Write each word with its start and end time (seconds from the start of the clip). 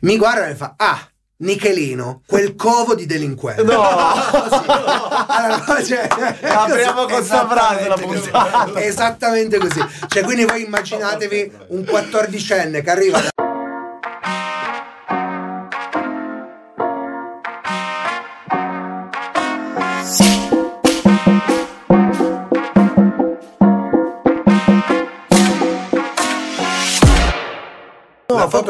Mi 0.00 0.16
guarda 0.16 0.48
e 0.48 0.54
fa, 0.54 0.74
ah, 0.76 1.08
Nichelino, 1.38 2.22
quel 2.26 2.54
covo 2.54 2.94
di 2.94 3.06
delinquenti. 3.06 3.62
No! 3.64 3.84
Allora, 5.28 5.82
cioè, 5.84 6.08
Apriamo 6.42 7.04
con 7.04 7.22
sta 7.22 7.46
frase 7.46 7.88
la 7.88 7.94
esattamente 7.94 8.06
così. 8.06 8.30
puntata. 8.30 8.80
Esattamente 8.80 9.58
così. 9.58 9.84
Cioè, 10.08 10.22
quindi 10.22 10.44
voi 10.44 10.64
immaginatevi 10.64 11.52
un 11.68 11.84
quattordicenne 11.84 12.80
che 12.80 12.90
arriva 12.90 13.20
da 13.20 13.28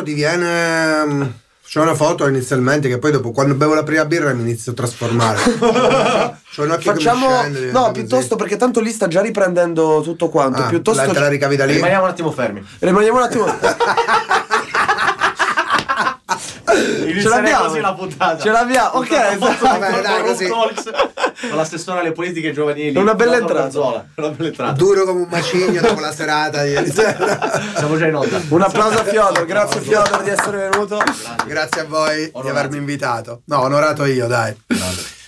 diviene. 0.06 1.04
mm, 1.04 1.22
C'è 1.66 1.80
una 1.80 1.94
foto 1.94 2.26
inizialmente 2.28 2.88
che 2.88 2.98
poi 2.98 3.10
dopo 3.10 3.32
quando 3.32 3.54
bevo 3.54 3.74
la 3.74 3.82
prima 3.82 4.04
birra 4.04 4.32
mi 4.32 4.42
inizio 4.42 4.72
a 4.72 4.74
trasformare. 4.76 5.38
C'ho 6.56 6.62
un 6.62 6.70
occhio 6.70 6.92
Facciamo. 6.92 7.26
che 7.42 7.48
mi 7.48 7.54
scende, 7.54 7.72
No, 7.72 7.80
così. 7.80 7.92
piuttosto 7.92 8.36
perché 8.36 8.56
tanto 8.56 8.80
lì 8.80 8.90
sta 8.92 9.08
già 9.08 9.20
riprendendo 9.20 10.00
tutto 10.02 10.28
quanto. 10.28 10.62
Ah, 10.62 10.66
piuttosto. 10.68 11.04
la, 11.04 11.12
te 11.12 11.18
la 11.18 11.28
ricavi 11.28 11.56
da 11.56 11.64
lì? 11.66 11.74
Rimaniamo 11.74 12.04
un 12.04 12.10
attimo 12.10 12.30
fermi. 12.30 12.64
Rimaniamo 12.78 13.18
un 13.18 13.22
attimo. 13.24 13.44
Inizierei 16.76 17.22
l'abbiamo. 17.24 17.64
così 17.66 17.80
la 17.80 17.94
puntata. 17.94 18.42
Ce 18.42 18.50
l'abbiamo. 18.50 18.90
Ok, 18.98 19.10
esatto. 19.10 19.56
Vabbè, 19.66 20.00
dai, 20.02 20.22
così. 20.24 20.48
Con 20.48 21.56
l'assessore 21.56 22.00
alle 22.00 22.12
politiche 22.12 22.52
giovanili. 22.52 22.96
Una 22.98 23.14
bella 23.14 23.36
entrata. 23.36 23.78
Una 24.16 24.28
bella 24.28 24.48
entrata. 24.48 24.72
Duro 24.72 25.04
come 25.04 25.20
un 25.22 25.28
macigno 25.30 25.80
dopo 25.80 26.00
la 26.00 26.12
serata 26.12 26.62
di 26.64 26.70
ieri 26.70 26.90
sera. 26.92 27.72
Siamo 27.76 27.96
già 27.96 28.06
in 28.06 28.14
onda. 28.14 28.40
Un 28.48 28.62
applauso 28.62 28.98
a 28.98 29.04
Fiodor, 29.04 29.44
grazie 29.44 29.80
Fiodor 29.80 30.22
di 30.22 30.30
essere 30.30 30.68
venuto. 30.68 31.00
Grazie 31.46 31.80
a 31.82 31.84
voi 31.84 32.16
di 32.24 32.30
Onorato. 32.32 32.58
avermi 32.58 32.76
invitato. 32.78 33.42
No, 33.46 33.60
onorato 33.62 34.04
io, 34.04 34.26
dai. 34.26 34.54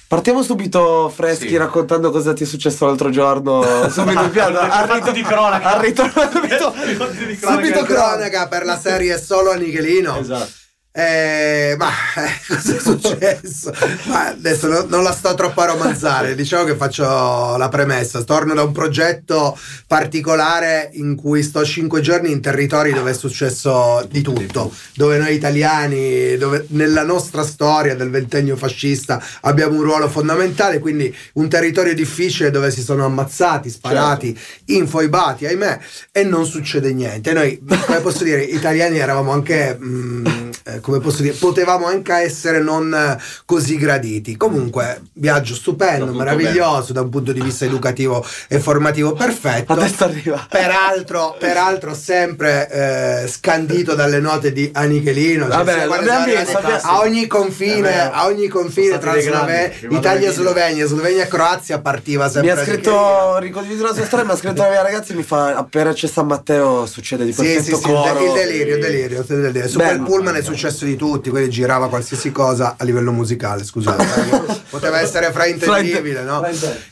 Partiamo 0.08 0.42
subito 0.42 1.10
freschi 1.14 1.48
Sì. 1.48 1.56
raccontando 1.58 2.10
cosa 2.10 2.32
ti 2.32 2.44
è 2.44 2.46
successo 2.46 2.86
l'altro 2.86 3.10
giorno. 3.10 3.62
Subito 3.92 4.22
in 4.22 4.30
piano. 4.30 4.58
Al 4.58 4.88
fatto 4.88 5.10
di 5.10 5.20
cronaca. 5.20 5.74
Al 5.74 5.80
ritorno 5.82 6.30
subito. 6.32 6.72
Subito 7.38 7.82
cronaca 7.84 8.48
per 8.48 8.64
la 8.64 8.78
serie 8.78 9.20
solo 9.20 9.50
a 9.50 9.56
Nichelino. 9.56 10.18
Esatto. 10.18 10.48
Eh, 10.90 11.76
ma 11.78 11.90
eh, 12.16 12.30
cosa 12.48 12.74
è 12.74 12.78
successo? 12.80 13.72
Ma 14.06 14.28
adesso 14.28 14.66
no- 14.66 14.86
non 14.88 15.02
la 15.02 15.12
sto 15.12 15.34
troppo 15.34 15.60
a 15.60 15.66
romanzare, 15.66 16.34
diciamo 16.34 16.64
che 16.64 16.74
faccio 16.74 17.56
la 17.56 17.68
premessa. 17.68 18.22
Torno 18.22 18.54
da 18.54 18.62
un 18.62 18.72
progetto 18.72 19.56
particolare 19.86 20.90
in 20.94 21.14
cui 21.14 21.42
sto 21.42 21.64
cinque 21.64 22.00
giorni 22.00 22.32
in 22.32 22.40
territori 22.40 22.92
dove 22.92 23.10
è 23.10 23.14
successo 23.14 24.04
di 24.10 24.22
tutto, 24.22 24.72
dove 24.94 25.18
noi 25.18 25.34
italiani, 25.34 26.36
dove 26.36 26.66
nella 26.70 27.04
nostra 27.04 27.44
storia 27.44 27.94
del 27.94 28.10
ventennio 28.10 28.56
fascista 28.56 29.22
abbiamo 29.42 29.76
un 29.76 29.82
ruolo 29.82 30.08
fondamentale, 30.08 30.78
quindi 30.80 31.14
un 31.34 31.48
territorio 31.48 31.94
difficile 31.94 32.50
dove 32.50 32.70
si 32.70 32.82
sono 32.82 33.04
ammazzati, 33.04 33.70
sparati, 33.70 34.36
infoibati, 34.66 35.46
ahimè, 35.46 35.78
e 36.10 36.24
non 36.24 36.44
succede 36.46 36.92
niente. 36.92 37.32
Noi, 37.32 37.60
come 37.86 38.00
posso 38.00 38.24
dire, 38.24 38.42
italiani 38.42 38.98
eravamo 38.98 39.30
anche, 39.30 39.78
mm, 39.80 40.26
eh, 40.64 40.77
come 40.80 41.00
posso 41.00 41.22
dire, 41.22 41.34
potevamo 41.34 41.86
anche 41.86 42.12
essere 42.14 42.60
non 42.60 42.92
eh, 42.94 43.18
così 43.44 43.76
graditi. 43.76 44.36
Comunque, 44.36 45.02
viaggio 45.14 45.54
stupendo, 45.54 46.12
meraviglioso 46.12 46.92
da 46.92 47.00
un 47.02 47.08
punto 47.10 47.32
di 47.32 47.40
vista 47.40 47.64
educativo 47.64 48.24
e 48.48 48.58
formativo 48.60 49.12
perfetto. 49.12 49.72
Adesso 49.72 50.04
arriva. 50.04 50.46
Peraltro, 50.48 51.36
peraltro 51.38 51.94
sempre 51.94 52.68
eh, 52.70 53.28
scandito 53.28 53.94
dalle 53.94 54.20
note 54.20 54.52
di 54.52 54.70
Anichelino, 54.72 55.46
cioè, 55.46 55.56
Vabbè, 55.56 55.72
arrivati 55.80 56.34
abbiamo- 56.34 56.78
a 56.82 57.00
ogni 57.00 57.26
confine, 57.26 57.90
Eh, 57.94 57.98
a 58.12 58.26
ogni 58.26 58.48
confine 58.48 58.98
tra 58.98 59.12
stati 59.12 59.16
dei 59.18 59.22
Slove- 59.26 59.52
grandi, 59.68 59.86
mi 59.88 59.96
Italia 59.96 60.28
e 60.28 60.32
Slovenia, 60.32 60.86
Slovenia 60.86 61.22
e 61.24 61.28
Croazia 61.28 61.78
partiva 61.80 62.24
Mi 62.26 62.30
sempre 62.30 62.50
ha 62.52 62.64
scritto, 62.64 63.38
ricondiviso 63.38 63.84
la 63.84 63.94
sua 63.94 64.04
storia, 64.04 64.24
mi 64.24 64.32
ha 64.32 64.36
scritto 64.36 64.62
la 64.62 64.68
mia 64.70 64.82
ragazza 64.82 65.12
e 65.12 65.16
mi 65.16 65.22
fa 65.22 65.56
appena 65.56 65.92
c'è 65.92 66.06
San 66.06 66.26
Matteo 66.26 66.86
succede 66.86 67.24
di 67.24 67.32
Sì, 67.32 67.42
sì, 67.44 67.54
perfetto 67.54 67.76
sì, 67.76 67.82
coro. 67.82 68.24
il 68.26 68.32
delirio, 68.32 68.74
il 68.76 68.80
delirio, 68.80 69.18
il 69.20 69.26
delirio. 69.26 69.68
Su 69.68 69.78
Bello. 69.78 69.90
quel 69.90 70.02
pullman 70.02 70.34
è 70.36 70.42
successo 70.42 70.67
di 70.84 70.96
tutti, 70.96 71.30
quindi 71.30 71.50
girava 71.50 71.88
qualsiasi 71.88 72.30
cosa 72.32 72.74
a 72.78 72.84
livello 72.84 73.12
musicale, 73.12 73.64
scusate. 73.64 74.02
eh. 74.02 74.60
Poteva 74.70 75.00
essere 75.00 75.30
fraintendibile, 75.32 76.22
no? 76.22 76.40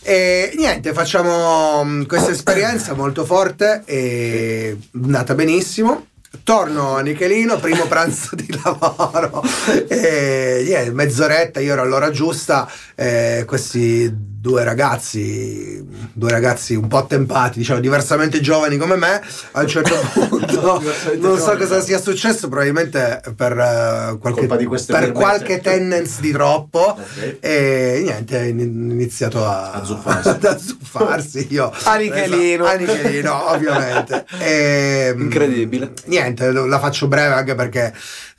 E 0.03 0.53
niente, 0.57 0.93
facciamo 0.93 1.85
mh, 1.85 2.07
questa 2.07 2.31
esperienza 2.31 2.95
molto 2.95 3.25
forte 3.25 3.83
e 3.85 4.77
andata 4.95 5.35
benissimo. 5.35 6.07
Torno 6.45 6.97
a 6.97 7.01
Nichelino, 7.01 7.59
primo 7.59 7.87
pranzo 7.87 8.37
di 8.37 8.47
lavoro, 8.63 9.43
e 9.89 10.63
yeah, 10.67 10.93
mezz'oretta, 10.93 11.61
io 11.61 11.73
ero 11.73 11.83
all'ora 11.83 12.11
giusta, 12.11 12.71
e 12.99 13.45
questi 13.47 14.11
due 14.47 14.65
ragazzi, 14.65 15.85
due 16.13 16.31
ragazzi 16.31 16.75
un 16.75 16.87
po' 16.89 16.99
attempati, 16.99 17.59
diciamo 17.59 17.81
diversamente 17.81 18.41
giovani 18.41 18.77
come 18.79 18.97
me, 18.97 19.21
a 19.53 19.61
un 19.61 19.67
certo 19.67 19.95
punto 20.29 20.83
non 21.19 21.39
so 21.39 21.57
cosa 21.57 21.81
sia 21.81 21.99
successo, 22.01 22.49
probabilmente 22.49 23.21
per, 23.37 23.53
eh, 23.53 24.17
qualche, 24.19 24.47
per 24.47 25.13
qualche 25.13 25.61
tendenza 25.61 26.21
di 26.21 26.31
troppo 26.31 26.79
Ok. 26.97 27.37
e 27.41 28.01
niente, 28.05 28.39
ho 28.39 28.45
in- 28.45 28.61
iniziato 28.61 29.45
a, 29.45 29.73
A 29.73 29.85
zuffarsi. 29.85 30.29
ad 30.31 30.45
azzuffarsi 30.45 31.47
io. 31.51 31.71
A 31.85 31.97
Nichelino. 31.97 32.65
A 32.65 32.75
Nichelino, 32.75 33.51
ovviamente. 33.51 34.25
E, 34.39 35.13
mm, 35.15 35.21
Incredibile. 35.23 35.93
Niente, 36.07 36.51
la 36.53 36.79
faccio 36.79 37.09
breve 37.09 37.35
anche 37.35 37.55
perché 37.55 37.93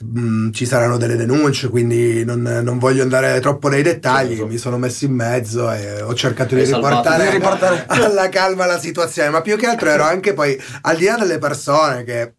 mm, 0.04 0.52
ci 0.52 0.66
saranno 0.66 0.98
delle 0.98 1.16
denunce, 1.16 1.70
quindi 1.70 2.24
non, 2.24 2.42
non 2.42 2.78
voglio 2.78 3.04
andare 3.04 3.40
troppo 3.40 3.68
nei 3.68 3.82
dettagli. 3.82 4.36
Certo. 4.36 4.48
Mi 4.48 4.58
sono 4.58 4.78
messo 4.78 5.06
in 5.06 5.14
mezzo 5.14 5.72
e 5.72 6.02
ho 6.02 6.14
cercato 6.14 6.56
di 6.56 6.64
riportare, 6.64 7.26
di 7.26 7.32
riportare- 7.32 7.86
alla 7.90 8.30
calma 8.30 8.66
la 8.66 8.80
situazione. 8.80 9.30
Ma 9.30 9.42
più 9.42 9.58
che 9.58 9.68
altro 9.68 9.90
ero 9.90 10.04
anche 10.04 10.34
poi, 10.34 10.60
al 10.82 10.98
di 10.98 11.06
là 11.06 11.18
delle 11.18 11.38
persone 11.38 12.04
che 12.04 12.37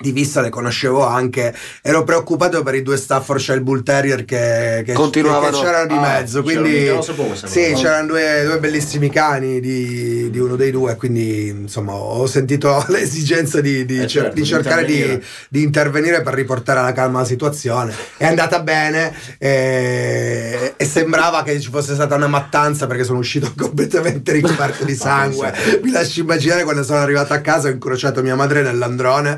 di 0.00 0.12
vista 0.12 0.40
le 0.40 0.48
conoscevo 0.48 1.04
anche, 1.04 1.54
ero 1.82 2.04
preoccupato 2.04 2.62
per 2.62 2.74
i 2.76 2.82
due 2.82 2.96
Staffordshire 2.96 3.60
Bull 3.60 3.82
Terrier 3.82 4.24
che, 4.24 4.82
che, 4.86 4.92
Continuavano. 4.92 5.58
che 5.58 5.64
c'erano 5.64 5.86
di 5.86 5.94
Ah, 5.94 6.00
mezzo. 6.00 6.42
c'erano- 6.42 6.60
Quindi, 6.68 7.24
questa 7.26 7.46
sì, 7.48 7.72
c'erano 7.74 8.06
due, 8.06 8.44
due 8.44 8.58
bellissimi 8.60 9.10
cani 9.10 9.58
di, 9.60 10.30
di 10.30 10.38
uno 10.38 10.54
dei 10.56 10.70
due. 10.70 10.94
Quindi, 10.96 11.48
insomma, 11.48 11.94
ho 11.94 12.26
sentito 12.26 12.84
l'esigenza 12.88 13.60
di, 13.60 13.84
di 13.84 13.96
Eh, 13.96 14.06
cer- 14.06 14.10
certo, 14.22 14.34
di 14.34 14.44
cercare 14.44 14.84
di, 14.84 14.92
intervenire. 14.94 15.24
di 15.48 15.62
intervenire 15.62 16.22
per 16.22 16.34
riportare 16.34 16.78
alla 16.78 16.92
calma 16.92 17.18
la 17.20 17.24
situazione. 17.24 17.92
È 18.16 18.24
andata 18.26 18.60
bene 18.62 19.12
eh, 19.38 20.74
e 20.76 20.84
sembrava 20.84 21.42
che 21.42 21.58
ci 21.60 21.70
fosse 21.70 21.94
stata 21.94 22.14
una 22.14 22.26
mattanza 22.28 22.86
perché 22.86 23.04
sono 23.04 23.18
uscito 23.18 23.52
completamente 23.58 24.32
ricoperto 24.32 24.84
di 24.84 24.94
sangue. 24.96 25.52
Mi 25.82 25.90
lasci 25.90 26.20
immaginare 26.20 26.62
quando 26.64 26.82
sono 26.84 26.98
arrivato 27.00 27.32
a 27.32 27.38
casa 27.40 27.68
ho 27.68 27.70
incrociato 27.72 28.22
mia 28.22 28.34
madre 28.36 28.62
nell'androne, 28.62 29.36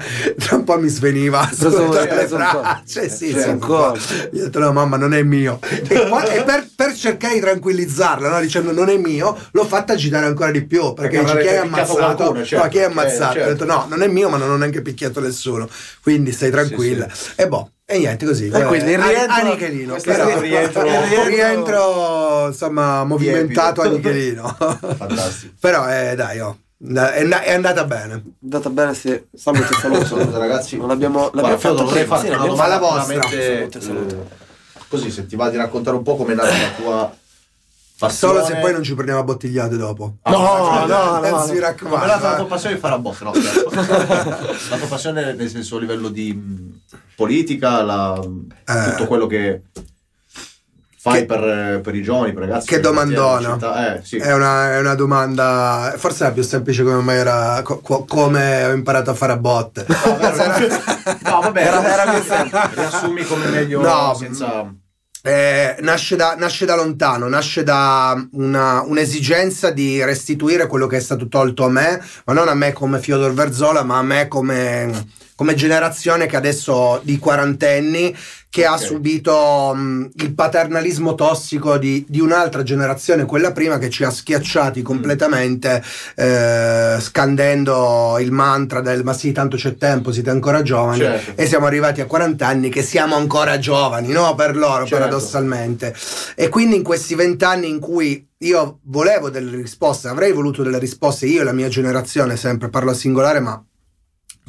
tra 0.50 0.56
un 0.56 0.64
po' 0.64 0.78
mi 0.80 0.88
sveniva 0.88 1.48
sotto 1.52 1.90
le 1.92 2.26
braccia. 2.28 2.82
Sì, 2.84 2.98
Eh, 2.98 3.08
sì, 3.08 3.54
po'. 3.58 3.96
Gli 4.30 4.40
ho 4.40 4.44
detto 4.44 4.58
no 4.58 4.72
mamma 4.72 4.96
non 4.96 5.14
è 5.14 5.22
mio. 5.22 5.58
E, 5.88 6.06
qua- 6.08 6.24
e 6.24 6.42
per, 6.42 6.66
per 6.74 6.92
cercare 6.94 7.34
di 7.34 7.40
tranquillizzarla, 7.40 8.28
no, 8.28 8.40
dicendo 8.40 8.72
non 8.72 8.88
è 8.88 8.96
mio, 8.96 9.36
l'ho 9.52 9.64
fatta 9.64 9.92
agitare 9.92 10.26
ancora 10.26 10.50
di 10.50 10.64
più 10.64 10.92
perché 10.92 11.18
Perché 11.18 11.32
dice 11.34 11.40
chi 11.42 11.48
hai 11.48 11.56
ammazzato? 11.58 11.94
qualcuno, 12.14 12.44
certo. 12.44 12.64
No, 12.64 12.70
chi 12.70 12.78
hai 12.78 12.82
Eh, 12.84 12.86
ammazzato? 12.86 13.32
certo. 13.34 13.48
Ho 13.48 13.52
detto 13.52 13.64
no, 13.64 13.86
non 13.88 14.02
è 14.02 14.08
mio 14.08 14.28
ma 14.28 14.36
non 14.36 14.50
ho 14.50 14.56
neanche 14.56 14.82
picchiato 14.82 15.20
nessuno. 15.20 15.68
Quindi 16.02 16.32
stai 16.32 16.50
tranquilla. 16.50 17.06
E 17.36 17.46
boh, 17.46 17.70
e 17.84 17.98
niente 17.98 18.26
così. 18.26 18.48
E 18.48 18.64
quindi 18.64 18.92
il 18.92 19.00
A- 19.00 19.06
rientro- 19.08 19.34
a 19.34 19.42
Nichelino. 19.42 19.96
rientro- 20.40 20.84
il 20.86 21.26
rientro, 21.26 22.46
insomma 22.48 23.04
movimentato 23.04 23.82
a. 23.82 23.86
Nichelino. 23.88 24.56
Fantastico. 24.96 25.54
Però 25.60 25.88
eh, 25.88 26.14
dai, 26.16 26.40
oh, 26.40 26.56
è, 26.82 27.26
è 27.28 27.52
andata 27.54 27.84
bene. 27.84 28.14
È 28.14 28.20
andata 28.44 28.70
bene, 28.70 28.94
sì. 28.94 29.22
Salve, 29.34 29.66
ti 29.66 29.74
saluto. 29.74 30.04
Saluto, 30.06 30.38
ragazzi. 30.38 30.76
Non 30.76 30.88
l'abbiamo, 30.88 31.30
Guarda, 31.30 31.40
l'abbiamo 31.40 31.58
fatto 31.76 31.90
prima. 31.90 32.06
fare 32.06 32.20
Sì, 32.20 32.26
una 32.28 32.36
l'abbiamo 32.36 32.56
fa 32.56 32.66
la 32.66 32.78
domanda 32.78 32.96
vostra. 33.04 33.22
Salute, 33.30 33.80
salute. 33.80 34.14
eh, 34.14 34.48
Così, 34.88 35.10
se 35.10 35.26
ti 35.26 35.36
va 35.36 35.50
di 35.50 35.56
raccontare 35.56 35.96
un 35.96 36.02
po' 36.02 36.16
come 36.16 36.32
è 36.32 36.34
nata 36.36 36.48
la 36.48 36.70
tua 36.76 37.14
passione. 37.98 38.34
Solo 38.40 38.46
se 38.46 38.56
poi 38.60 38.72
non 38.72 38.82
ci 38.82 38.94
prendiamo 38.94 39.20
a 39.20 39.24
bottigliate 39.24 39.76
dopo. 39.76 40.16
Ah, 40.22 40.30
No, 40.32 40.38
no, 40.86 41.24
Eh, 41.24 41.30
no, 41.30 41.44
si 41.44 41.54
no. 41.54 41.60
raccomando. 41.60 41.98
Come 41.98 42.02
è 42.12 42.14
nata 42.14 42.30
la 42.30 42.36
tua 42.36 42.46
passione 42.46 42.74
di 42.74 42.80
fare 42.80 42.94
a 42.94 42.98
botte, 42.98 43.24
no 43.24 43.32
la 43.34 44.76
tua 44.78 44.86
passione 44.88 45.32
nel 45.34 45.48
senso 45.50 45.76
a 45.76 45.80
livello 45.80 46.08
di 46.08 46.80
politica, 47.14 47.82
la- 47.82 48.18
Eh. 48.66 48.90
tutto 48.90 49.06
quello 49.06 49.26
che 49.26 49.62
fai 51.02 51.20
Che- 51.20 51.24
per, 51.26 51.80
per 51.82 51.94
i 51.94 52.02
giovani, 52.02 52.32
per 52.34 52.42
i 52.42 52.46
ragazzi. 52.46 52.66
Che 52.66 52.80
domandona. 52.80 53.52
città. 53.52 53.96
Eh, 53.96 54.04
sì. 54.04 54.16
È 54.18 54.34
una, 54.34 54.72
è 54.74 54.78
una 54.78 54.94
domanda, 54.94 55.94
forse 55.96 56.24
è 56.24 56.26
la 56.28 56.32
più 56.34 56.42
semplice 56.42 56.82
come 56.82 57.00
mai 57.00 57.16
era, 57.16 57.62
co- 57.62 57.78
co- 57.80 58.04
come 58.04 58.64
ho 58.66 58.72
imparato 58.72 59.10
a 59.10 59.14
fare 59.14 59.32
a 59.32 59.36
botte. 59.38 59.86
No, 59.88 60.16
vero. 60.18 60.68
No, 61.22 61.40
vabbè, 61.40 61.60
Era- 61.62 61.92
era 62.02 62.12
più 62.12 62.22
semplice. 62.22 62.68
Riassumi 62.74 63.24
come 63.24 63.46
meglio 63.46 63.80
No, 63.80 64.14
senza... 64.14 64.72
Eh, 65.22 65.76
nasce, 65.80 66.16
da, 66.16 66.34
nasce 66.38 66.64
da 66.64 66.74
lontano, 66.76 67.28
nasce 67.28 67.62
da 67.62 68.22
una- 68.32 68.82
un'esigenza 68.82 69.70
di 69.70 70.02
restituire 70.02 70.66
quello 70.66 70.86
che 70.86 70.96
è 70.96 71.00
stato 71.00 71.28
tolto 71.28 71.64
a 71.64 71.68
me, 71.68 72.02
ma 72.24 72.32
non 72.32 72.48
a 72.48 72.54
me 72.54 72.72
come 72.72 72.98
Fiodor 73.00 73.32
Verzola, 73.34 73.82
ma 73.82 73.98
a 73.98 74.02
me 74.02 74.28
come, 74.28 74.90
come 75.40 75.54
generazione 75.54 76.26
che 76.26 76.36
adesso 76.36 77.00
di 77.02 77.18
quarantenni 77.18 78.14
che 78.50 78.66
ha 78.66 78.74
Ok. 78.74 78.80
subito 78.80 79.72
mh, 79.74 80.10
il 80.16 80.34
paternalismo 80.34 81.14
tossico 81.14 81.78
di, 81.78 82.04
di 82.06 82.20
un'altra 82.20 82.62
generazione, 82.62 83.24
quella 83.24 83.50
prima 83.52 83.78
che 83.78 83.88
ci 83.88 84.04
ha 84.04 84.08
Mm. 84.08 84.10
schiacciati 84.10 84.82
completamente 84.82 85.82
eh, 86.16 86.96
scandendo 87.00 88.18
il 88.20 88.32
mantra 88.32 88.82
del 88.82 89.02
ma 89.02 89.14
sì, 89.14 89.32
tanto 89.32 89.56
c'è 89.56 89.76
tempo, 89.76 90.12
siete 90.12 90.28
ancora 90.28 90.60
giovani 90.60 90.98
Certo. 90.98 91.40
e 91.40 91.46
siamo 91.46 91.64
arrivati 91.64 92.02
a 92.02 92.06
40 92.06 92.46
anni 92.46 92.68
che 92.68 92.82
siamo 92.82 93.14
ancora 93.14 93.58
giovani, 93.58 94.08
no? 94.12 94.34
Per 94.34 94.54
loro, 94.54 94.84
Certo. 94.84 94.96
paradossalmente. 94.96 95.94
E 96.34 96.50
quindi 96.50 96.76
in 96.76 96.82
questi 96.82 97.14
vent'anni 97.14 97.66
in 97.66 97.78
cui 97.80 98.28
io 98.42 98.80
volevo 98.84 99.30
delle 99.30 99.56
risposte, 99.56 100.08
avrei 100.08 100.32
voluto 100.32 100.62
delle 100.62 100.78
risposte, 100.78 101.24
io 101.24 101.40
e 101.40 101.44
la 101.44 101.52
mia 101.52 101.68
generazione, 101.68 102.36
sempre 102.36 102.68
parlo 102.68 102.90
a 102.90 102.94
singolare, 102.94 103.40
ma 103.40 103.62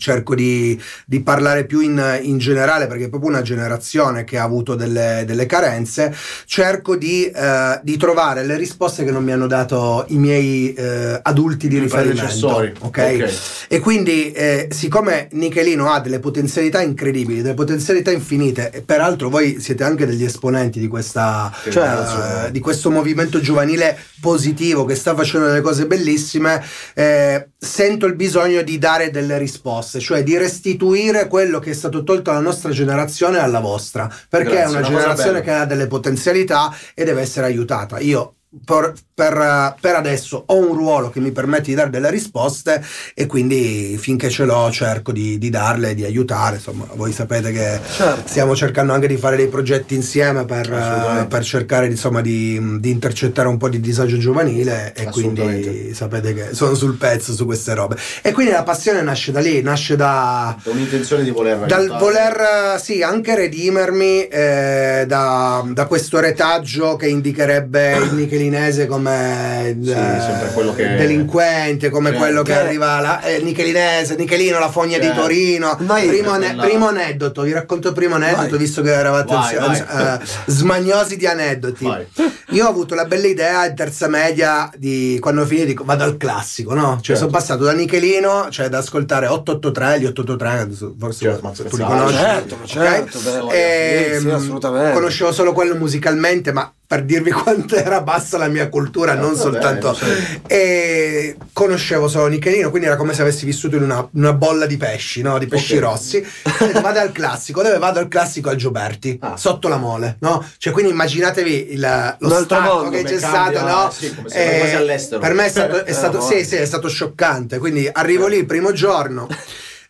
cerco 0.01 0.33
di, 0.33 0.81
di 1.05 1.21
parlare 1.21 1.65
più 1.65 1.79
in, 1.79 2.19
in 2.23 2.39
generale 2.39 2.87
perché 2.87 3.05
è 3.05 3.09
proprio 3.09 3.29
una 3.29 3.43
generazione 3.43 4.23
che 4.23 4.39
ha 4.39 4.43
avuto 4.43 4.73
delle, 4.73 5.23
delle 5.27 5.45
carenze, 5.45 6.13
cerco 6.45 6.95
di, 6.95 7.25
eh, 7.25 7.79
di 7.83 7.97
trovare 7.97 8.43
le 8.43 8.57
risposte 8.57 9.05
che 9.05 9.11
non 9.11 9.23
mi 9.23 9.31
hanno 9.31 9.45
dato 9.45 10.05
i 10.07 10.17
miei 10.17 10.73
eh, 10.73 11.19
adulti 11.21 11.67
di 11.67 11.75
I 11.75 11.79
riferimento. 11.79 12.21
predecessori. 12.21 12.73
ok? 12.79 12.85
Ok. 12.87 13.33
E 13.67 13.79
quindi, 13.79 14.31
eh, 14.31 14.67
siccome 14.71 15.27
Nichelino 15.33 15.89
ha 15.91 15.99
delle 15.99 16.19
potenzialità 16.19 16.81
incredibili, 16.81 17.43
delle 17.43 17.53
potenzialità 17.53 18.11
infinite, 18.11 18.71
e 18.71 18.81
peraltro 18.81 19.29
voi 19.29 19.59
siete 19.59 19.83
anche 19.83 20.07
degli 20.07 20.23
esponenti 20.23 20.79
di, 20.79 20.87
questa, 20.87 21.53
Cioè, 21.69 22.49
di 22.51 22.59
questo 22.59 22.89
movimento 22.89 23.39
giovanile 23.39 23.97
positivo 24.19 24.83
che 24.85 24.95
sta 24.95 25.15
facendo 25.15 25.47
delle 25.47 25.61
cose 25.61 25.85
bellissime, 25.85 26.63
eh, 26.95 27.49
sento 27.57 28.07
il 28.07 28.15
bisogno 28.15 28.63
di 28.63 28.79
dare 28.79 29.11
delle 29.11 29.37
risposte, 29.37 29.90
cioè 29.99 30.23
di 30.23 30.37
restituire 30.37 31.27
quello 31.27 31.59
che 31.59 31.71
è 31.71 31.73
stato 31.73 32.03
tolto 32.03 32.31
alla 32.31 32.39
nostra 32.39 32.71
generazione 32.71 33.39
alla 33.39 33.59
vostra, 33.59 34.11
perché 34.29 34.51
Grazie, 34.51 34.63
è 34.63 34.67
una 34.67 34.81
una 34.81 34.87
generazione 34.87 35.41
che 35.41 35.51
ha 35.51 35.65
delle 35.65 35.87
potenzialità 35.87 36.75
e 36.93 37.03
deve 37.03 37.21
essere 37.21 37.45
aiutata. 37.45 37.99
Io 37.99 38.35
per, 38.65 38.93
per, 39.13 39.33
eh, 39.33 39.75
per 39.79 39.95
adesso 39.95 40.43
ho 40.45 40.57
un 40.57 40.75
ruolo 40.75 41.09
che 41.09 41.21
mi 41.21 41.31
permette 41.31 41.69
di 41.69 41.73
dare 41.73 41.89
delle 41.89 42.09
risposte 42.09 42.83
e 43.13 43.25
quindi 43.25 43.97
finché 43.97 44.29
ce 44.29 44.43
l'ho 44.43 44.69
cerco 44.71 45.11
di, 45.13 45.37
di 45.37 45.49
darle, 45.49 45.95
di 45.95 46.03
aiutare. 46.03 46.55
Insomma, 46.57 46.85
voi 46.95 47.13
sapete 47.13 47.51
che 47.51 47.79
Certo. 47.95 48.27
stiamo 48.27 48.55
cercando 48.55 48.91
anche 48.93 49.07
di 49.07 49.15
fare 49.17 49.37
dei 49.37 49.47
progetti 49.47 49.95
insieme 49.95 50.43
per, 50.45 50.71
eh, 50.71 51.25
per 51.27 51.43
cercare 51.43 51.87
insomma, 51.87 52.21
di, 52.21 52.79
di 52.79 52.89
intercettare 52.89 53.47
un 53.47 53.57
po' 53.57 53.69
di 53.69 53.79
disagio 53.79 54.17
giovanile 54.17 54.93
e 54.95 55.05
quindi 55.05 55.93
sapete 55.93 56.33
che 56.33 56.49
sono 56.53 56.75
sul 56.75 56.95
pezzo 56.97 57.33
su 57.33 57.45
queste 57.45 57.73
robe. 57.73 57.97
E 58.21 58.31
quindi 58.33 58.51
la 58.51 58.63
passione 58.63 59.01
nasce 59.01 59.31
da 59.31 59.39
lì, 59.39 59.61
nasce 59.61 59.95
da, 59.95 60.57
un'intenzione 60.65 61.23
di 61.23 61.29
voler 61.29 61.59
dal 61.65 61.79
aiutare. 61.79 61.99
voler 61.99 62.79
sì 62.81 63.01
anche 63.01 63.35
redimermi 63.35 64.27
eh, 64.27 65.05
da, 65.07 65.63
da 65.71 65.85
questo 65.85 66.19
retaggio 66.19 66.95
che 66.97 67.07
indicherebbe 67.07 67.95
il 67.97 68.13
nichelinese 68.41 68.87
come 68.87 69.69
eh, 69.69 69.77
Sì, 69.81 70.53
quello 70.53 70.73
che- 70.73 70.95
delinquente 70.95 71.89
come 71.89 72.09
Certo. 72.09 72.23
quello 72.23 72.41
che 72.43 72.51
Che- 72.53 72.59
arriva 72.59 72.99
la, 72.99 73.21
eh, 73.21 73.39
nichelinese 73.41 74.15
Nichelino 74.15 74.59
la 74.59 74.69
fogna 74.69 74.97
di 74.97 75.05
Certo. 75.05 75.21
Torino 75.21 75.77
Noi- 75.79 76.07
primo, 76.07 76.35
quella- 76.35 76.63
primo 76.63 76.87
aneddoto 76.87 77.41
vi 77.43 77.51
racconto 77.53 77.89
il 77.89 77.93
primo 77.93 78.15
aneddoto 78.15 78.49
Vai. 78.49 78.57
visto 78.59 78.81
che 78.81 78.91
eravate 78.91 79.33
Vai, 79.33 79.55
vai. 79.55 79.79
eh, 79.79 80.19
smagnosi 80.47 81.17
di 81.17 81.27
aneddoti 81.27 81.85
Vai. 81.85 82.05
io 82.49 82.65
ho 82.65 82.69
avuto 82.69 82.95
la 82.95 83.05
bella 83.05 83.27
idea 83.27 83.65
in 83.67 83.75
terza 83.75 84.07
media 84.07 84.69
di 84.75 85.17
quando 85.21 85.41
ho 85.41 85.45
finito 85.45 85.67
dico 85.67 85.83
vado 85.83 86.03
al 86.03 86.17
classico 86.17 86.73
no? 86.73 86.93
cioè 86.95 87.15
Certo. 87.15 87.21
sono 87.21 87.31
passato 87.31 87.63
da 87.63 87.73
Nichelino 87.73 88.47
cioè 88.49 88.67
da 88.69 88.79
ascoltare 88.79 89.27
883 89.27 89.99
gli 89.99 90.05
883 90.05 90.59
adesso 90.61 90.95
forse 90.97 91.19
Certo, 91.21 91.63
tu 91.69 91.77
li 91.77 91.83
conosci 91.83 92.17
Certo, 92.17 92.57
certo, 92.65 93.19
beh. 93.47 93.51
E, 93.51 94.13
Sì, 94.15 94.19
sì, 94.21 94.29
assolutamente. 94.29 94.93
conoscevo 94.93 95.31
solo 95.31 95.53
quello 95.53 95.75
musicalmente 95.75 96.51
ma 96.51 96.71
per 96.91 97.05
dirvi 97.05 97.31
quanto 97.31 97.75
era 97.77 98.01
bassa 98.01 98.37
la 98.37 98.49
mia 98.49 98.67
cultura 98.67 99.13
non 99.13 99.31
va 99.31 99.39
soltanto 99.39 99.97
bene, 99.97 100.13
certo. 100.17 100.47
e 100.47 101.37
conoscevo 101.53 102.09
solo 102.09 102.27
Nichelino 102.27 102.69
quindi 102.69 102.87
era 102.87 102.97
come 102.97 103.13
se 103.13 103.21
avessi 103.21 103.45
vissuto 103.45 103.77
in 103.77 103.83
una, 103.83 104.05
una 104.11 104.33
bolla 104.33 104.65
di 104.65 104.75
pesci 104.75 105.21
no? 105.21 105.37
di 105.39 105.47
pesci 105.47 105.75
Ok. 105.77 105.81
rossi 105.83 106.25
detto, 106.59 106.81
vado 106.81 106.99
al 106.99 107.13
classico 107.13 107.61
dove 107.61 107.77
vado 107.77 107.99
al 107.99 108.09
classico 108.09 108.49
al 108.49 108.57
Gioberti 108.57 109.17
Ah. 109.21 109.37
sotto 109.37 109.69
la 109.69 109.77
mole 109.77 110.17
no? 110.19 110.45
cioè 110.57 110.73
quindi 110.73 110.91
immaginatevi 110.91 111.71
il, 111.71 111.79
lo 112.19 112.27
Un 112.27 112.33
altro 112.33 112.57
stacco 112.57 112.73
mondo, 112.81 112.89
che 112.89 113.03
c'è 113.03 113.19
cambia, 113.19 113.59
stato 113.61 113.67
no? 113.85 113.91
sì, 113.91 114.13
come 114.13 114.27
se 114.29 114.57
quasi 114.59 114.75
all'estero. 114.75 115.21
per 115.21 115.33
me 115.33 115.45
è 115.45 115.49
stato, 115.49 115.85
è 115.85 115.89
Eh, 115.89 115.93
stato- 115.93 116.17
no. 116.17 116.23
sì, 116.25 116.43
sì, 116.43 116.55
è 116.57 116.65
stato 116.65 116.89
scioccante 116.89 117.57
quindi 117.57 117.89
arrivo 117.89 118.27
lì 118.27 118.35
il 118.35 118.45
primo 118.45 118.73
giorno 118.73 119.29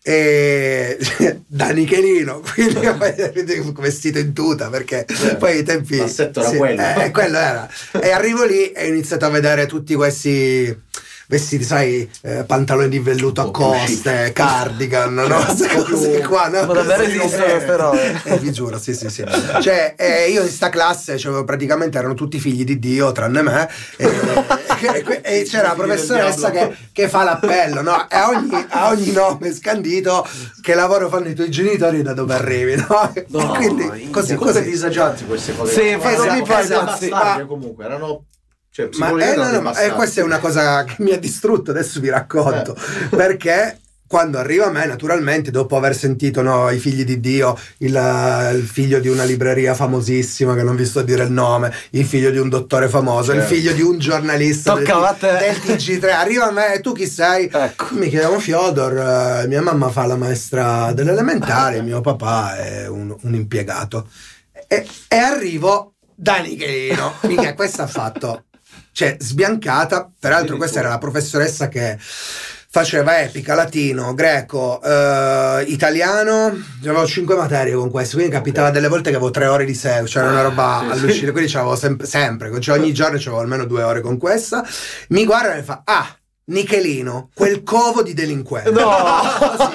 e 0.03 0.97
da 1.45 1.69
Nichelino 1.69 2.41
quindi 2.53 2.79
vestito 3.77 4.17
in 4.19 4.33
tuta 4.33 4.69
perché 4.69 5.05
Certo. 5.07 5.37
poi 5.37 5.57
ai 5.57 5.63
tempi 5.63 5.97
L'assetto 5.97 6.39
era 6.41 6.57
quello. 6.57 6.81
eh, 6.81 7.11
quello 7.11 7.37
era 7.37 7.69
e 8.01 8.09
arrivo 8.11 8.43
lì 8.45 8.71
e 8.71 8.85
ho 8.85 8.87
iniziato 8.87 9.25
a 9.25 9.29
vedere 9.29 9.67
tutti 9.67 9.93
questi 9.93 10.75
vestiti 11.31 11.63
sai 11.63 12.09
eh, 12.23 12.43
pantaloni 12.43 12.89
di 12.89 12.99
velluto 12.99 13.39
a 13.39 13.51
coste 13.51 14.31
cardigan 14.33 15.13
no? 15.13 15.37
queste 15.45 15.67
cose 15.81 16.21
qua 16.23 16.49
no? 16.49 16.65
Ma 16.65 16.73
davvero 16.73 17.03
esistono 17.03 17.45
eh, 17.45 17.75
robe? 17.77 18.21
eh, 18.25 18.37
vi 18.37 18.51
giuro 18.51 18.77
sì 18.77 18.93
sì 18.93 19.09
sì 19.09 19.23
cioè 19.61 19.95
eh, 19.97 20.29
io 20.29 20.41
in 20.41 20.49
sta 20.49 20.67
classe 20.67 21.17
cioè, 21.17 21.45
praticamente 21.45 21.97
erano 21.97 22.15
tutti 22.15 22.37
figli 22.37 22.65
di 22.65 22.79
Dio 22.79 23.13
tranne 23.13 23.41
me 23.43 23.69
e, 23.95 24.09
e- 25.05 25.21
e 25.23 25.43
c'era 25.43 25.69
la 25.69 25.73
professoressa 25.73 26.51
che, 26.51 26.75
che 26.91 27.07
fa 27.07 27.23
l'appello 27.23 27.81
no? 27.81 28.09
e 28.09 28.15
a 28.17 28.27
ogni, 28.27 28.65
a 28.67 28.89
ogni 28.89 29.11
nome 29.13 29.53
scandito 29.53 30.27
che 30.61 30.73
lavoro 30.73 31.07
fanno 31.07 31.29
i 31.29 31.33
tuoi 31.33 31.49
genitori 31.49 32.01
da 32.01 32.13
dove 32.13 32.33
arrivi 32.33 32.75
no? 32.75 33.13
No, 33.27 33.47
quindi 33.53 34.09
così 34.09 34.35
così 34.35 34.63
disagianti 34.63 35.23
queste 35.25 35.55
cose 35.55 35.73
Sì, 35.73 35.95
Ma 35.95 36.59
esatto, 36.59 37.07
Ma- 37.09 37.45
comunque 37.47 37.85
erano 37.85 38.25
cioè 38.71 38.89
ma, 38.97 39.09
eh, 39.09 39.11
no, 39.11 39.19
erano 39.19 39.51
no, 39.51 39.61
ma, 39.61 39.79
eh, 39.79 39.91
questa 39.91 40.21
è 40.21 40.23
una 40.23 40.39
cosa 40.39 40.85
che 40.85 40.95
mi 40.99 41.11
ha 41.11 41.19
distrutto, 41.19 41.71
adesso 41.71 41.99
vi 41.99 42.09
racconto. 42.09 42.75
Perché 43.09 43.79
quando 44.11 44.37
arriva 44.39 44.65
a 44.65 44.71
me, 44.71 44.85
naturalmente, 44.85 45.51
dopo 45.51 45.77
aver 45.77 45.95
sentito 45.95 46.41
no, 46.41 46.69
i 46.69 46.79
figli 46.79 47.05
di 47.05 47.21
Dio, 47.21 47.57
il, 47.77 47.95
eh, 47.95 48.53
il 48.55 48.65
figlio 48.65 48.99
di 48.99 49.07
una 49.07 49.23
libreria 49.23 49.73
famosissima, 49.73 50.53
che 50.53 50.63
non 50.63 50.75
vi 50.75 50.85
sto 50.85 50.99
a 50.99 51.03
dire 51.03 51.23
il 51.23 51.31
nome, 51.31 51.73
il 51.91 52.05
figlio 52.05 52.29
di 52.29 52.37
un 52.37 52.49
dottore 52.49 52.89
famoso, 52.89 53.31
il 53.31 53.39
Certo. 53.39 53.55
figlio 53.55 53.71
di 53.71 53.81
un 53.81 53.99
giornalista 53.99 54.73
del, 54.75 54.85
del 54.85 55.57
TG3, 55.57 56.09
arriva 56.09 56.47
a 56.47 56.51
me, 56.51 56.75
e 56.75 56.81
tu 56.81 56.91
chi 56.91 57.07
sei? 57.07 57.49
Ecco. 57.51 57.87
Mi 57.91 58.09
chiamo 58.09 58.39
Fiodor, 58.39 59.43
eh, 59.43 59.47
mia 59.47 59.61
mamma 59.61 59.89
fa 59.89 60.05
la 60.05 60.17
maestra 60.17 60.91
dell'elementare, 60.93 61.81
mio 61.81 62.01
papà 62.01 62.57
è 62.57 62.87
un, 62.87 63.15
un 63.21 63.33
impiegato. 63.33 64.07
E, 64.67 64.85
e 65.07 65.15
arrivo 65.17 65.93
da 66.13 66.37
Nichelino, 66.37 67.15
mica 67.21 67.53
questa 67.55 67.83
ha 67.83 67.87
fatto, 67.87 68.43
cioè 68.91 69.15
sbiancata, 69.19 70.09
peraltro 70.19 70.57
questa 70.57 70.79
era 70.79 70.89
la 70.89 70.97
professoressa 70.97 71.67
che 71.67 71.97
faceva 72.73 73.21
epica, 73.21 73.53
latino, 73.53 74.13
greco, 74.13 74.81
eh, 74.81 75.65
italiano, 75.67 76.57
avevo 76.81 77.05
cinque 77.05 77.35
materie 77.35 77.73
con 77.73 77.91
questo, 77.91 78.15
quindi 78.15 78.33
capitava 78.33 78.69
delle 78.69 78.87
volte 78.87 79.09
che 79.09 79.17
avevo 79.17 79.29
tre 79.29 79.47
ore 79.47 79.65
di 79.65 79.73
seguito, 79.73 80.05
c'era 80.05 80.29
una 80.29 80.41
roba 80.41 80.79
sì. 80.85 80.91
allucinante, 80.91 81.31
quindi 81.31 81.51
c'avevo 81.51 81.75
sempre, 81.75 82.07
sempre, 82.07 82.61
cioè 82.61 82.79
ogni 82.79 82.93
giorno 82.93 83.17
c'avevo 83.17 83.39
almeno 83.39 83.65
due 83.65 83.83
ore 83.83 83.99
con 83.99 84.17
questa, 84.17 84.65
mi 85.09 85.25
guarda 85.25 85.53
e 85.53 85.57
mi 85.57 85.63
fa, 85.63 85.81
ah, 85.83 86.15
Nichelino, 86.43 87.29
quel 87.33 87.63
covo 87.63 88.01
di 88.01 88.13
delinquenti. 88.13 88.71
No. 88.71 88.89
Così. 89.51 89.71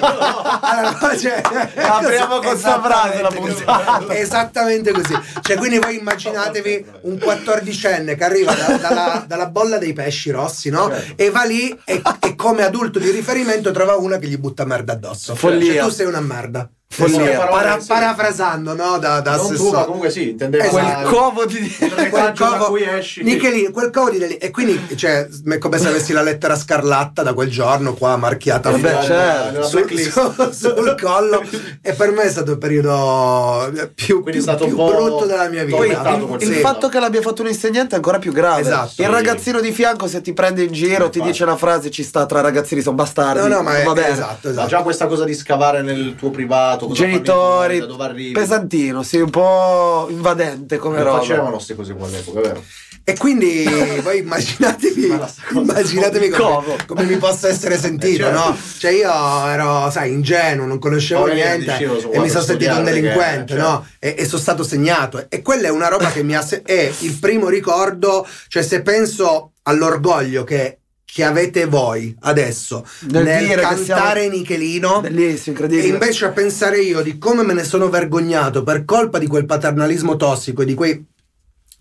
Allora, 0.61 1.17
cioè, 1.17 1.41
Apriamo 1.75 2.39
con 2.39 2.57
sta 2.57 2.81
frase 2.81 3.21
la 3.21 3.29
esattamente 3.29 3.39
così. 3.39 3.63
puntata. 3.63 4.15
Esattamente 4.15 4.91
così. 4.91 5.19
Cioè, 5.41 5.57
quindi 5.57 5.79
voi 5.79 5.97
immaginatevi 5.97 6.85
un 7.01 7.17
quattordicenne 7.19 8.15
che 8.15 8.23
arriva 8.23 8.53
da- 8.53 8.77
dalla, 8.77 9.23
dalla 9.27 9.47
bolla 9.47 9.77
dei 9.77 9.93
pesci 9.93 10.29
rossi, 10.29 10.69
no? 10.69 10.89
Certo. 10.89 11.13
E 11.23 11.29
va 11.29 11.43
lì 11.43 11.69
e, 11.85 12.01
e 12.19 12.35
come 12.35 12.63
adulto 12.63 12.99
di 12.99 13.09
riferimento 13.11 13.71
trova 13.71 13.95
una 13.95 14.17
che 14.17 14.27
gli 14.27 14.37
butta 14.37 14.65
merda 14.65 14.93
addosso. 14.93 15.35
Follia. 15.35 15.73
Cioè, 15.73 15.83
tu 15.83 15.89
sei 15.89 16.05
una 16.05 16.21
merda. 16.21 16.69
Follia. 16.89 17.45
Para- 17.47 17.79
sì. 17.79 17.87
parafrasando, 17.87 18.73
no? 18.73 18.97
Da, 18.97 19.19
da 19.19 19.35
non 19.35 19.53
tu 19.53 19.71
comunque 19.71 20.09
sì 20.09 20.29
intendevo 20.31 20.63
Esatto. 20.63 21.09
Quel 21.09 21.13
covo 21.13 21.45
di... 21.45 21.77
retaggio 21.95 22.49
da 22.49 22.57
cui 22.57 22.83
esci 22.83 23.23
Nichelino, 23.23 23.71
quel 23.71 23.91
covo 23.91 24.09
di 24.09 24.17
e 24.17 24.51
quindi 24.51 24.95
cioè 24.95 25.27
è 25.27 25.57
come 25.57 25.77
se 25.77 25.89
avessi 25.89 26.13
la 26.13 26.21
lettera 26.21 26.55
scarlatta 26.55 27.23
da 27.23 27.33
quel 27.33 27.49
giorno 27.49 27.93
qua 27.93 28.15
marchiata 28.15 28.71
Vabbè, 28.71 28.89
fuori 28.89 29.05
certo. 29.05 29.51
nella 29.51 29.65
sul, 29.65 29.99
su- 29.99 30.51
sul 30.75 30.95
collo 30.99 31.43
e 31.81 31.93
per 31.93 32.11
me 32.11 32.23
è 32.23 32.29
stato 32.29 32.51
il 32.51 32.57
periodo 32.57 33.69
più, 33.93 34.23
Quindi 34.23 34.41
più- 34.43 34.55
più 34.65 34.75
po' 34.75 34.87
brutto 34.91 35.25
della 35.25 35.49
mia 35.49 35.65
vita 35.65 35.83
il, 35.83 36.37
il 36.39 36.53
fatto 36.55 36.87
che 36.87 36.99
l'abbia 36.99 37.21
fatto 37.21 37.41
un 37.41 37.49
insegnante 37.49 37.93
è 37.93 37.97
ancora 37.97 38.17
più 38.17 38.31
grave. 38.31 38.61
Esatto. 38.61 39.01
Il 39.01 39.09
ragazzino 39.09 39.59
di 39.59 39.71
fianco, 39.71 40.07
se 40.07 40.21
ti 40.21 40.33
prende 40.33 40.63
in 40.63 40.71
giro, 40.71 41.09
ti 41.09 41.21
dice 41.21 41.43
una 41.43 41.57
frase, 41.57 41.91
ci 41.91 42.03
sta 42.03 42.25
tra 42.25 42.41
ragazzini, 42.41 42.81
sono 42.81 42.95
bastardi. 42.95 43.39
no 43.47 43.47
no 43.47 43.61
ma 43.61 43.77
è, 43.77 43.83
va 43.83 43.93
bene. 43.93 44.09
esatto, 44.09 44.47
ma 44.47 44.49
esatto. 44.51 44.67
già 44.67 44.81
questa 44.81 45.05
cosa 45.07 45.25
di 45.25 45.33
scavare 45.33 45.81
nel 45.81 46.15
tuo 46.15 46.29
privato 46.31 46.76
i 46.85 46.93
Genitori, 46.93 47.79
da 47.79 47.85
dove 47.85 48.03
arrivi. 48.03 48.31
pesantino, 48.31 49.03
sì, 49.03 49.17
un 49.17 49.29
po' 49.29 50.07
invadente 50.09 50.77
come 50.77 50.97
Non 50.97 51.05
roba. 51.05 51.17
facevano 51.19 51.51
queste 51.51 51.75
cose 51.75 51.93
qua 51.93 52.07
all'epoca, 52.07 52.39
vero? 52.41 52.63
E 53.03 53.15
quindi 53.15 53.63
voi 54.03 54.19
immaginatevi, 54.19 55.17
immaginatevi 55.53 56.29
come, 56.29 56.75
come 56.85 57.03
mi 57.03 57.15
possa 57.17 57.47
essere 57.47 57.77
sentito, 57.77 58.23
Eh, 58.27 58.31
certo. 58.33 58.49
no? 58.49 58.57
Cioè 58.77 58.91
io 58.91 59.47
ero, 59.47 59.89
sai, 59.89 60.11
ingenuo, 60.11 60.65
non 60.65 60.77
conoscevo 60.77 61.25
niente 61.27 61.71
dicevo, 61.71 62.11
e 62.11 62.19
mi 62.19 62.29
sono 62.29 62.43
sentito 62.43 62.71
un 62.71 62.77
studiare, 62.79 62.83
delinquente, 62.83 63.53
perché, 63.55 63.61
no? 63.69 63.85
E, 63.99 64.15
e 64.17 64.25
sono 64.25 64.41
stato 64.41 64.63
segnato. 64.63 65.25
E 65.29 65.41
quella 65.41 65.67
è 65.67 65.71
una 65.71 65.87
roba 65.87 66.11
che 66.11 66.21
mi 66.23 66.35
ha... 66.35 66.41
se- 66.41 66.61
è 66.63 66.91
il 66.99 67.13
primo 67.17 67.47
ricordo, 67.47 68.27
cioè 68.49 68.61
se 68.61 68.81
penso 68.81 69.53
all'orgoglio 69.63 70.43
che, 70.43 70.79
che 71.09 71.23
avete 71.23 71.65
voi 71.65 72.13
adesso 72.21 72.85
Nel 73.09 73.23
nel, 73.23 73.55
cantare 73.59 74.21
siamo- 74.23 74.35
Nichelino... 74.35 75.01
Bellissimo, 75.01 75.55
E 75.55 75.61
incredibile. 75.61 75.87
invece 75.87 76.25
a 76.25 76.29
pensare 76.31 76.81
io 76.81 77.01
di 77.01 77.17
come 77.17 77.43
me 77.43 77.53
ne 77.53 77.63
sono 77.63 77.89
vergognato 77.89 78.61
per 78.61 78.83
colpa 78.83 79.17
di 79.17 79.25
quel 79.25 79.45
paternalismo 79.45 80.17
tossico 80.17 80.61
e 80.61 80.65
di 80.65 80.73
quei 80.73 81.03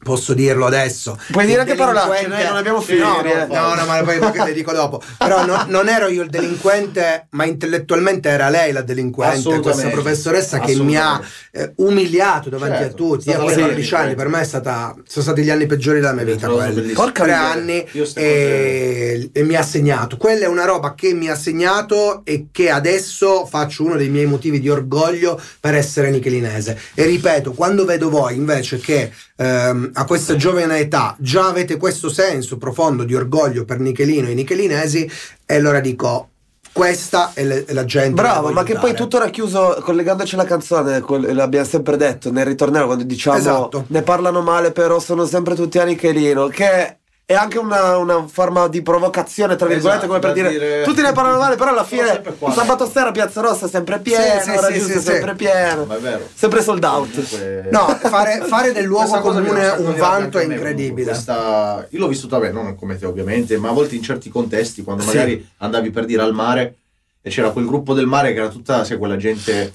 posso 0.07 0.35
dirlo 0.35 0.67
adesso. 0.67 1.19
Puoi 1.33 1.47
dire 1.47 1.63
il 1.63 1.67
che 1.67 1.75
parolacce, 1.75 2.29
noi 2.29 2.45
non 2.45 2.57
abbiamo 2.57 2.81
figli. 2.81 3.01
No, 3.01 3.21
no, 3.49 3.75
no, 3.75 3.85
ma 3.85 4.03
poi 4.05 4.19
poi 4.19 4.45
le 4.47 4.53
dico 4.53 4.73
dopo. 4.73 5.03
Però 5.19 5.45
no- 5.45 5.65
non 5.67 5.89
ero 5.89 6.07
io 6.07 6.23
il 6.23 6.31
delinquente, 6.31 7.27
ma 7.31 7.45
intellettualmente 7.45 8.29
era 8.29 8.49
lei 8.49 8.73
la 8.73 8.83
delinquente, 8.83 9.59
questa 9.59 9.89
professoressa 9.89 10.61
che 10.61 10.77
mi 10.77 10.97
ha 10.97 11.21
eh, 11.51 11.73
umiliato 11.77 12.49
davanti 12.49 12.83
Certo, 12.83 12.93
a 12.93 12.97
tutti. 12.97 13.29
Io 13.29 13.35
a 13.35 13.39
la 13.39 13.45
14 13.45 13.89
grande 13.89 14.07
anni, 14.07 14.15
per 14.15 14.29
me 14.29 14.41
è 14.41 14.45
stata, 14.45 14.95
sono 15.07 15.25
stati 15.25 15.43
gli 15.43 15.51
anni 15.51 15.67
peggiori 15.67 15.99
della 15.99 16.13
mia 16.13 16.25
vita. 16.25 16.49
Porca 16.95 17.25
Tre 17.25 17.33
anni 17.33 17.85
e, 18.15 19.26
e 19.37 19.43
mi 19.43 19.55
ha 19.55 19.63
segnato. 19.63 20.17
Quella 20.17 20.47
è 20.47 20.49
una 20.49 20.65
roba 20.65 20.95
che 20.95 21.13
mi 21.13 21.29
ha 21.29 21.35
segnato 21.35 22.23
e 22.25 22.47
che 22.51 22.71
adesso 22.71 23.45
faccio 23.45 23.85
uno 23.85 23.97
dei 23.97 24.09
miei 24.09 24.25
motivi 24.25 24.59
di 24.59 24.71
orgoglio 24.71 25.39
per 25.61 25.75
essere 25.75 26.09
nichelinese. 26.11 26.79
E 26.95 27.05
ripeto, 27.05 27.53
quando 27.53 27.85
vedo 27.85 28.09
voi 28.09 28.35
invece 28.35 28.79
che 28.79 29.13
ehm, 29.37 29.91
a 29.93 30.05
questa 30.07 30.37
giovane 30.37 30.79
età 30.79 31.15
già 31.19 31.49
avete 31.49 31.77
questo 31.77 32.09
senso 32.09 32.57
profondo 32.57 33.05
di 33.05 33.15
orgoglio 33.15 33.67
per 33.67 33.79
Nichelino 33.79 34.27
e 34.29 34.31
i 34.31 34.35
nichelinesi, 34.35 35.11
e 35.45 35.55
allora 35.55 35.81
dico. 35.81 36.31
Questa 36.73 37.31
è, 37.33 37.43
le- 37.43 37.65
è 37.65 37.73
la 37.73 37.87
gente. 37.87 38.21
Bravo, 38.21 38.49
ma 38.49 38.61
voglio 38.61 38.75
che 38.75 38.79
poi 38.79 38.93
tutto 38.93 39.17
era 39.17 39.31
chiuso 39.31 39.79
collegandoci 39.81 40.35
alla 40.35 40.45
canzone, 40.45 41.03
l'abbiamo 41.33 41.65
sempre 41.65 41.97
detto 41.97 42.31
nel 42.31 42.45
ritornello 42.45 42.85
quando 42.85 43.05
diciamo 43.05 43.39
Esatto. 43.39 43.85
ne 43.89 44.03
parlano 44.03 44.43
male 44.43 44.73
però 44.73 44.99
sono 44.99 45.25
sempre 45.25 45.55
tutti 45.55 45.79
a 45.79 45.85
Nichelino, 45.85 46.49
che 46.49 46.99
è 47.29 47.35
anche 47.35 47.59
una, 47.59 47.97
una 47.97 48.25
forma 48.29 48.69
di 48.69 48.83
provocazione, 48.83 49.57
tra 49.57 49.67
virgolette, 49.67 50.05
Esatto, 50.05 50.07
come 50.07 50.21
per 50.21 50.33
dire, 50.33 50.49
dire- 50.49 50.83
tutti 50.85 51.03
ne 51.03 51.11
parlano 51.11 51.39
male, 51.39 51.57
però 51.57 51.71
alla 51.71 51.83
fine 51.83 52.23
sabato 52.55 52.89
sera 52.89 53.11
Piazza 53.11 53.41
Rossa 53.41 53.67
è 53.67 53.69
sempre 53.69 53.99
pieno, 53.99 54.41
sì, 54.41 54.75
sì, 54.75 54.81
sì, 54.81 54.93
è 54.93 55.01
sempre 55.01 55.31
sì. 55.31 55.35
pieno, 55.37 55.89
sempre 56.33 56.63
sold 56.63 56.85
out. 56.85 57.11
Comunque- 57.11 57.69
No, 57.73 57.87
fare, 58.01 58.45
fare 58.47 58.73
del 58.73 58.85
luogo 58.85 59.19
comune 59.19 59.67
un 59.71 59.97
vanto 59.97 60.39
è 60.39 60.45
incredibile. 60.45 61.11
questa- 61.11 61.85
Io 61.91 61.99
l'ho 61.99 62.07
vissuta 62.07 62.39
bene, 62.39 62.53
non 62.53 62.77
come 62.77 62.97
te 62.97 63.07
ovviamente, 63.07 63.59
ma 63.59 63.71
a 63.71 63.73
volte 63.73 63.97
in 63.97 64.03
certi 64.05 64.31
contesti, 64.31 64.85
quando 64.85 65.03
Sì. 65.03 65.09
magari 65.09 65.49
andavi 65.59 65.91
per 65.91 66.05
dire 66.05 66.23
al 66.23 66.33
mare 66.33 66.77
e 67.23 67.29
c'era 67.29 67.51
quel 67.51 67.67
gruppo 67.67 67.93
del 67.93 68.07
mare 68.07 68.33
che 68.35 68.39
era 68.39 68.49
tutta, 68.51 68.85
sai, 68.85 68.99
quella 68.99 69.17
gente, 69.17 69.73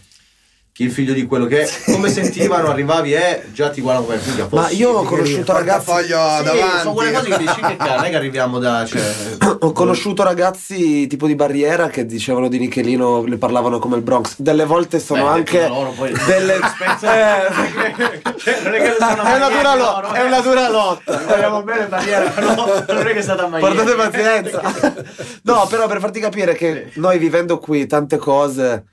chi 0.81 0.87
è 0.87 0.89
il 0.89 0.91
figlio 0.91 1.13
di 1.13 1.25
quello 1.27 1.45
che 1.45 1.61
è, 1.61 1.69
come 1.91 2.09
sentivano, 2.09 2.69
arrivavi 2.69 3.13
e 3.13 3.43
già 3.53 3.69
ti 3.69 3.81
guardano 3.81 4.05
come 4.07 4.17
figlio. 4.17 4.47
Ma 4.51 4.69
io 4.71 4.89
ho 4.89 5.03
conosciuto 5.03 5.53
ragazzi, 5.53 5.91
Sì, 6.01 6.07
davanti. 6.07 6.79
sono 6.81 6.93
quelle 6.93 7.11
cose 7.11 7.29
che 7.29 7.37
dici 7.37 7.59
che 7.61 7.75
non 7.77 8.03
è 8.03 8.09
che 8.09 8.15
arriviamo 8.15 8.57
da... 8.59 8.85
Cioè, 8.85 9.01
ho 9.59 9.71
conosciuto 9.71 10.23
ragazzi 10.23 11.05
tipo 11.07 11.27
di 11.27 11.35
barriera 11.35 11.87
che 11.89 12.05
dicevano 12.05 12.47
di 12.47 12.57
Nichelino, 12.57 13.23
le 13.25 13.37
parlavano 13.37 13.77
come 13.79 13.97
il 13.97 14.01
Bronx, 14.01 14.35
delle 14.37 14.65
volte 14.65 14.99
sono 14.99 15.23
Beh, 15.25 15.29
anche 15.29 15.67
loro, 15.67 15.91
poi- 15.91 16.11
delle... 16.25 16.59
Eh, 17.01 17.47
cioè, 18.37 18.61
non 18.63 18.73
è 18.73 18.81
che 18.81 18.95
sono 18.97 19.11
è 19.11 19.13
una 19.13 19.23
magliette 19.23 19.57
dura, 19.57 19.75
loro, 19.75 20.07
lo- 20.07 20.13
è 20.13 20.23
una 20.23 20.39
dura 20.39 20.69
lotta. 20.69 21.21
Vogliamo 21.27 21.63
bene 21.63 21.85
barriera, 21.87 22.29
però 22.29 22.55
non 22.55 23.07
è 23.07 23.13
che 23.13 23.19
è 23.19 23.21
stata 23.21 23.47
mai. 23.47 23.59
Portate 23.61 23.93
pazienza. 23.93 24.61
No, 25.43 25.67
però 25.69 25.87
per 25.87 25.99
farti 25.99 26.19
capire 26.19 26.53
che 26.53 26.91
noi 26.95 27.17
vivendo 27.17 27.57
qui 27.59 27.85
tante 27.87 28.17
cose 28.17 28.85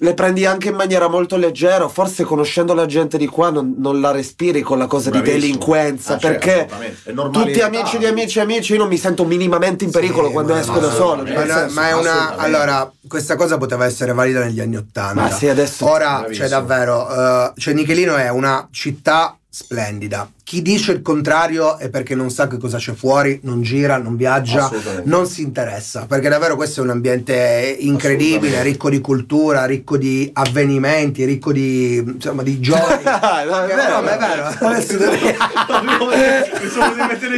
le 0.00 0.14
prendi 0.14 0.46
anche 0.46 0.68
in 0.68 0.74
maniera 0.76 1.08
molto 1.08 1.36
leggera, 1.36 1.88
forse 1.88 2.22
conoscendo 2.24 2.72
la 2.74 2.86
gente 2.86 3.18
di 3.18 3.26
qua 3.26 3.50
non, 3.50 3.74
non 3.78 4.00
la 4.00 4.12
respiri 4.12 4.60
con 4.62 4.78
la 4.78 4.86
cosa 4.86 5.10
di 5.10 5.18
Bravissimo. 5.20 5.40
delinquenza, 5.40 6.14
Ah, 6.14 6.18
certo, 6.18 6.46
perché 6.46 7.12
normalità. 7.12 7.44
tutti 7.46 7.60
amici 7.60 7.98
di 7.98 8.06
amici 8.06 8.38
e 8.38 8.42
amici 8.42 8.72
io 8.72 8.78
non 8.78 8.88
mi 8.88 8.96
sento 8.96 9.24
minimamente 9.24 9.84
in 9.84 9.90
pericolo 9.90 10.28
Sì, 10.28 10.32
quando 10.32 10.54
esco 10.54 10.78
da 10.78 10.90
solo. 10.92 11.22
Ma, 11.24 11.46
senso- 11.46 11.74
ma 11.74 11.88
è 11.88 11.94
una. 11.94 12.36
Allora, 12.36 12.92
questa 13.08 13.36
cosa 13.36 13.58
poteva 13.58 13.86
essere 13.86 14.12
valida 14.12 14.40
negli 14.44 14.60
anni 14.60 14.76
Ottanta. 14.76 15.20
Ma 15.20 15.30
sì, 15.30 15.48
adesso- 15.48 15.86
Ora, 15.88 16.18
Bravissimo. 16.20 16.34
cioè, 16.34 16.48
davvero, 16.48 17.08
eh, 17.10 17.52
cioè, 17.56 17.74
Nichelino 17.74 18.16
è 18.16 18.28
una 18.28 18.68
città 18.70 19.36
splendida. 19.50 20.30
Chi 20.44 20.60
dice 20.62 20.92
il 20.92 21.02
contrario 21.02 21.78
è 21.78 21.88
perché 21.90 22.14
non 22.14 22.30
sa 22.30 22.46
che 22.48 22.58
cosa 22.58 22.76
c'è 22.78 22.92
fuori, 22.94 23.40
non 23.44 23.62
gira, 23.62 23.96
non 23.98 24.16
viaggia, 24.16 24.70
non 25.04 25.26
si 25.26 25.42
interessa. 25.42 26.06
Perché 26.06 26.28
davvero 26.28 26.54
questo 26.56 26.80
è 26.80 26.84
un 26.84 26.90
ambiente 26.90 27.76
incredibile, 27.80 28.62
ricco 28.62 28.88
di 28.90 29.00
cultura, 29.00 29.64
ricco 29.64 29.96
di 29.96 30.28
avvenimenti, 30.32 31.24
ricco 31.24 31.52
di, 31.52 31.96
insomma, 31.96 32.42
di 32.42 32.60
giochi. 32.60 33.04
No, 33.48 33.64
è 33.64 33.74
vero. 33.74 33.94
no, 33.96 34.02
ma 34.02 34.14
è 34.14 34.18
vero. 34.18 34.44
Adesso 34.68 34.96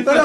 Però, 0.04 0.20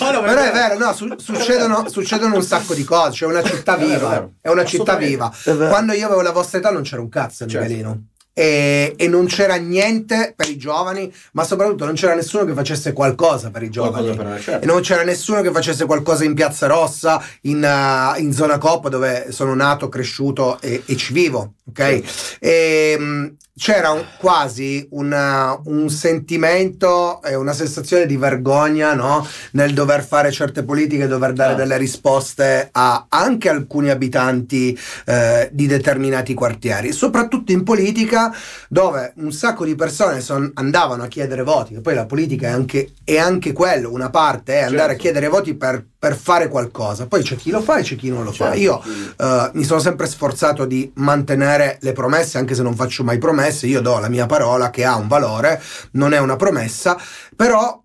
No, 0.00 0.10
no, 0.12 0.20
Però 0.22 0.40
è 0.42 0.52
vero, 0.52 0.78
no, 0.78 0.92
su- 0.92 1.14
succedono, 1.18 1.88
succedono 1.88 2.36
un 2.36 2.42
sacco 2.42 2.74
di 2.74 2.84
cose, 2.84 3.10
c'è 3.18 3.26
una 3.26 3.42
città 3.42 3.76
viva, 3.76 3.94
è 3.94 3.98
vero. 3.98 4.32
è 4.40 4.48
una 4.48 4.64
città 4.64 4.96
viva. 4.96 5.32
Quando 5.68 5.92
io 5.92 6.06
avevo 6.06 6.22
la 6.22 6.32
vostra 6.32 6.58
età 6.58 6.70
non 6.70 6.82
c'era 6.82 7.00
un 7.00 7.08
cazzo 7.08 7.44
a 7.44 7.46
Certo. 7.46 7.66
Nivelino. 7.66 8.02
E, 8.34 8.94
e 8.96 9.08
non 9.08 9.26
c'era 9.26 9.56
niente 9.56 10.32
per 10.34 10.48
i 10.48 10.56
giovani, 10.56 11.12
ma 11.32 11.44
soprattutto 11.44 11.84
non 11.84 11.94
c'era 11.94 12.14
nessuno 12.14 12.44
che 12.46 12.52
facesse 12.54 12.92
qualcosa 12.92 13.50
per 13.50 13.62
i 13.62 13.68
giovani. 13.70 14.14
Per- 14.16 14.40
certo. 14.42 14.64
E 14.64 14.66
non 14.66 14.80
c'era 14.80 15.02
nessuno 15.02 15.42
che 15.42 15.50
facesse 15.50 15.84
qualcosa 15.84 16.24
in 16.24 16.34
Piazza 16.34 16.66
Rossa, 16.66 17.22
in, 17.42 17.62
uh, 17.62 18.18
in 18.20 18.32
zona 18.32 18.58
Coppa, 18.58 18.88
dove 18.88 19.26
sono 19.30 19.54
nato, 19.54 19.88
cresciuto 19.88 20.58
e, 20.60 20.82
e 20.86 20.96
ci 20.96 21.12
vivo. 21.12 21.54
Ok? 21.68 22.02
E, 22.40 22.96
mh, 22.98 23.36
c'era 23.58 23.90
un- 23.90 24.04
quasi 24.18 24.86
una- 24.92 25.60
un 25.66 25.88
sentimento 25.90 27.22
e 27.22 27.34
una 27.34 27.52
sensazione 27.52 28.06
di 28.06 28.16
vergogna 28.16 28.94
no? 28.94 29.26
nel 29.52 29.74
dover 29.74 30.04
fare 30.04 30.32
certe 30.32 30.62
politiche, 30.64 31.06
dover 31.06 31.32
dare 31.34 31.52
Ah. 31.52 31.56
delle 31.56 31.76
risposte 31.76 32.68
a 32.72 33.06
anche 33.08 33.48
alcuni 33.50 33.90
abitanti 33.90 34.76
eh, 35.04 35.48
di 35.52 35.66
determinati 35.66 36.32
quartieri, 36.34 36.92
soprattutto 36.92 37.52
in 37.52 37.62
politica 37.62 38.21
dove 38.68 39.12
un 39.16 39.32
sacco 39.32 39.64
di 39.64 39.74
persone 39.74 40.20
son- 40.20 40.50
andavano 40.54 41.02
a 41.04 41.06
chiedere 41.06 41.42
voti, 41.42 41.74
e 41.74 41.80
poi 41.80 41.94
la 41.94 42.04
politica 42.06 42.48
è 42.48 42.50
anche, 42.50 42.92
è 43.04 43.16
anche 43.18 43.52
quello, 43.52 43.90
una 43.90 44.10
parte 44.10 44.54
è 44.54 44.62
andare 44.62 44.80
a 44.82 44.86
Certo. 44.88 45.02
chiedere 45.02 45.28
voti 45.28 45.54
per, 45.54 45.84
per 45.98 46.14
fare 46.16 46.48
qualcosa, 46.48 47.06
poi 47.06 47.22
c'è 47.22 47.36
chi 47.36 47.50
lo 47.50 47.62
fa 47.62 47.78
e 47.78 47.82
c'è 47.82 47.96
chi 47.96 48.10
non 48.10 48.24
lo 48.24 48.32
fa. 48.32 48.52
Certo. 48.54 48.58
Io 48.60 48.82
eh, 49.16 49.50
mi 49.54 49.64
sono 49.64 49.80
sempre 49.80 50.06
sforzato 50.06 50.64
di 50.66 50.90
mantenere 50.96 51.78
le 51.80 51.92
promesse, 51.92 52.38
anche 52.38 52.54
se 52.54 52.62
non 52.62 52.74
faccio 52.74 53.04
mai 53.04 53.18
promesse, 53.18 53.66
io 53.66 53.80
do 53.80 53.98
la 53.98 54.08
mia 54.08 54.26
parola 54.26 54.70
che 54.70 54.84
ha 54.84 54.96
un 54.96 55.08
valore, 55.08 55.60
non 55.92 56.12
è 56.12 56.18
una 56.18 56.36
promessa, 56.36 56.98
però 57.34 57.80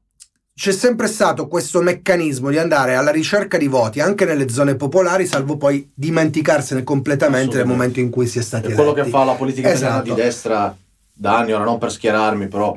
c'è 0.57 0.71
sempre 0.71 1.05
stato 1.07 1.47
questo 1.47 1.81
meccanismo 1.81 2.49
di 2.49 2.57
andare 2.57 2.95
alla 2.95 3.11
ricerca 3.11 3.59
di 3.59 3.67
voti 3.67 3.99
anche 3.99 4.25
nelle 4.25 4.49
zone 4.49 4.75
popolari, 4.75 5.27
salvo 5.27 5.55
poi 5.55 5.87
dimenticarsene 5.93 6.81
completamente 6.83 7.57
nel 7.57 7.67
momento 7.67 7.99
in 7.99 8.09
cui 8.09 8.25
si 8.25 8.39
è 8.39 8.41
stati 8.41 8.71
È 8.71 8.73
quello 8.73 8.93
che 8.93 9.03
fa 9.05 9.23
la 9.23 9.33
politica 9.35 9.69
Esatto. 9.69 10.01
di 10.01 10.13
destra 10.19 10.75
da 11.13 11.37
anni, 11.37 11.51
ora 11.51 11.63
non 11.63 11.77
per 11.77 11.91
schierarmi, 11.91 12.47
però 12.47 12.75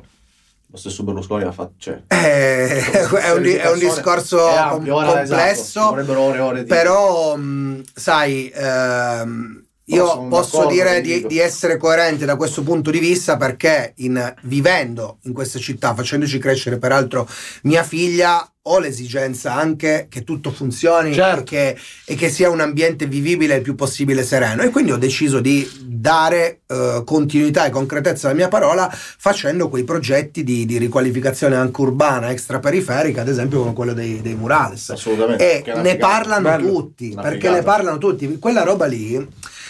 lo 0.72 0.76
stesso 0.76 1.02
Berlusconi 1.04 1.44
ha 1.44 1.52
fatto. 1.52 1.72
Cioè, 1.78 2.02
Eh, 2.06 2.84
è, 2.90 3.30
un, 3.32 3.42
di- 3.42 3.54
è 3.54 3.70
un 3.70 3.78
discorso 3.78 4.46
È 4.46 4.56
ampio, 4.56 5.00
esatto, 5.00 5.16
complesso, 5.16 5.80
vorrebbero 5.80 6.20
ore 6.20 6.36
e 6.36 6.40
ore 6.42 6.62
di- 6.64 6.68
però 6.68 7.34
mh, 7.36 7.82
sai, 7.94 8.50
ehm, 8.54 9.64
io 9.94 10.26
posso 10.28 10.66
dire 10.66 11.00
di, 11.00 11.24
di 11.26 11.38
essere 11.38 11.76
coerente 11.76 12.24
da 12.24 12.36
questo 12.36 12.62
punto 12.62 12.90
di 12.90 12.98
vista 12.98 13.36
perché 13.36 13.92
in- 13.96 14.34
vivendo 14.42 15.18
in 15.22 15.32
questa 15.32 15.58
città, 15.58 15.94
facendoci 15.94 16.38
crescere 16.38 16.78
peraltro 16.78 17.28
mia 17.62 17.82
figlia, 17.82 18.44
ho 18.64 18.78
l'esigenza 18.78 19.54
anche 19.54 20.06
che 20.10 20.22
tutto 20.22 20.50
funzioni 20.50 21.14
Certo. 21.14 21.40
e, 21.40 21.44
che, 21.44 21.76
e 22.04 22.14
che 22.14 22.28
sia 22.28 22.50
un 22.50 22.60
ambiente 22.60 23.06
vivibile 23.06 23.56
il 23.56 23.62
più 23.62 23.74
possibile 23.74 24.22
sereno. 24.22 24.62
E 24.62 24.68
quindi 24.68 24.92
ho 24.92 24.98
deciso 24.98 25.40
di 25.40 25.68
dare 25.82 26.60
eh, 26.66 27.02
continuità 27.06 27.64
e 27.64 27.70
concretezza 27.70 28.26
alla 28.28 28.36
mia 28.36 28.48
parola 28.48 28.88
facendo 28.92 29.70
quei 29.70 29.84
progetti 29.84 30.44
di, 30.44 30.66
di 30.66 30.76
riqualificazione 30.76 31.56
anche 31.56 31.80
urbana, 31.80 32.30
extraperiferica, 32.30 33.22
ad 33.22 33.28
esempio 33.28 33.60
come 33.60 33.72
quello 33.72 33.94
dei, 33.94 34.20
dei 34.20 34.34
murales. 34.34 34.90
Assolutamente. 34.90 35.62
E 35.62 35.74
ne 35.76 35.92
figata. 35.92 35.96
parlano 36.06 36.48
Bello. 36.50 36.68
tutti, 36.72 37.10
Una 37.12 37.22
perché 37.22 37.38
figata. 37.38 37.56
ne 37.56 37.62
parlano 37.62 37.98
tutti. 37.98 38.38
Quella 38.38 38.62
roba 38.62 38.84
lì. 38.84 39.26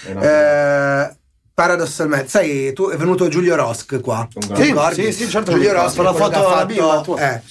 Eh, 0.06 1.14
paradossalmente, 1.54 2.28
sai, 2.28 2.72
tu 2.72 2.88
è 2.88 2.96
venuto 2.96 3.28
Giulio 3.28 3.54
Rosk 3.56 4.00
qua. 4.00 4.26
Sì, 4.54 4.62
ricordi? 4.62 5.04
sì, 5.04 5.24
sì, 5.24 5.28
certo, 5.28 5.52
Giulio. 5.52 5.72
Rosk 5.72 5.96
Con 5.96 6.04
la 6.04 6.14
foto 6.14 6.30
della 6.40 6.64
bimba 6.66 6.86
fatto, 6.88 7.02
tua. 7.02 7.34
eh, 7.34 7.42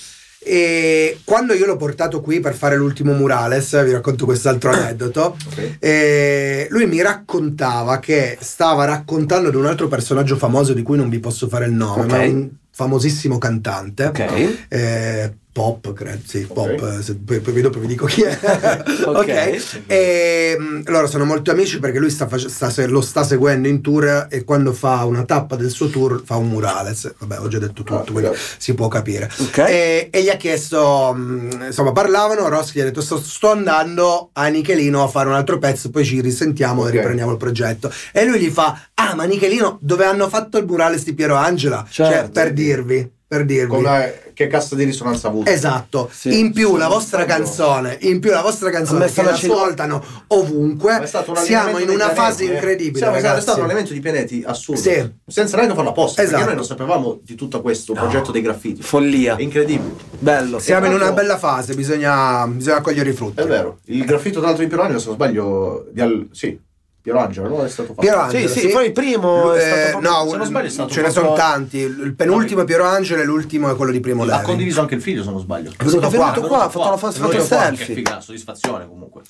E 0.42 1.20
quando 1.26 1.54
io 1.54 1.66
l'ho 1.66 1.76
portato 1.76 2.22
qui 2.22 2.40
per 2.40 2.56
fare 2.56 2.76
l'ultimo 2.78 3.12
murales, 3.14 3.84
vi 3.84 3.92
racconto 3.92 4.26
quest'altro 4.26 4.72
aneddoto. 4.74 5.36
Ok. 5.48 5.76
e 5.80 6.68
lui 6.70 6.86
mi 6.88 7.02
raccontava 7.02 8.00
che 8.00 8.38
stava 8.40 8.86
raccontando 8.86 9.50
di 9.50 9.58
un 9.58 9.66
altro 9.66 9.88
personaggio 9.88 10.38
famoso 10.38 10.74
di 10.74 10.82
cui 10.82 10.96
non 10.98 11.10
vi 11.10 11.20
posso 11.20 11.48
fare 11.50 11.66
il 11.66 11.74
nome, 11.74 12.04
Ok. 12.04 12.10
ma 12.10 12.18
un 12.20 12.50
famosissimo 12.72 13.38
cantante. 13.38 14.06
Ok. 14.06 14.58
Eh, 14.70 15.34
pop, 15.60 15.92
credo, 15.94 16.22
sì, 16.26 16.46
Ok. 16.48 16.54
pop, 16.54 16.98
eh, 17.00 17.04
se- 17.04 17.16
poi, 17.16 17.40
poi 17.42 17.62
dopo 17.62 17.80
vi 17.80 17.88
dico 17.88 18.06
chi 18.06 18.22
è. 18.22 18.38
Ok. 19.06 19.18
ok. 19.18 19.82
E 19.88 20.56
mm, 20.58 20.82
loro 20.86 21.06
sono 21.08 21.26
molto 21.26 21.52
amici 21.52 21.80
perché 21.80 22.00
lui 22.00 22.10
sta 22.10 22.30
sta 22.38 22.72
lo 22.88 23.02
sta 23.02 23.24
seguendo 23.24 23.68
in 23.68 23.82
tour 23.82 24.28
e 24.30 24.46
quando 24.46 24.72
fa 24.72 25.04
una 25.04 25.24
tappa 25.26 25.58
del 25.58 25.70
suo 25.70 25.90
tour 25.90 26.22
fa 26.24 26.38
un 26.38 26.48
murales. 26.48 27.14
Vabbè, 27.18 27.40
ho 27.40 27.48
già 27.50 27.60
detto 27.60 27.84
tutto, 27.84 27.96
Ah, 27.96 28.04
quindi 28.12 28.26
ok. 28.28 28.38
si 28.58 28.74
può 28.74 28.88
capire. 28.88 29.30
E, 29.68 30.08
e 30.12 30.24
gli 30.24 30.30
ha 30.30 30.36
chiesto, 30.38 31.14
mh, 31.14 31.64
insomma, 31.68 31.92
parlavano. 31.92 32.48
Rossi 32.48 32.78
gli 32.78 32.82
ha 32.82 32.86
detto: 32.86 33.02
sto, 33.02 33.20
sto 33.20 33.52
andando 33.52 34.30
a 34.34 34.48
Nichelino 34.48 35.04
a 35.04 35.08
fare 35.10 35.28
un 35.28 35.36
altro 35.36 35.58
pezzo, 35.60 35.90
poi 35.90 36.06
ci 36.06 36.22
risentiamo 36.22 36.88
e 36.88 36.92
riprendiamo 36.92 37.32
il 37.32 37.38
progetto. 37.38 37.92
E 38.14 38.24
lui 38.26 38.40
gli 38.40 38.50
fa: 38.50 38.80
Ah, 38.94 39.14
ma 39.16 39.26
Nichelino, 39.26 39.78
dove 39.82 40.06
hanno 40.06 40.30
fatto 40.30 40.58
il 40.58 40.66
murales 40.66 41.04
di 41.04 41.14
Piero 41.14 41.36
Angela? 41.36 41.86
Cioè, 41.90 42.08
Certo. 42.08 42.32
per 42.32 42.54
dirvi, 42.54 43.12
per 43.28 43.44
dirvi. 43.46 43.68
Come- 43.76 44.28
che 44.40 44.48
cassa 44.48 44.74
di 44.76 44.86
risonanza 44.86 45.28
ha 45.28 45.32
avuto? 45.32 45.50
Esatto, 45.50 46.10
Sì. 46.14 46.40
in 46.40 46.54
più 46.54 46.78
la 46.78 46.88
vostra 46.88 47.26
canzone, 47.26 47.98
in 48.04 48.22
più 48.22 48.32
la 48.32 48.42
vostra 48.42 48.70
canzone 48.70 49.08
che 49.08 49.12
ci- 49.12 49.20
ascoltano 49.20 50.02
ovunque, 50.28 50.94
Ma 50.94 51.02
è 51.02 51.08
stato 51.08 51.32
un 51.32 51.38
siamo 51.38 51.78
in 51.80 51.90
una 51.90 52.08
pianeti, 52.08 52.16
fase 52.16 52.44
eh. 52.46 52.54
incredibile. 52.54 52.98
Siamo- 53.00 53.16
ragazzi. 53.16 53.40
è 53.40 53.42
stato 53.42 53.60
un 53.60 53.66
elemento 53.66 53.92
di 53.92 54.00
pianeti 54.00 54.42
assurdo. 54.46 54.80
Sì. 54.80 55.12
Senza 55.28 55.58
neanche 55.58 55.76
farla 55.76 55.90
apposta. 55.90 56.22
Esatto. 56.22 56.36
Perché 56.38 56.48
noi 56.52 56.56
non 56.56 56.66
sapevamo 56.66 57.20
di 57.22 57.36
tutto 57.36 57.60
questo 57.62 57.92
progetto 57.92 58.32
dei 58.32 58.42
graffiti. 58.42 58.82
Follia. 58.82 59.36
È 59.36 59.42
incredibile. 59.42 59.94
Bello. 60.18 60.58
Siamo 60.60 60.86
in 60.86 60.94
una 60.94 61.12
bella 61.12 61.38
fase, 61.38 61.74
bisogna, 61.74 62.48
bisogna 62.48 62.80
cogliere 62.80 63.10
i 63.10 63.14
frutti. 63.14 63.42
È 63.42 63.46
vero. 63.46 63.80
Il 63.88 64.06
graffito, 64.06 64.40
tra 64.40 64.48
l'altro, 64.52 64.66
di 64.66 64.74
Angelo, 64.74 65.00
se 65.00 65.06
non 65.08 65.16
sbaglio, 65.16 65.86
di 65.92 66.00
al- 66.00 66.28
sì, 66.32 66.58
Piero 67.02 67.20
Angelo, 67.20 67.48
no? 67.48 67.64
È 67.64 67.70
stato 67.70 67.90
fatto. 67.90 68.02
Piero 68.02 68.18
Sì, 68.30 68.36
Angelo, 68.38 68.48
sì, 68.50 68.68
poi 68.70 68.86
il 68.88 68.92
primo 68.92 69.54
è 69.54 69.58
Eh, 69.58 69.62
stato 69.62 69.90
proprio- 70.00 70.10
no, 70.12 70.30
se 70.30 70.38
non 70.38 70.46
sbaglio 70.46 70.68
è 70.68 70.70
stato 70.70 70.90
ce 70.92 71.02
ne 71.02 71.10
sono 71.10 71.34
tanti. 71.34 71.78
Il 71.78 72.14
penultimo 72.16 72.62
è 72.62 72.66
Piero 72.66 72.84
Angelo 72.86 73.22
e 73.22 73.26
l'ultimo 73.26 73.70
è 73.72 73.76
quello 73.76 73.92
di 73.92 74.00
Primo 74.00 74.24
Ha 74.24 74.26
Levi. 74.26 74.44
condiviso 74.44 74.82
anche 74.82 74.96
il 74.96 75.02
figlio, 75.02 75.24
se 75.24 75.30
non 75.30 75.40
sbaglio. 75.40 75.72
È 75.78 75.84
venuto 75.84 76.08
È 76.08 76.10
venuto 76.10 76.42
qua. 76.42 76.64
ha 76.66 76.70
fatto 76.70 76.90
la 76.90 76.98
fatto 76.98 77.28
qua, 77.28 77.40
selfie. 77.42 77.86
Che 77.86 77.94
figa, 77.94 78.20
soddisfazione 78.22 78.88
comunque. 78.88 79.22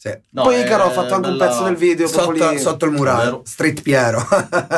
Sì. 0.00 0.16
No, 0.30 0.42
Poi 0.44 0.60
Icaro 0.60 0.84
ha 0.84 0.90
fatto 0.90 1.14
anche 1.14 1.28
un 1.28 1.36
pezzo 1.38 1.64
del 1.64 1.74
video 1.74 2.06
Sotto, 2.06 2.30
lì. 2.30 2.58
sotto 2.60 2.84
il 2.84 2.92
murale, 2.92 3.24
Vero. 3.24 3.42
Street 3.44 3.82
Piero. 3.82 4.24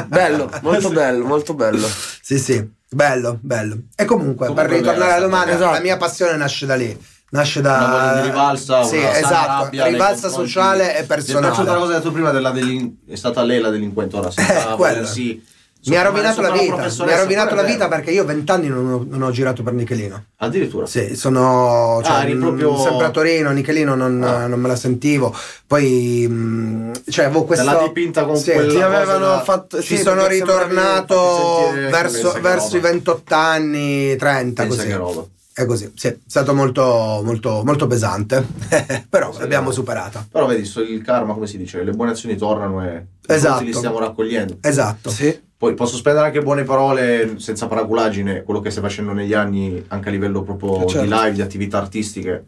Bello, 0.07 0.49
molto 0.63 0.89
bello, 0.91 1.25
molto 1.27 1.53
bello. 1.53 1.87
sì, 2.23 2.39
sì, 2.39 2.67
bello, 2.89 3.39
bello. 3.43 3.77
E 3.95 4.07
comunque, 4.07 4.47
Comunque 4.47 4.67
per 4.67 4.79
ritornare 4.79 5.13
alla 5.13 5.25
domanda, 5.27 5.53
esatto. 5.53 5.73
la 5.73 5.81
mia 5.81 5.99
passione 5.99 6.37
nasce 6.37 6.65
da 6.65 6.75
lì. 6.75 6.99
Nasce 7.33 7.61
da 7.61 8.23
rivalsa, 8.25 8.83
sì, 8.83 8.97
esatto, 8.97 9.63
rabbia 9.65 9.87
rivalsa 9.87 10.29
sociale 10.29 10.97
e 10.97 11.01
Mi 11.01 11.05
è 11.05 11.07
piaciuta 11.07 11.39
la 11.41 11.47
personale. 11.47 11.79
cosa 11.79 11.87
che 11.87 11.95
hai 11.95 11.99
detto 12.01 12.13
prima 12.13 12.31
della 12.33 12.51
delin- 12.51 12.97
è 13.09 13.15
stata 13.15 13.43
lei 13.43 13.61
la 13.61 13.71
delinquente 13.71 14.17
ora 14.17 14.31
senza 14.33 14.73
Eh, 14.73 14.75
quella. 14.75 14.95
volersi 14.95 15.45
Mi 15.87 15.97
ha 15.97 16.03
rovinato 16.03 16.43
la 16.43 16.51
vita, 16.51 16.77
mi 17.05 17.13
ha 17.13 17.19
rovinato 17.21 17.55
la 17.55 17.63
vita 17.63 17.87
perché 17.89 18.11
io 18.11 18.25
vent'anni 18.25 18.67
non 18.67 18.93
ho, 18.93 19.07
non 19.09 19.23
ho 19.23 19.31
girato 19.31 19.63
per 19.63 19.73
Nichelino. 19.75 20.25
addirittura 20.39 20.85
Sì, 20.87 21.15
sono 21.17 22.01
cioè, 22.05 22.31
Ah, 22.31 22.37
proprio- 22.37 22.77
sempre 22.77 23.07
a 23.07 23.11
Torino, 23.11 23.51
Nichelino 23.53 23.95
non, 23.95 24.23
Ah. 24.23 24.47
non 24.49 24.61
me 24.61 24.67
la 24.69 24.77
sentivo. 24.77 25.33
Poi, 25.67 26.27
mh, 26.29 26.93
cioè, 27.09 27.27
avevo 27.27 27.45
questo. 27.45 27.65
Te 27.65 27.71
l'ha 27.73 27.83
dipinta 27.85 28.25
con 28.25 28.37
Sì, 28.37 28.51
quella 28.53 28.87
avevano 28.87 29.27
da- 29.27 29.41
fatto. 29.43 29.81
Ci 29.81 29.97
sì, 29.97 30.03
sono 30.03 30.27
ritornato 30.27 31.71
verso, 31.91 32.37
verso 32.43 32.77
i 32.77 32.81
roba. 32.81 32.89
28 32.91 33.35
anni, 33.37 34.17
30, 34.17 34.63
Pensa 34.65 34.77
così. 34.77 34.89
che 34.89 34.97
roba. 34.97 35.25
È 35.61 35.67
così, 35.67 35.93
sì, 35.95 36.07
è 36.07 36.17
stato 36.27 36.55
molto, 36.55 37.21
molto, 37.23 37.61
molto 37.67 37.87
pesante, 37.87 38.47
però 39.11 39.31
Sì, 39.31 39.41
l'abbiamo 39.41 39.71
superata. 39.71 40.27
però 40.31 40.47
vedi 40.47 40.63
il 40.89 41.03
karma 41.03 41.35
come 41.35 41.47
si 41.47 41.59
dice 41.59 41.83
le 41.85 41.91
buone 41.93 42.13
azioni 42.13 42.35
tornano 42.37 42.83
e 42.83 43.05
Esatto. 43.27 43.59
tutti 43.59 43.67
li 43.67 43.73
stiamo 43.75 43.99
raccogliendo 43.99 44.57
Esatto. 44.63 45.11
Sì. 45.11 45.39
poi 45.59 45.75
posso 45.75 45.97
spendere 45.99 46.25
anche 46.27 46.41
buone 46.41 46.63
parole 46.65 47.35
senza 47.37 47.67
paraculaggine 47.67 48.43
quello 48.43 48.61
che 48.61 48.71
stai 48.71 48.83
facendo 48.83 49.13
negli 49.13 49.35
anni 49.35 49.85
anche 49.89 50.09
a 50.09 50.13
livello 50.13 50.43
proprio 50.43 50.77
Eh, 50.85 50.87
certo. 50.87 51.03
di 51.07 51.09
live 51.13 51.33
di 51.33 51.43
attività 51.43 51.77
artistiche 51.77 52.45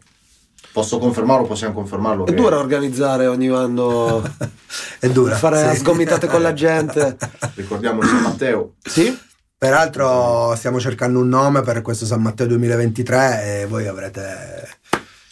posso 0.73 0.97
confermarlo 0.97 1.45
possiamo 1.45 1.73
confermarlo 1.75 2.25
È 2.25 2.29
che- 2.29 2.35
dura 2.35 2.57
organizzare 2.57 3.27
ogni 3.27 3.49
anno. 3.49 4.23
È 4.99 5.07
dura. 5.09 5.35
Fare 5.35 5.73
sì. 5.73 5.81
sgomitate 5.81 6.25
con 6.25 6.41
la 6.41 6.53
gente. 6.53 7.15
ricordiamo 7.55 8.01
il 8.01 8.07
San 8.07 8.21
Matteo 8.23 8.73
Sì? 8.81 9.15
Peraltro 9.63 10.53
stiamo 10.57 10.77
cercando 10.77 11.21
un 11.21 11.29
nome 11.29 11.61
per 11.61 11.81
questo 11.81 12.05
San 12.05 12.21
Matteo 12.21 12.47
2023 12.47 13.61
e 13.61 13.65
voi 13.65 13.87
avrete 13.87 14.67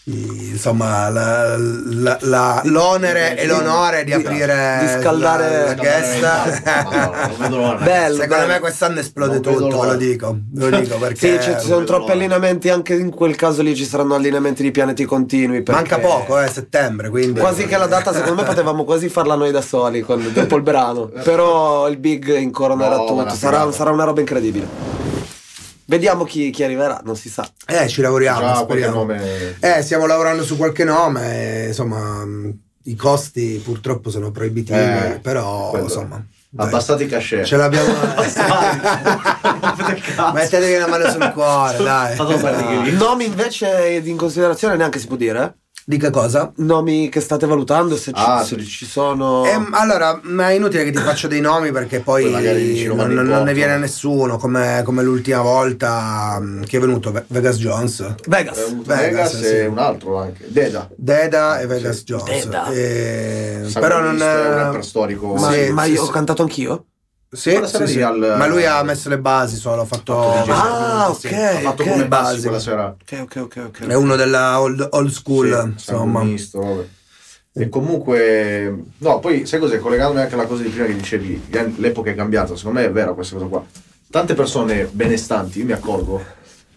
insomma 0.03 1.09
la- 1.09 1.55
la- 1.57 2.17
la- 2.21 2.61
l'onere 2.65 3.37
e 3.37 3.45
l'onore 3.45 4.03
di 4.03 4.11
aprire 4.13 4.79
di 4.81 4.87
scaldare- 4.99 5.75
la, 6.19 6.43
vedo 7.37 7.55
l'ora. 7.57 7.77
Bello. 7.77 8.15
Secondo 8.15 8.35
bello. 8.35 8.47
me 8.47 8.59
quest'anno 8.59 8.99
esplode 8.99 9.33
Non 9.33 9.41
tutto, 9.41 9.79
ve 9.79 9.85
lo 9.87 9.95
dico, 9.95 10.37
ve 10.51 10.69
lo 10.69 10.79
dico 10.79 10.93
Sì, 10.95 10.99
perché 10.99 11.39
ci 11.41 11.55
sono 11.59 11.83
troppi 11.83 12.01
l'ora. 12.01 12.13
allineamenti, 12.13 12.69
anche 12.69 12.95
in 12.95 13.11
quel 13.13 13.35
caso 13.35 13.61
lì 13.61 13.75
ci 13.75 13.85
saranno 13.85 14.15
allineamenti 14.15 14.63
di 14.63 14.71
pianeti 14.71 15.05
continui. 15.05 15.61
perché- 15.61 15.71
manca 15.81 15.99
poco, 15.99 16.39
eh, 16.39 16.47
settembre, 16.47 17.09
quindi 17.09 17.39
Quasi 17.39 17.65
che 17.67 17.77
la 17.77 17.85
data, 17.87 18.11
secondo 18.13 18.41
me, 18.41 18.47
potevamo 18.47 18.83
quasi 18.83 19.07
farla 19.07 19.35
noi 19.35 19.51
da 19.51 19.61
soli 19.61 20.01
con- 20.01 20.31
dopo 20.33 20.55
il 20.55 20.61
brano. 20.63 21.11
Però 21.23 21.87
il 21.87 21.97
big 21.97 22.37
incoronerà 22.37 22.95
No, 22.95 23.05
tutto. 23.05 23.29
Sarà, 23.35 23.71
sarà 23.71 23.91
una 23.91 24.03
roba 24.05 24.19
incredibile. 24.19 24.99
Vediamo 25.91 26.23
chi, 26.23 26.51
chi 26.51 26.63
arriverà, 26.63 27.01
non 27.03 27.17
si 27.17 27.27
sa. 27.27 27.45
Eh, 27.67 27.89
ci 27.89 27.99
lavoriamo, 27.99 28.65
nome 28.91 29.57
Eh, 29.59 29.81
stiamo 29.81 30.05
lavorando 30.05 30.41
su 30.41 30.55
qualche 30.55 30.85
nome, 30.85 31.65
insomma, 31.67 32.23
mh, 32.23 32.57
i 32.83 32.95
costi 32.95 33.59
purtroppo 33.61 34.09
sono 34.09 34.31
proibitivi, 34.31 34.79
Eh, 34.79 35.19
però 35.21 35.67
quello. 35.69 35.83
insomma, 35.87 36.25
dai, 36.49 36.67
abbassate 36.67 37.03
i 37.03 37.07
cachet 37.07 37.43
ce 37.43 37.57
l'abbiamo. 37.57 37.91
Mettetevi 40.33 40.75
una 40.75 40.87
mano 40.87 41.09
sul 41.09 41.29
cuore, 41.33 41.83
dai. 41.83 42.15
Bel 42.15 42.83
di- 42.83 42.91
Nomi 42.95 43.25
invece 43.25 44.01
in 44.01 44.15
considerazione 44.15 44.77
neanche 44.77 44.97
si 44.97 45.07
può 45.07 45.17
dire? 45.17 45.55
Di 45.83 45.97
che 45.97 46.09
cosa? 46.11 46.51
Nomi 46.57 47.09
che 47.09 47.19
state 47.21 47.45
valutando, 47.47 47.95
se, 47.97 48.11
ci- 48.13 48.23
Ah, 48.23 48.43
se 48.43 48.59
sì. 48.59 48.65
ci 48.65 48.85
sono... 48.85 49.45
Ehm, 49.45 49.69
allora, 49.73 50.19
ma 50.23 50.49
è 50.49 50.53
inutile 50.53 50.83
che 50.83 50.91
ti 50.91 50.99
faccio 51.01 51.27
dei 51.27 51.41
nomi 51.41 51.71
perché 51.71 51.99
poi 52.01 52.29
Poi 52.31 52.85
non, 52.95 53.11
non- 53.13 53.25
non 53.25 53.43
ne 53.43 53.53
viene 53.53 53.77
nessuno, 53.77 54.37
come, 54.37 54.81
come 54.85 55.01
l'ultima 55.03 55.41
volta 55.41 56.37
mh, 56.39 56.65
che 56.65 56.77
è 56.77 56.79
venuto 56.79 57.11
Ve- 57.11 57.25
Vegas 57.27 57.57
Jones. 57.57 58.15
Vegas. 58.27 58.57
È 58.59 58.69
Vegas, 58.73 58.85
Vegas 58.99 59.39
sì. 59.39 59.45
e 59.45 59.65
un 59.65 59.77
altro 59.79 60.17
anche 60.19 60.45
Deda 60.47 60.87
Deda 60.95 61.59
e 61.59 61.65
Vegas 61.65 61.97
Sì. 61.97 62.03
Jones. 62.03 62.43
Deda. 62.45 62.69
E- 62.71 63.49
Sagristista, 63.51 63.79
però 63.79 63.99
non 64.01 64.21
è 64.21 64.35
un 64.47 64.53
rapper 64.53 64.85
storico 64.85 65.33
Ma, 65.33 65.51
Sì, 65.51 65.69
ma 65.71 65.83
sì, 65.85 65.91
io 65.93 66.03
ho 66.03 66.07
cantato 66.07 66.41
anch'io? 66.43 66.85
Sì, 67.33 67.57
sì, 67.65 67.87
sì. 67.87 68.01
al- 68.01 68.35
ma 68.37 68.45
lui 68.45 68.65
ha 68.65 68.83
messo 68.83 69.07
le 69.07 69.17
basi 69.17 69.55
solo, 69.55 69.83
ha 69.83 69.85
fatto, 69.85 70.13
Fatto 70.21 70.43
DJ. 70.43 70.49
Ah, 70.53 71.15
sì. 71.17 71.27
ok. 71.27 71.33
ha 71.33 71.59
fatto 71.59 71.81
ok. 71.83 71.89
come 71.89 72.07
Basi. 72.07 72.41
quella 72.41 72.59
sera 72.59 72.87
Ok, 72.87 73.19
ok, 73.21 73.35
ok. 73.43 73.63
ok. 73.67 73.85
È 73.87 73.93
uno 73.95 74.15
della 74.17 74.59
old, 74.59 74.85
old 74.91 75.09
school, 75.11 75.47
Sì, 75.63 75.71
insomma. 75.71 76.19
vabbè. 76.19 76.85
e 77.53 77.69
comunque 77.69 78.83
no 78.97 79.19
poi 79.19 79.45
sai 79.45 79.59
cos'è 79.59 79.79
collegandomi 79.79 80.21
anche 80.21 80.33
alla 80.33 80.45
cosa 80.45 80.63
di 80.63 80.69
prima 80.69 80.85
che 80.87 80.95
dicevi 80.95 81.49
anni- 81.53 81.75
l'epoca 81.79 82.09
è 82.09 82.15
cambiata 82.15 82.55
secondo 82.55 82.79
me 82.79 82.85
è 82.85 82.91
vera 82.91 83.11
questa 83.13 83.35
cosa 83.35 83.47
qua 83.47 83.65
tante 84.09 84.33
persone 84.35 84.85
benestanti 84.91 85.59
io 85.59 85.65
mi 85.65 85.73
accorgo 85.73 86.23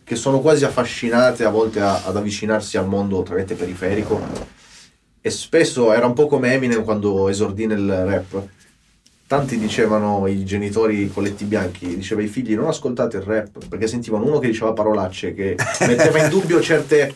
che 0.02 0.16
sono 0.16 0.40
quasi 0.40 0.64
affascinate 0.64 1.44
a 1.44 1.48
volte 1.50 1.80
a- 1.80 2.02
ad 2.04 2.16
avvicinarsi 2.16 2.76
al 2.76 2.88
mondo 2.88 3.22
tra 3.22 3.36
virgolette 3.36 3.54
periferico 3.64 4.20
e 5.20 5.30
spesso 5.30 5.92
era 5.92 6.06
un 6.06 6.12
po' 6.12 6.26
come 6.26 6.52
Eminem 6.52 6.82
quando 6.82 7.28
esordì 7.28 7.66
nel 7.66 7.88
rap 8.06 8.42
tanti 9.26 9.58
dicevano 9.58 10.26
i 10.26 10.44
genitori 10.44 11.10
colletti 11.12 11.44
bianchi 11.44 11.96
diceva 11.96 12.20
ai 12.20 12.26
figli 12.28 12.54
non 12.54 12.66
ascoltate 12.68 13.16
il 13.16 13.22
rap 13.22 13.66
perché 13.68 13.86
sentivano 13.86 14.26
uno 14.26 14.38
che 14.38 14.48
diceva 14.48 14.72
parolacce 14.72 15.32
che 15.34 15.56
metteva 15.86 16.22
in 16.22 16.28
dubbio 16.28 16.60
certe 16.60 17.14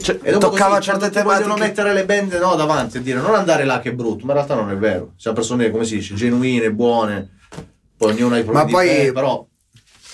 Cioè, 0.00 0.18
e 0.22 0.32
dopo 0.32 0.50
toccava 0.50 0.76
così, 0.76 0.88
certe 0.90 1.10
ti 1.10 1.22
vogliono 1.22 1.54
tematiche. 1.54 1.66
mettere 1.66 1.92
le 1.92 2.04
bende 2.04 2.38
no, 2.38 2.54
davanti 2.54 2.96
e 2.98 3.02
dire 3.02 3.20
non 3.20 3.34
andare 3.34 3.64
là 3.64 3.80
che 3.80 3.90
è 3.90 3.92
brutto, 3.92 4.24
ma 4.24 4.32
in 4.32 4.38
realtà 4.38 4.54
non 4.54 4.70
è 4.70 4.76
vero. 4.76 5.12
Siamo 5.16 5.36
persone, 5.36 5.70
come 5.70 5.84
si 5.84 5.96
dice, 5.96 6.14
genuine, 6.14 6.72
buone, 6.72 7.38
poi 7.96 8.12
ognuno 8.12 8.34
ha 8.34 8.38
i 8.38 8.42
propri 8.42 8.62
Ma 8.64 8.68
poi- 8.68 8.88
difetti, 8.88 9.12
però 9.12 9.46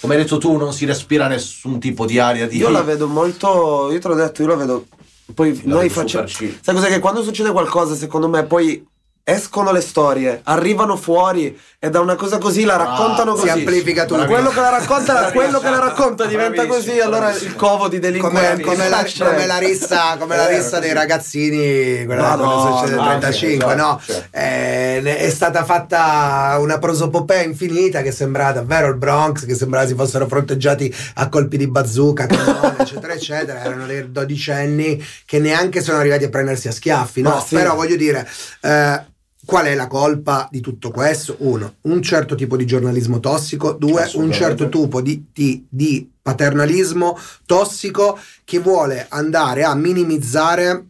come 0.00 0.14
hai 0.14 0.20
detto 0.22 0.38
tu 0.38 0.56
non 0.56 0.72
si 0.72 0.84
respira 0.84 1.26
nessun 1.26 1.78
tipo 1.80 2.04
di 2.06 2.18
aria 2.18 2.46
di 2.46 2.56
Io 2.58 2.68
la 2.68 2.82
vedo 2.82 3.06
molto. 3.08 3.90
Io 3.90 3.98
te 3.98 4.08
l'ho 4.08 4.14
detto, 4.14 4.42
io 4.42 4.48
la 4.48 4.54
vedo. 4.56 4.86
Poi 5.34 5.60
La 5.64 5.74
noi 5.74 5.88
facciamo. 5.88 6.26
Sai 6.26 6.54
cos'è 6.62 6.88
che 6.88 6.98
quando 7.00 7.22
succede 7.22 7.50
qualcosa, 7.50 7.94
secondo 7.94 8.28
me, 8.28 8.44
poi 8.44 8.86
escono 9.28 9.72
le 9.72 9.82
storie, 9.82 10.40
arrivano 10.44 10.96
fuori 10.96 11.54
e 11.78 11.90
da 11.90 12.00
una 12.00 12.14
cosa 12.14 12.38
così 12.38 12.64
la 12.64 12.76
raccontano 12.76 13.32
Bravo, 13.32 13.32
così. 13.32 13.46
si 13.46 13.50
amplifica 13.50 14.06
tutto. 14.06 14.24
Quello 14.24 14.48
che 14.48 14.60
la 14.60 14.70
racconta, 14.70 15.30
quello 15.32 15.58
che 15.60 15.68
la 15.68 15.78
racconta 15.78 16.24
diventa 16.24 16.66
così, 16.66 16.98
allora 16.98 17.26
bravissimo. 17.26 17.50
il 17.50 17.56
covo 17.56 17.88
di 17.88 17.98
come, 17.98 18.10
delinquenti. 18.10 18.62
come 18.62 18.88
la, 18.88 19.04
Cioè, 19.04 19.28
come 19.28 19.46
la 19.46 19.58
rissa, 19.58 20.16
come 20.18 20.34
la 20.36 20.48
Eh, 20.48 20.56
rissa 20.56 20.78
dei 20.78 20.94
ragazzini, 20.94 22.06
quella 22.06 22.22
No, 22.22 22.36
quando 22.36 22.44
no, 22.46 22.76
succede 22.78 22.96
no, 22.96 23.02
nel 23.02 23.18
35, 23.20 23.70
sì, 23.70 23.76
no? 23.76 24.00
certo. 24.04 24.28
Eh, 24.38 25.16
è 25.18 25.30
stata 25.30 25.64
fatta 25.64 26.56
una 26.58 26.78
prosopopea 26.78 27.42
infinita 27.42 28.00
che 28.00 28.12
sembrava 28.12 28.52
davvero 28.52 28.88
il 28.88 28.96
Bronx, 28.96 29.44
che 29.44 29.54
sembrava 29.54 29.86
si 29.86 29.94
fossero 29.94 30.26
fronteggiati 30.26 30.92
a 31.16 31.28
colpi 31.28 31.58
di 31.58 31.68
bazooka, 31.68 32.24
cannone, 32.26 32.76
eccetera, 32.78 33.12
eccetera. 33.12 33.62
Erano 33.62 33.84
dei 33.86 34.10
dodicenni 34.10 35.04
che 35.26 35.38
neanche 35.38 35.82
sono 35.82 35.98
arrivati 35.98 36.24
a 36.24 36.28
prendersi 36.30 36.66
a 36.68 36.72
schiaffi, 36.72 37.20
no? 37.20 37.44
Sì. 37.46 37.54
Però 37.56 37.74
voglio 37.74 37.96
dire. 37.96 38.26
eh, 38.62 39.16
Qual 39.48 39.64
è 39.64 39.74
la 39.74 39.86
colpa 39.86 40.46
di 40.50 40.60
tutto 40.60 40.90
questo? 40.90 41.36
Uno, 41.38 41.76
un 41.84 42.02
certo 42.02 42.34
tipo 42.34 42.54
di 42.54 42.66
giornalismo 42.66 43.18
tossico. 43.18 43.72
Due, 43.72 44.06
un 44.16 44.30
certo 44.30 44.68
tipo 44.68 45.00
di, 45.00 45.24
di- 45.32 45.64
di 45.66 46.06
paternalismo 46.20 47.18
tossico 47.46 48.18
che 48.44 48.58
vuole 48.58 49.06
andare 49.08 49.64
a 49.64 49.74
minimizzare 49.74 50.84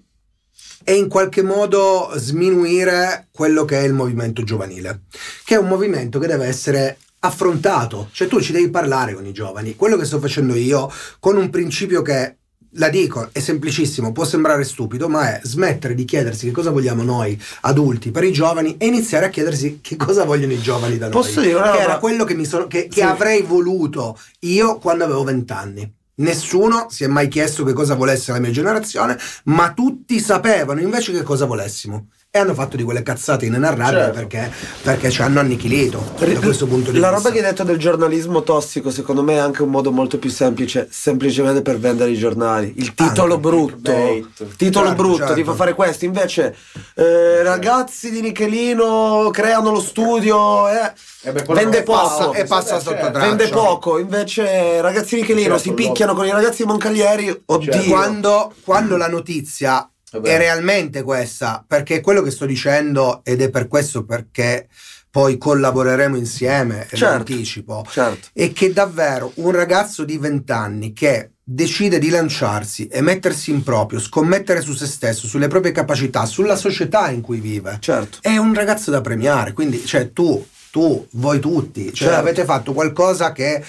e 0.83 0.93
in 0.97 1.07
qualche 1.07 1.45
modo 1.45 2.11
sminuire 2.17 3.29
quello 3.31 3.65
che 3.65 3.79
è 3.79 3.85
il 3.85 3.93
movimento 3.93 4.43
giovanile, 4.43 5.03
che 5.45 5.55
è 5.55 5.59
un 5.59 5.69
movimento 5.69 6.19
che 6.19 6.27
deve 6.27 6.47
essere 6.47 6.99
affrontato, 7.21 8.09
cioè 8.11 8.27
tu 8.27 8.41
ci 8.41 8.51
devi 8.51 8.71
parlare 8.71 9.15
con 9.15 9.25
i 9.25 9.33
giovani. 9.33 9.77
Quello 9.77 9.97
che 9.97 10.05
sto 10.05 10.19
facendo 10.19 10.57
io 10.57 10.91
con 11.21 11.37
un 11.37 11.49
principio 11.49 12.03
che 12.03 12.39
la 12.73 12.89
dico, 12.91 13.29
è 13.33 13.41
semplicissimo, 13.41 14.13
può 14.13 14.25
sembrare 14.25 14.63
stupido, 14.65 15.09
ma 15.09 15.37
è 15.37 15.41
smettere 15.43 15.95
di 15.95 16.05
chiedersi 16.05 16.47
che 16.47 16.53
cosa 16.53 16.71
vogliamo 16.71 17.03
noi 17.03 17.41
adulti 17.63 18.11
per 18.11 18.25
i 18.25 18.33
giovani 18.33 18.77
e 18.79 18.87
iniziare 18.87 19.27
a 19.27 19.31
chiedersi 19.31 19.81
che 19.83 19.97
cosa 19.97 20.25
vogliono 20.25 20.53
i 20.53 20.61
giovani 20.61 20.99
da 20.99 21.07
noi. 21.07 21.15
Posso 21.15 21.41
dire 21.41 21.55
una 21.55 21.71
che 21.73 21.79
era 21.79 21.99
quello 21.99 22.25
che, 22.25 22.35
mi 22.35 22.45
sono, 22.45 22.67
che, 22.67 22.89
che 22.89 23.01
Sì. 23.01 23.03
avrei 23.03 23.43
voluto 23.43 24.19
io 24.41 24.79
quando 24.79 25.05
avevo 25.05 25.25
vent'anni. 25.25 25.91
Nessuno 26.17 26.89
si 26.91 27.05
è 27.05 27.07
mai 27.07 27.29
chiesto 27.29 27.63
che 27.65 27.73
cosa 27.73 27.95
volesse 27.95 28.33
la 28.33 28.41
mia 28.41 28.51
generazione, 28.51 29.17
ma 29.45 29.73
tutti 29.73 30.19
sapevano 30.19 30.81
invece 30.81 31.13
che 31.13 31.23
cosa 31.23 31.47
volessimo. 31.47 32.09
E 32.31 32.39
hanno 32.41 32.53
fatto 32.53 32.77
di 32.77 32.83
quelle 32.83 33.03
cazzate 33.03 33.47
inenarrabili 33.47 34.01
Certo. 34.03 34.13
perché, 34.13 34.53
perché 34.83 35.11
ci 35.11 35.23
hanno 35.23 35.41
annichilito 35.41 36.13
da 36.19 36.39
questo 36.41 36.67
punto 36.67 36.91
di 36.91 36.99
la 36.99 37.09
vista. 37.09 37.17
roba 37.23 37.31
che 37.31 37.39
hai 37.39 37.51
detto 37.51 37.65
del 37.65 37.79
giornalismo 37.79 38.43
tossico, 38.43 38.91
secondo 38.91 39.23
me 39.23 39.37
è 39.37 39.39
anche 39.39 39.63
un 39.63 39.71
modo 39.71 39.91
molto 39.91 40.19
più 40.19 40.29
semplice, 40.29 40.89
semplicemente 40.91 41.63
per 41.63 41.79
vendere 41.79 42.11
i 42.11 42.19
giornali. 42.19 42.75
Il 42.77 42.93
titolo 42.93 43.37
Anche, 43.37 43.49
brutto, 43.49 43.91
il 43.91 44.57
titolo 44.59 44.89
Certo, 44.89 45.03
brutto 45.03 45.17
certo. 45.21 45.33
ti 45.37 45.43
fa 45.45 45.55
fare 45.55 45.73
questo. 45.73 46.05
Invece, 46.05 46.55
eh, 46.97 47.43
ragazzi 47.43 48.11
di 48.11 48.21
Nichelino 48.21 49.31
creano 49.33 49.71
lo 49.71 49.81
studio, 49.81 50.69
eh, 50.69 50.93
Eh 51.23 51.33
beh, 51.33 51.45
vende 51.55 51.83
poco. 51.83 52.35
e 52.35 52.45
passa 52.45 52.77
Eh, 52.77 52.81
sotto 52.81 52.95
certo. 52.95 53.11
traccia. 53.11 53.27
Vende 53.27 53.49
poco, 53.49 53.97
invece 53.99 54.83
ragazzi 54.83 55.15
di 55.15 55.23
Nichelino 55.23 55.57
Certo, 55.57 55.63
si 55.63 55.73
picchiano 55.73 56.13
con 56.13 56.27
i 56.27 56.31
ragazzi 56.31 56.61
di 56.65 56.69
Moncalieri. 56.69 57.43
Oddio, 57.47 57.73
Certo. 57.73 57.89
quando, 57.89 58.53
quando 58.65 58.99
la 58.99 59.09
notizia 59.09 59.89
Vabbè. 60.13 60.29
è 60.29 60.37
realmente 60.39 61.03
questa, 61.03 61.65
perché 61.67 61.97
è 61.97 62.01
quello 62.01 62.23
che 62.23 62.31
sto 62.31 62.47
dicendo 62.47 63.21
ed 63.25 63.41
è 63.43 63.51
per 63.51 63.69
questo 63.69 64.05
perché 64.05 64.69
poi 65.11 65.39
collaboreremo 65.39 66.17
insieme, 66.17 66.87
Certo. 66.89 67.07
anticipo, 67.07 67.85
certo. 67.89 68.29
è 68.33 68.53
che 68.53 68.73
davvero 68.73 69.33
un 69.37 69.51
ragazzo 69.53 70.05
di 70.05 70.19
20 70.19 70.53
anni 70.53 70.93
che 70.93 71.31
decide 71.43 71.99
di 71.99 72.11
lanciarsi 72.11 72.87
e 72.89 73.01
mettersi 73.01 73.51
in 73.51 73.63
proprio, 73.63 74.01
scommettere 74.01 74.61
su 74.61 74.75
se 74.75 74.87
stesso, 74.87 75.27
sulle 75.27 75.49
proprie 75.49 75.73
capacità, 75.73 76.27
sulla 76.27 76.57
società 76.57 77.09
in 77.11 77.23
cui 77.23 77.41
vive, 77.41 77.79
Certo. 77.81 78.19
è 78.21 78.37
un 78.37 78.53
ragazzo 78.53 78.91
da 78.91 79.01
premiare. 79.01 79.55
Quindi, 79.55 79.85
cioè, 79.87 80.13
tu, 80.13 80.47
tu, 80.71 81.07
voi 81.13 81.39
tutti, 81.41 81.87
cioè, 81.95 82.09
Certo. 82.09 82.17
avete 82.17 82.45
fatto 82.45 82.73
qualcosa 82.73 83.33
che 83.33 83.63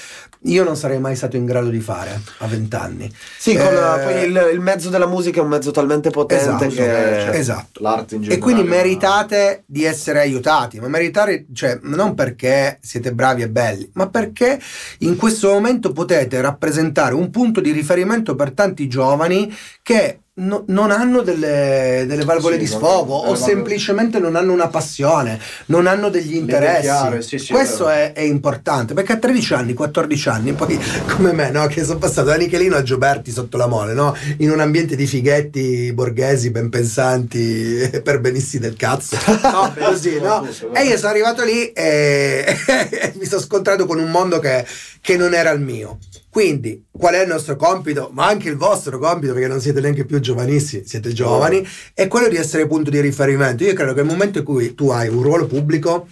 io 0.43 0.63
non 0.63 0.77
sarei 0.77 0.99
mai 0.99 1.17
stato 1.17 1.35
in 1.35 1.43
grado 1.45 1.67
di 1.69 1.81
fare 1.81 2.17
a 2.37 2.47
20 2.47 2.75
anni. 2.77 3.11
Sì, 3.37 3.55
con 3.55 3.65
Eh, 3.73 4.03
poi 4.03 4.23
il, 4.23 4.49
il 4.53 4.59
mezzo 4.61 4.89
della 4.89 5.05
musica 5.05 5.41
è 5.41 5.43
un 5.43 5.49
mezzo 5.49 5.71
talmente 5.71 6.11
potente 6.11 6.65
Esatto, 6.67 6.67
che... 6.75 7.25
eh, 7.31 7.37
esatto. 7.37 7.81
L'arte 7.81 8.15
in 8.15 8.21
E 8.21 8.23
generale. 8.23 8.41
quindi 8.41 8.63
ma- 8.63 8.75
meritate 8.75 9.63
di 9.65 9.83
essere 9.83 10.19
aiutati, 10.21 10.79
ma 10.79 10.87
meritare, 10.87 11.45
cioè, 11.53 11.77
non 11.83 12.15
perché 12.15 12.77
siete 12.81 13.11
bravi 13.13 13.41
e 13.41 13.49
belli, 13.49 13.89
ma 13.95 14.07
perché 14.09 14.57
in 14.99 15.17
questo 15.17 15.49
momento 15.51 15.91
potete 15.91 16.39
rappresentare 16.39 17.13
un 17.15 17.29
punto 17.31 17.59
di 17.59 17.71
riferimento 17.71 18.33
per 18.35 18.51
tanti 18.51 18.87
giovani 18.87 19.53
che 19.83 20.19
no- 20.39 20.63
non 20.67 20.91
hanno 20.91 21.21
delle, 21.21 22.05
delle 22.07 22.25
valvole 22.25 22.55
Sì, 22.55 22.61
di 22.61 22.67
sfogo 22.67 23.13
o 23.15 23.19
valvole- 23.21 23.37
semplicemente 23.39 24.19
non 24.19 24.35
hanno 24.35 24.53
una 24.53 24.67
passione, 24.67 25.39
non 25.67 25.87
hanno 25.87 26.09
degli 26.09 26.35
interessi. 26.35 26.81
chiare, 26.81 27.21
sì, 27.21 27.37
sì, 27.37 27.51
Questo 27.53 27.87
è, 27.89 28.13
è 28.13 28.21
importante 28.21 28.93
perché 28.93 29.13
a 29.13 29.17
13 29.17 29.53
anni, 29.53 29.73
14 29.73 30.29
anni, 30.29 30.53
poi 30.53 30.79
come 31.15 31.31
me, 31.33 31.51
no? 31.51 31.67
che 31.67 31.83
sono 31.83 31.99
passato 31.99 32.27
da 32.27 32.35
Nichelino 32.35 32.75
a 32.75 32.81
Gioberti 32.83 33.31
sotto 33.31 33.57
la 33.57 33.67
mole, 33.67 33.93
no? 33.93 34.15
in 34.37 34.51
un 34.51 34.59
ambiente 34.59 34.95
di 34.95 35.05
fighetti 35.07 35.91
borghesi, 35.93 36.49
ben 36.51 36.69
pensanti 36.69 37.77
e 37.91 38.01
perbenisti 38.01 38.59
del 38.59 38.75
cazzo. 38.75 39.17
No, 39.49 39.73
così, 39.77 40.19
no? 40.19 40.47
E 40.73 40.83
io 40.83 40.95
sono 40.97 41.09
arrivato 41.09 41.43
lì 41.43 41.71
e, 41.71 42.45
e 42.67 43.13
mi 43.17 43.25
sono 43.25 43.41
scontrato 43.41 43.85
con 43.85 43.99
un 43.99 44.09
mondo 44.11 44.39
che, 44.39 44.65
che 45.01 45.17
non 45.17 45.33
era 45.33 45.49
il 45.51 45.59
mio. 45.61 45.97
Quindi, 46.31 46.85
qual 46.91 47.15
è 47.15 47.23
il 47.23 47.27
nostro 47.27 47.55
compito? 47.55 48.09
Ma 48.13 48.27
anche 48.27 48.49
il 48.49 48.55
vostro 48.55 48.99
compito, 48.99 49.33
perché 49.33 49.47
non 49.47 49.59
siete 49.61 49.81
neanche 49.81 50.05
più 50.05 50.19
giovanissimi, 50.19 50.83
siete 50.85 51.11
giovani, 51.11 51.65
è 51.93 52.07
quello 52.07 52.27
di 52.27 52.35
essere 52.35 52.67
punto 52.67 52.89
di 52.91 53.01
riferimento. 53.01 53.63
Io 53.63 53.73
credo 53.73 53.93
che 53.93 54.01
nel 54.03 54.11
momento 54.11 54.37
in 54.39 54.43
cui 54.43 54.75
tu 54.75 54.89
hai 54.89 55.07
un 55.07 55.23
ruolo 55.23 55.47
pubblico, 55.47 56.07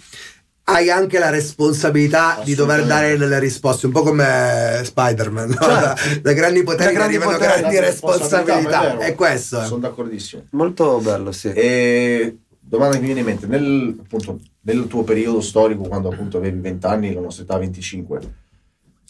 hai 0.64 0.90
anche 0.90 1.18
la 1.18 1.30
responsabilità 1.30 2.40
di 2.44 2.54
dover 2.54 2.84
dare 2.84 3.16
delle 3.16 3.38
risposte, 3.38 3.86
un 3.86 3.92
po' 3.92 4.02
come 4.02 4.80
Spider-Man, 4.84 5.48
no? 5.48 5.66
da, 5.66 5.96
da 6.20 6.32
grandi 6.32 6.62
poteri 6.62 6.92
Da 6.92 6.98
grandi 6.98 7.16
arrivano 7.16 7.38
poteri, 7.38 7.60
grandi 7.60 7.76
La 7.76 7.80
responsabilità. 7.80 8.80
vero. 8.82 8.98
È 8.98 9.14
questo. 9.14 9.64
Sono 9.64 9.80
d'accordissimo. 9.80 10.42
Molto 10.50 10.98
bello, 10.98 11.32
sì. 11.32 11.48
E 11.48 12.36
domanda 12.60 12.96
che 12.96 13.00
mi 13.00 13.06
viene 13.06 13.20
in 13.20 13.26
mente, 13.26 13.46
nel, 13.46 13.96
appunto, 13.98 14.40
nel 14.62 14.86
tuo 14.88 15.04
periodo 15.04 15.40
storico, 15.40 15.84
quando 15.84 16.10
appunto 16.10 16.36
avevi 16.36 16.60
20 16.60 16.86
anni, 16.86 17.14
la 17.14 17.20
nostra 17.20 17.44
età 17.44 17.56
25, 17.56 18.20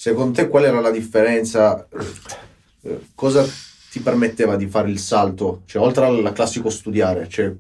secondo 0.01 0.31
te 0.41 0.47
qual 0.49 0.65
era 0.65 0.81
la 0.81 0.91
differenza? 0.93 1.87
Eh, 2.83 3.01
Cosa 3.17 3.45
ti 3.91 3.99
permetteva 4.01 4.55
di 4.55 4.67
fare 4.69 4.89
il 4.91 4.99
salto? 5.01 5.63
Cioè, 5.67 5.83
oltre 5.83 6.05
al 6.07 6.31
classico 6.33 6.71
studiare, 6.71 7.27
cioè, 7.29 7.53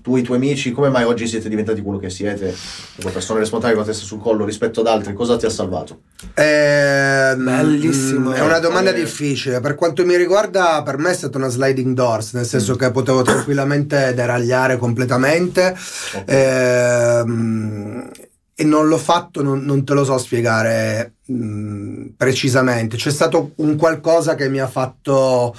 tu 0.00 0.14
e 0.16 0.20
i 0.20 0.22
tuoi 0.22 0.36
amici, 0.36 0.70
come 0.70 0.88
mai 0.88 1.02
oggi 1.02 1.26
siete 1.26 1.48
diventati 1.48 1.80
quello 1.82 1.98
che 1.98 2.10
siete, 2.10 2.54
come 3.00 3.10
persone 3.12 3.40
responsabili 3.40 3.76
con 3.76 3.84
la 3.88 3.92
testa 3.92 4.06
sul 4.06 4.20
collo 4.20 4.44
rispetto 4.44 4.78
ad 4.80 4.86
altri? 4.86 5.14
Cosa 5.14 5.36
ti 5.36 5.46
ha 5.46 5.50
salvato? 5.50 6.02
Ehm, 6.34 7.42
Bellissimo. 7.44 8.30
È 8.32 8.40
una 8.40 8.60
domanda 8.60 8.90
Eh. 8.90 8.94
difficile. 8.94 9.58
Per 9.58 9.74
quanto 9.74 10.04
mi 10.06 10.14
riguarda, 10.16 10.80
per 10.84 10.98
me 10.98 11.10
è 11.10 11.14
stata 11.14 11.38
una 11.38 11.48
sliding 11.48 11.92
doors, 11.96 12.34
nel 12.34 12.46
senso 12.46 12.76
che 12.76 12.92
potevo 12.92 13.22
tranquillamente 13.22 14.14
deragliare 14.14 14.76
completamente. 14.76 15.74
Ok. 16.14 16.22
Ehm, 16.30 18.10
e 18.58 18.64
non 18.64 18.88
l'ho 18.88 18.96
fatto, 18.96 19.42
non, 19.42 19.60
non 19.60 19.84
te 19.84 19.92
lo 19.92 20.02
so 20.02 20.16
spiegare 20.16 21.16
mh, 21.26 22.06
precisamente. 22.16 22.96
C'è 22.96 23.10
stato 23.10 23.52
un 23.56 23.76
qualcosa 23.76 24.34
che 24.34 24.48
mi 24.48 24.60
ha 24.60 24.66
fatto 24.66 25.54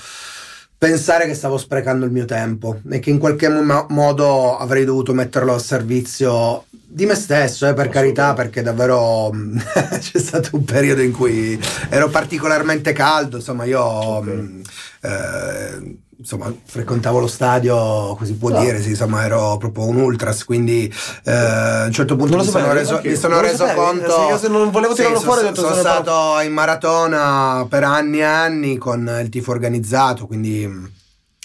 pensare 0.78 1.28
che 1.28 1.36
stavo 1.36 1.58
sprecando 1.58 2.06
il 2.06 2.12
mio 2.12 2.26
tempo 2.26 2.82
e 2.90 3.00
che 3.00 3.12
in 3.12 3.20
qualche 3.20 3.50
mo- 3.50 3.86
modo 3.90 4.58
avrei 4.58 4.84
dovuto 4.86 5.14
metterlo 5.14 5.54
a 5.54 5.60
servizio 5.60 6.66
di 6.90 7.06
me 7.06 7.16
stesso, 7.16 7.68
eh, 7.68 7.74
per 7.74 7.90
carità, 7.90 8.34
perché 8.34 8.62
davvero 8.62 9.32
mh, 9.32 9.62
c'è 10.00 10.20
stato 10.20 10.52
un 10.54 10.64
periodo 10.64 11.02
in 11.02 11.12
cui 11.12 11.60
ero 11.90 12.10
particolarmente 12.10 12.94
caldo, 12.94 13.38
insomma 13.38 13.66
io 13.66 13.82
Ok. 13.84 14.26
mh, 14.26 14.62
eh, 15.02 15.96
insomma 16.20 16.52
frequentavo 16.66 17.20
lo 17.20 17.28
stadio, 17.28 18.16
così 18.16 18.34
può 18.36 18.50
Ah. 18.56 18.60
dire, 18.62 18.82
sì, 18.82 18.90
insomma 18.90 19.24
ero 19.26 19.58
proprio 19.58 19.86
un 19.86 19.98
ultras, 19.98 20.44
quindi 20.46 20.92
eh, 21.26 21.32
a 21.32 21.84
un 21.86 21.92
certo 21.92 22.16
punto 22.16 22.38
mi 22.38 22.44
sono 22.44 22.60
sapevi? 22.66 22.80
reso, 22.80 22.96
Anche 22.96 23.10
mi 23.10 23.16
sono 23.16 23.34
Non 23.36 23.44
reso 23.44 23.58
sapevi? 23.58 23.80
conto... 23.80 24.12
Sì, 24.12 24.28
io 24.28 24.38
se 24.38 24.48
non 24.48 24.72
volevo 24.72 24.94
Sì, 24.94 25.02
tirarlo 25.02 25.20
sono, 25.20 25.32
fuori, 25.34 25.48
detto, 25.48 25.62
sono 25.62 25.76
sono 25.76 25.88
stato 25.88 26.40
in 26.42 26.54
maratona 26.54 27.66
per 27.70 27.84
anni 27.84 28.20
e 28.20 28.24
anni 28.24 28.78
con 28.78 29.20
il 29.22 29.30
tifo 29.30 29.52
organizzato, 29.52 30.26
quindi 30.26 30.66
mh, 30.66 30.92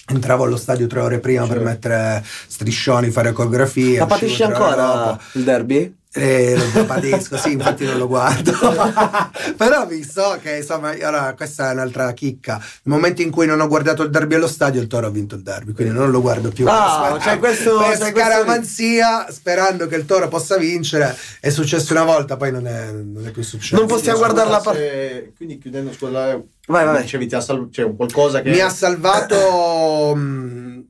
entravo 0.09 0.45
allo 0.45 0.57
stadio 0.57 0.87
tre 0.87 1.01
ore 1.01 1.19
prima 1.21 1.43
per 1.47 1.57
Certo. 1.59 1.65
mettere 1.65 2.25
striscioni, 2.47 3.11
fare 3.11 3.33
coreografie. 3.33 3.99
Ma 3.99 4.05
uscivo 4.05 4.07
patisci 4.07 4.43
ancora 4.43 4.75
dopo. 4.75 5.21
il 5.35 5.45
derby? 5.45 5.97
Eh, 6.15 6.55
lo 6.75 6.85
patisco, 6.85 7.39
sì, 7.39 7.53
infatti 7.53 7.87
non 7.87 7.97
lo 7.97 8.07
guardo. 8.07 8.53
Però 9.57 9.87
vi 9.87 10.05
so 10.05 10.39
che 10.43 10.59
insomma, 10.59 10.91
ora 11.03 11.33
questa 11.35 11.71
è 11.71 11.73
un'altra 11.73 12.13
chicca. 12.13 12.57
Nel 12.59 12.95
momento 12.95 13.23
in 13.23 13.31
cui 13.31 13.47
non 13.47 13.61
ho 13.61 13.67
guardato 13.67 14.03
il 14.03 14.11
derby 14.11 14.35
allo 14.35 14.47
stadio, 14.47 14.81
il 14.83 14.89
Toro 14.89 15.07
ha 15.07 15.11
vinto 15.11 15.37
il 15.37 15.43
derby, 15.43 15.73
quindi 15.73 15.95
non 15.95 16.11
lo 16.11 16.21
guardo 16.21 16.51
più. 16.51 16.67
Ah, 16.69 17.17
c'è 17.19 17.39
questo- 17.39 17.77
questo- 17.77 18.05
scaramanzia, 18.07 19.27
sperando 19.31 19.87
che 19.87 19.97
il 19.97 20.05
Toro 20.05 20.29
possa 20.29 20.59
vincere. 20.59 21.17
È 21.41 21.49
successo 21.49 21.93
una 21.95 22.05
volta, 22.05 22.37
poi 22.37 22.53
non 22.53 22.67
è, 22.67 22.91
non 22.93 23.27
è 23.27 23.31
più 23.31 23.43
successo. 23.43 23.77
Non 23.77 23.87
possiamo 23.87 24.19
guardare 24.19 24.51
la 24.51 24.59
scusa, 24.59 24.75
se- 24.75 25.33
Quindi 25.37 25.59
chiudendo 25.59 25.93
scuola, 25.95 26.39
Vai, 26.67 26.85
vai. 26.85 27.01
dicevi 27.03 27.27
ti 27.27 27.35
ha 27.35 27.41
salvato, 27.41 27.71
cioè 27.73 27.85
un 27.87 27.97
qualcosa 27.97 28.43
che 28.43 28.51
Mi 28.51 28.61
ha 28.61 28.69
salvato. 28.69 30.15
mh, 30.15 30.82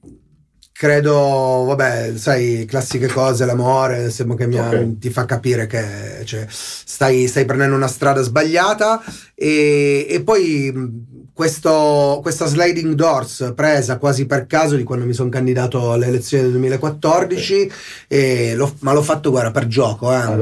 credo, 0.87 1.63
vabbè, 1.69 2.15
sai, 2.17 2.65
classiche 2.69 3.07
cose, 3.07 3.45
l'amore, 3.45 4.11
sembra 4.11 4.37
che 4.37 4.49
mi 4.49 4.59
ha- 4.59 4.67
Ok. 4.69 4.99
ti 4.99 5.11
fa 5.11 5.25
capire 5.27 5.69
che 5.69 6.23
cioè, 6.25 6.45
stai, 6.49 7.29
stai 7.29 7.45
prendendo 7.45 7.77
una 7.77 7.87
strada 7.87 8.21
sbagliata 8.21 9.01
e, 9.33 10.09
e 10.11 10.21
poi 10.23 11.21
questo- 11.33 12.19
questa 12.21 12.47
sliding 12.47 12.95
doors 12.95 13.53
presa 13.55 13.97
quasi 13.97 14.27
per 14.27 14.47
caso 14.49 14.75
di 14.75 14.83
quando 14.83 15.07
mi 15.07 15.13
sono 15.15 15.29
candidato 15.29 15.93
alle 15.93 16.07
elezioni 16.09 16.43
del 16.43 16.53
2014, 16.53 17.71
e 18.09 18.55
l'ho- 18.57 18.75
ma 18.81 18.93
l'ho 18.93 19.03
fatto 19.03 19.31
guarda 19.31 19.53
per 19.53 19.69
gioco. 19.69 20.11
eh. 20.13 20.17
Ah, 20.17 20.37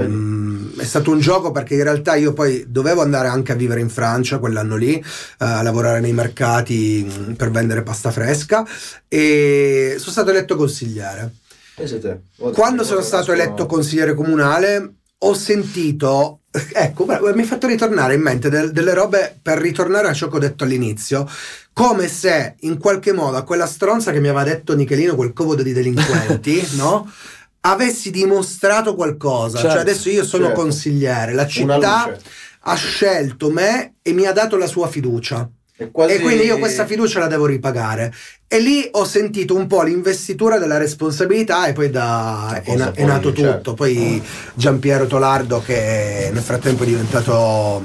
è 0.78 0.84
stato 0.84 1.10
un 1.10 1.20
gioco 1.20 1.52
perché 1.52 1.74
in 1.74 1.82
realtà 1.82 2.14
io 2.16 2.32
poi 2.32 2.64
dovevo 2.66 3.02
andare 3.02 3.28
anche 3.28 3.52
a 3.52 3.56
vivere 3.56 3.80
in 3.80 3.90
Francia 3.90 4.38
quell'anno 4.38 4.76
lì, 4.76 4.94
eh, 4.96 5.04
a 5.38 5.60
lavorare 5.62 6.00
nei 6.00 6.14
mercati 6.14 7.06
per 7.36 7.50
vendere 7.50 7.82
pasta 7.82 8.10
fresca 8.10 8.66
e 9.06 9.94
sono 9.98 10.12
stato 10.12 10.29
eletto 10.30 10.56
consigliere. 10.56 11.34
Guarda, 12.36 12.56
Quando 12.58 12.84
sono 12.84 13.00
stato 13.00 13.32
eletto 13.32 13.66
consigliere 13.66 14.14
comunale 14.14 14.94
ho 15.22 15.34
sentito, 15.34 16.40
ecco, 16.50 17.04
mi 17.06 17.42
ha 17.42 17.44
fatto 17.44 17.66
ritornare 17.66 18.14
in 18.14 18.22
mente 18.22 18.48
del- 18.48 18.72
delle 18.72 18.94
robe 18.94 19.38
per 19.40 19.58
ritornare 19.58 20.08
a 20.08 20.12
ciò 20.12 20.28
che 20.28 20.36
ho 20.36 20.40
detto 20.40 20.64
all'inizio, 20.64 21.28
come 21.72 22.08
se 22.08 22.54
in 22.60 22.78
qualche 22.78 23.12
modo 23.12 23.36
a 23.36 23.42
quella 23.44 23.66
stronza 23.66 24.12
che 24.12 24.20
mi 24.20 24.28
aveva 24.28 24.44
detto 24.44 24.74
Nichelino, 24.74 25.14
quel 25.14 25.32
comodo 25.32 25.62
di 25.62 25.72
delinquenti, 25.72 26.66
no? 26.76 27.10
Avessi 27.62 28.10
dimostrato 28.10 28.94
qualcosa, 28.94 29.58
Certo, 29.58 29.72
cioè 29.72 29.80
adesso 29.82 30.08
io 30.08 30.24
sono 30.24 30.46
certo. 30.46 30.60
consigliere, 30.62 31.34
la 31.34 31.46
città 31.46 32.16
ha 32.62 32.74
scelto 32.74 33.50
me 33.50 33.96
e 34.02 34.12
mi 34.12 34.24
ha 34.26 34.32
dato 34.32 34.56
la 34.56 34.66
sua 34.66 34.88
fiducia. 34.88 35.48
Quasi- 35.88 36.14
E 36.14 36.20
quindi 36.20 36.44
io 36.44 36.58
questa 36.58 36.84
fiducia 36.86 37.18
la 37.18 37.26
devo 37.26 37.46
ripagare. 37.46 38.12
E 38.46 38.58
lì 38.60 38.86
ho 38.92 39.04
sentito 39.04 39.54
un 39.54 39.66
po' 39.66 39.82
l'investitura 39.82 40.58
della 40.58 40.76
responsabilità 40.76 41.66
e 41.66 41.72
poi 41.72 41.88
da, 41.90 42.60
è, 42.64 42.74
na- 42.74 42.86
cosa 42.86 42.92
è 42.94 43.04
nato 43.04 43.32
poi, 43.32 43.36
certo. 43.42 43.56
tutto. 43.56 43.74
Poi 43.74 44.22
Giampiero 44.54 45.06
Tolardo 45.06 45.62
che 45.64 46.30
nel 46.32 46.42
frattempo 46.42 46.82
è 46.82 46.86
diventato 46.86 47.84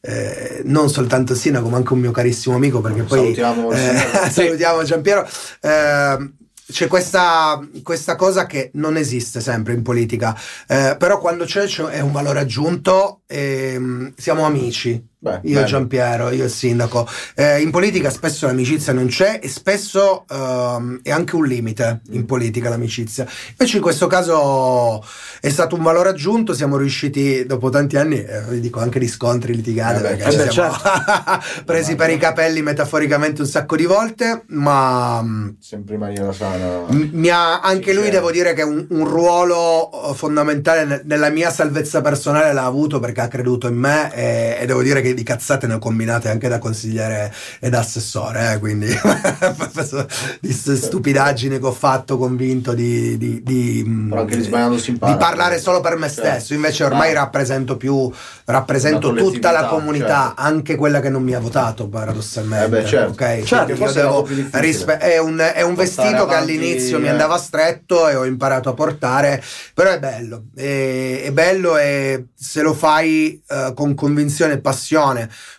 eh, 0.00 0.62
non 0.64 0.88
soltanto 0.90 1.34
sindaco 1.34 1.68
ma 1.68 1.76
anche 1.76 1.92
un 1.92 2.00
mio 2.00 2.10
carissimo 2.10 2.56
amico 2.56 2.80
perché 2.80 3.02
poi 3.02 3.18
Salutiamo 3.18 3.72
eh, 3.72 3.96
salutiamo 4.30 4.82
Giampiero. 4.84 5.28
Eh, 5.60 6.30
c'è 6.72 6.86
questa, 6.86 7.60
questa 7.82 8.16
cosa 8.16 8.46
che 8.46 8.70
non 8.74 8.96
esiste 8.96 9.40
sempre 9.40 9.74
in 9.74 9.82
politica, 9.82 10.34
eh, 10.66 10.96
però 10.98 11.18
quando 11.18 11.44
c'è, 11.44 11.66
c'è- 11.66 11.84
è 11.84 12.00
un 12.00 12.12
valore 12.12 12.40
aggiunto 12.40 13.20
e 13.26 13.74
mm, 13.78 14.06
siamo 14.16 14.44
amici. 14.44 15.10
Beh, 15.22 15.38
Io 15.44 15.50
e 15.50 15.54
bello. 15.54 15.66
Giampiero, 15.66 16.30
io 16.30 16.42
il 16.46 16.50
sindaco. 16.50 17.06
Eh, 17.36 17.60
in 17.60 17.70
politica 17.70 18.10
spesso 18.10 18.46
l'amicizia 18.46 18.92
non 18.92 19.06
c'è 19.06 19.38
e 19.40 19.48
spesso 19.48 20.24
ehm, 20.28 20.98
è 21.00 21.12
anche 21.12 21.36
un 21.36 21.46
limite 21.46 22.00
in 22.10 22.26
politica 22.26 22.68
l'amicizia. 22.68 23.24
Invece 23.50 23.76
in 23.76 23.82
questo 23.84 24.08
caso 24.08 25.00
è 25.40 25.48
stato 25.48 25.76
un 25.76 25.82
valore 25.84 26.08
aggiunto, 26.08 26.54
siamo 26.54 26.76
riusciti 26.76 27.46
dopo 27.46 27.70
tanti 27.70 27.96
anni, 27.96 28.16
eh, 28.16 28.58
dico 28.58 28.80
anche 28.80 28.98
di 28.98 29.06
scontri, 29.06 29.54
litigate, 29.54 29.98
Eh 29.98 30.16
beh, 30.16 30.24
eh 30.24 30.36
beh, 30.36 30.50
siamo 30.50 30.74
presi 31.64 31.94
per 31.94 32.10
i 32.10 32.18
capelli 32.18 32.60
metaforicamente 32.60 33.42
un 33.42 33.46
sacco 33.46 33.76
di 33.76 33.84
volte, 33.84 34.42
ma... 34.48 35.22
mm, 35.22 35.48
Sempre 35.60 35.94
in 35.94 36.00
maniera 36.00 36.32
sana. 36.32 36.80
M- 36.88 37.10
Mi 37.12 37.28
ha, 37.28 37.60
anche 37.60 37.92
lui 37.92 38.06
certo. 38.06 38.16
devo 38.18 38.30
dire 38.32 38.54
che 38.54 38.62
un, 38.62 38.86
un 38.90 39.06
ruolo 39.06 40.10
eh, 40.10 40.14
fondamentale 40.14 40.84
ne- 40.84 41.02
nella 41.04 41.28
mia 41.30 41.50
salvezza 41.52 42.00
personale 42.00 42.52
l'ha 42.52 42.64
avuto 42.64 42.98
perché 42.98 43.20
ha 43.20 43.28
creduto 43.28 43.68
in 43.68 43.76
me 43.76 44.12
e, 44.14 44.56
e 44.60 44.66
devo 44.66 44.82
dire 44.82 45.00
che 45.00 45.10
di 45.14 45.22
cazzate 45.22 45.66
ne 45.66 45.74
ho 45.74 45.78
combinate 45.78 46.28
anche 46.28 46.48
da 46.48 46.58
consigliere 46.58 47.32
e 47.60 47.68
da 47.70 47.80
assessore, 47.80 48.52
eh, 48.52 48.58
quindi 48.58 48.86
di 50.40 50.52
st- 50.52 50.74
stupidaggini 50.74 51.58
che 51.58 51.66
ho 51.66 51.72
fatto 51.72 52.18
convinto 52.18 52.72
di, 52.74 53.16
di, 53.18 53.42
di, 53.42 53.84
mm, 53.86 54.12
anche 54.12 54.36
impara. 54.36 55.12
di 55.12 55.18
parlare 55.18 55.58
solo 55.58 55.80
per 55.80 55.96
me 55.96 56.08
Certo. 56.08 56.28
stesso, 56.28 56.54
invece 56.54 56.84
ormai 56.84 57.10
Ah. 57.10 57.20
rappresento 57.20 57.76
più 57.76 58.10
rappresento 58.44 59.12
tutta 59.12 59.50
la 59.50 59.66
comunità, 59.66 60.26
certo. 60.26 60.40
anto 60.42 60.74
quella 60.76 61.00
che 61.00 61.08
non 61.08 61.22
mi 61.22 61.34
ha 61.34 61.40
votato 61.40 61.88
paradossalmente. 61.88 62.64
Eh 62.64 62.68
beh, 62.68 62.86
certo. 62.86 63.10
ok? 63.12 63.42
Certo, 63.42 63.92
devo 63.92 64.28
rispe- 64.52 64.98
è 64.98 65.18
un, 65.18 65.38
è 65.38 65.62
un 65.62 65.74
vestito 65.74 66.26
che 66.26 66.34
avanti, 66.34 66.52
all'inizio 66.52 66.98
mi 66.98 67.06
eh. 67.06 67.10
andava 67.10 67.38
stretto 67.38 68.08
e 68.08 68.14
ho 68.14 68.24
imparato 68.24 68.68
a 68.68 68.74
portare, 68.74 69.42
però 69.74 69.90
è 69.90 69.98
bello, 69.98 70.44
è, 70.54 71.22
è 71.24 71.32
bello 71.32 71.76
e 71.78 72.26
se 72.34 72.62
lo 72.62 72.74
fai 72.74 73.40
eh, 73.48 73.72
con 73.74 73.94
convinzione 73.94 74.54
e 74.54 74.58
passione, 74.58 75.01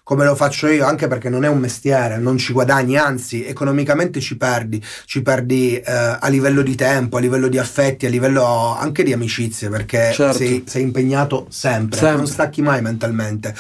come 0.04 0.26
lo 0.26 0.36
faccio 0.36 0.68
io, 0.68 0.86
anche 0.86 1.08
perché 1.08 1.30
non 1.30 1.44
è 1.44 1.48
un 1.48 1.60
mestiere, 1.60 2.18
non 2.18 2.38
ci 2.38 2.54
guadagni, 2.54 2.98
anzi 2.98 3.46
economicamente 3.46 4.20
ci 4.20 4.38
perdi, 4.38 4.84
ci 5.06 5.22
perdi 5.22 5.76
eh, 5.78 5.84
a 6.20 6.28
livello 6.30 6.62
di 6.62 6.76
tempo, 6.76 7.18
a 7.18 7.20
livello 7.20 7.48
di 7.48 7.58
affetti, 7.58 8.06
a 8.06 8.10
livello 8.10 8.76
anche 8.78 9.04
di 9.04 9.14
amicizie, 9.14 9.70
perché 9.70 10.12
Certo. 10.14 10.38
sei, 10.38 10.64
sei 10.68 10.82
impegnato 10.82 11.46
sempre, 11.50 11.98
Sempre. 11.98 12.18
non 12.18 12.28
stacchi 12.28 12.62
mai 12.62 12.82
mentalmente. 12.82 13.56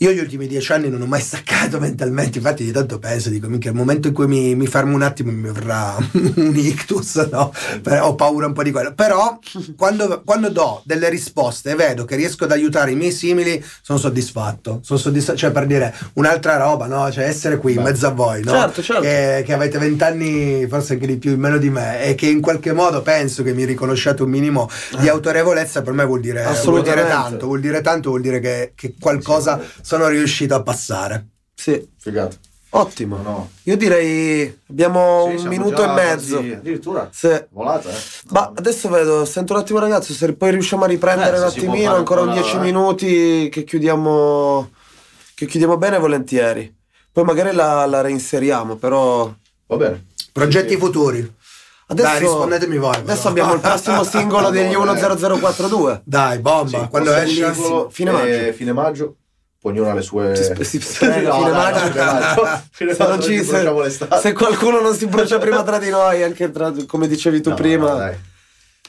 Io 0.00 0.12
gli 0.12 0.20
ultimi 0.20 0.46
dieci 0.46 0.70
anni 0.72 0.88
non 0.88 1.02
ho 1.02 1.06
mai 1.06 1.20
staccato 1.20 1.80
mentalmente, 1.80 2.38
infatti 2.38 2.62
di 2.62 2.70
tanto 2.70 3.00
penso, 3.00 3.30
dico, 3.30 3.48
minchia, 3.48 3.70
il 3.70 3.76
momento 3.76 4.06
in 4.06 4.14
cui 4.14 4.28
mi, 4.28 4.54
mi 4.54 4.68
fermo 4.68 4.94
un 4.94 5.02
attimo 5.02 5.32
mi 5.32 5.50
verrà 5.50 5.96
un 6.36 6.52
ictus, 6.54 7.16
no? 7.32 7.52
Per- 7.82 8.00
ho 8.02 8.14
paura 8.14 8.46
un 8.46 8.52
po' 8.52 8.62
di 8.62 8.70
quello. 8.70 8.94
Però 8.94 9.40
quando, 9.76 10.22
quando 10.24 10.50
do 10.50 10.82
delle 10.84 11.08
risposte 11.08 11.70
e 11.70 11.74
vedo 11.74 12.04
che 12.04 12.14
riesco 12.14 12.44
ad 12.44 12.52
aiutare 12.52 12.92
i 12.92 12.94
miei 12.94 13.10
simili, 13.10 13.62
sono 13.82 13.98
soddisfatto. 13.98 14.78
Sono 14.84 15.00
soddisfatto, 15.00 15.36
cioè 15.36 15.50
per 15.50 15.66
dire 15.66 15.92
un'altra 16.12 16.56
roba, 16.58 16.86
no? 16.86 17.10
Cioè 17.10 17.24
essere 17.24 17.56
qui 17.56 17.74
in 17.74 17.82
mezzo 17.82 18.06
a 18.06 18.10
voi, 18.10 18.44
no? 18.44 18.52
Certo, 18.52 18.82
certo. 18.82 19.02
Che, 19.02 19.42
che 19.44 19.52
avete 19.52 19.78
vent'anni, 19.78 20.64
forse 20.68 20.92
anche 20.92 21.08
di 21.08 21.16
più, 21.16 21.32
in 21.32 21.40
meno 21.40 21.58
di 21.58 21.70
me, 21.70 22.04
e 22.04 22.14
che 22.14 22.26
in 22.26 22.40
qualche 22.40 22.72
modo 22.72 23.02
penso 23.02 23.42
che 23.42 23.52
mi 23.52 23.64
riconosciate 23.64 24.22
un 24.22 24.30
minimo 24.30 24.70
di 25.00 25.08
autorevolezza, 25.08 25.82
per 25.82 25.92
me 25.92 26.04
vuol 26.04 26.20
dire, 26.20 26.42
vuol 26.42 26.52
dire 26.52 26.60
Assolutamente. 26.60 27.10
tanto, 27.10 27.46
vuol 27.46 27.60
dire 27.60 27.80
tanto, 27.80 28.08
vuol 28.10 28.20
dire 28.20 28.38
che, 28.38 28.72
che 28.76 28.94
qualcosa 29.00 29.60
sono 29.88 30.06
riuscito 30.08 30.54
a 30.54 30.62
passare. 30.62 31.28
Sì, 31.54 31.88
Figata. 31.98 32.36
ottimo. 32.70 33.16
No, 33.16 33.22
no. 33.22 33.50
Io 33.62 33.76
direi 33.78 34.60
abbiamo 34.68 35.32
Sì, 35.34 35.42
un 35.44 35.48
minuto 35.48 35.76
già 35.82 35.90
e 35.92 35.94
mezzo. 35.94 36.34
quasi- 36.36 36.52
Addirittura. 36.52 37.08
Sì. 37.10 37.44
Volata, 37.48 37.88
eh. 37.88 37.94
Ma 38.28 38.40
No, 38.42 38.52
adesso 38.56 38.88
vedo, 38.90 39.24
sento 39.24 39.54
un 39.54 39.60
attimo 39.60 39.78
ragazzi, 39.78 40.12
se 40.12 40.34
poi 40.34 40.50
riusciamo 40.50 40.84
a 40.84 40.88
riprendere 40.88 41.36
Eh, 41.36 41.40
un 41.40 41.46
attimino, 41.46 41.94
ancora 41.94 42.20
un 42.20 42.28
ancora, 42.28 42.42
10 42.46 42.56
eh. 42.56 42.60
minuti 42.60 43.48
che 43.50 43.64
chiudiamo, 43.64 44.70
che 45.34 45.46
chiudiamo 45.46 45.78
bene 45.78 45.98
volentieri. 45.98 46.76
Poi 47.10 47.24
magari 47.24 47.54
la, 47.56 47.86
la 47.86 48.02
reinseriamo, 48.02 48.76
però 48.76 49.32
Va 49.68 49.76
bene. 49.76 50.06
Progetti 50.32 50.74
Sì. 50.74 50.78
futuri. 50.78 51.36
adesso, 51.90 52.08
Dai, 52.10 52.18
rispondetemi 52.18 52.76
voi. 52.76 52.94
adesso 52.96 53.16
però. 53.20 53.28
abbiamo 53.30 53.54
il 53.54 53.60
prossimo 53.60 54.04
singolo 54.04 54.50
degli 54.50 54.74
Allora, 54.74 54.92
eh. 54.92 54.98
10042. 54.98 56.02
Dai, 56.04 56.38
bomba. 56.40 56.82
Sì, 56.82 56.88
Quando 56.90 57.14
esce? 57.14 57.54
singolo, 57.54 57.88
Fine 57.90 58.10
eh, 58.10 58.12
maggio. 58.12 58.52
Fine 58.52 58.72
maggio. 58.74 59.16
Ognuno 59.68 59.90
ha 59.90 59.94
le 59.94 60.02
sue. 60.02 60.34
Si 60.36 60.44
sp- 60.44 60.62
si- 60.62 61.04
No, 61.06 61.10
dai, 61.42 61.50
maggio. 61.52 61.90
fine 61.90 62.04
maggio. 62.04 62.62
Fine 62.70 62.94
Se, 62.94 63.90
se- 63.90 64.08
se 64.20 64.32
qualcuno 64.32 64.80
non 64.80 64.94
si 64.94 65.06
brucia 65.06 65.38
prima 65.38 65.62
tra 65.62 65.78
di 65.78 65.90
noi, 65.90 66.22
anche 66.22 66.50
tra- 66.50 66.72
come 66.86 67.06
dicevi 67.08 67.40
tu 67.40 67.50
No, 67.50 67.54
prima, 67.54 67.90
no, 67.90 67.96
dai. 67.96 68.14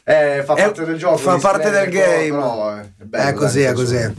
Eh, 0.03 0.43
fa 0.43 0.55
È- 0.55 0.63
parte 0.63 0.85
del 0.85 0.97
gioco. 0.97 1.17
fa 1.17 1.37
parte 1.37 1.69
del 1.69 1.89
game. 1.89 2.29
Però, 2.29 2.77
eh, 2.77 2.81
è 2.81 3.03
bello, 3.03 3.23
È 3.23 3.25
dai, 3.25 3.33
così, 3.33 3.59
nel 3.59 3.69
è 3.69 3.73
così. 3.73 4.13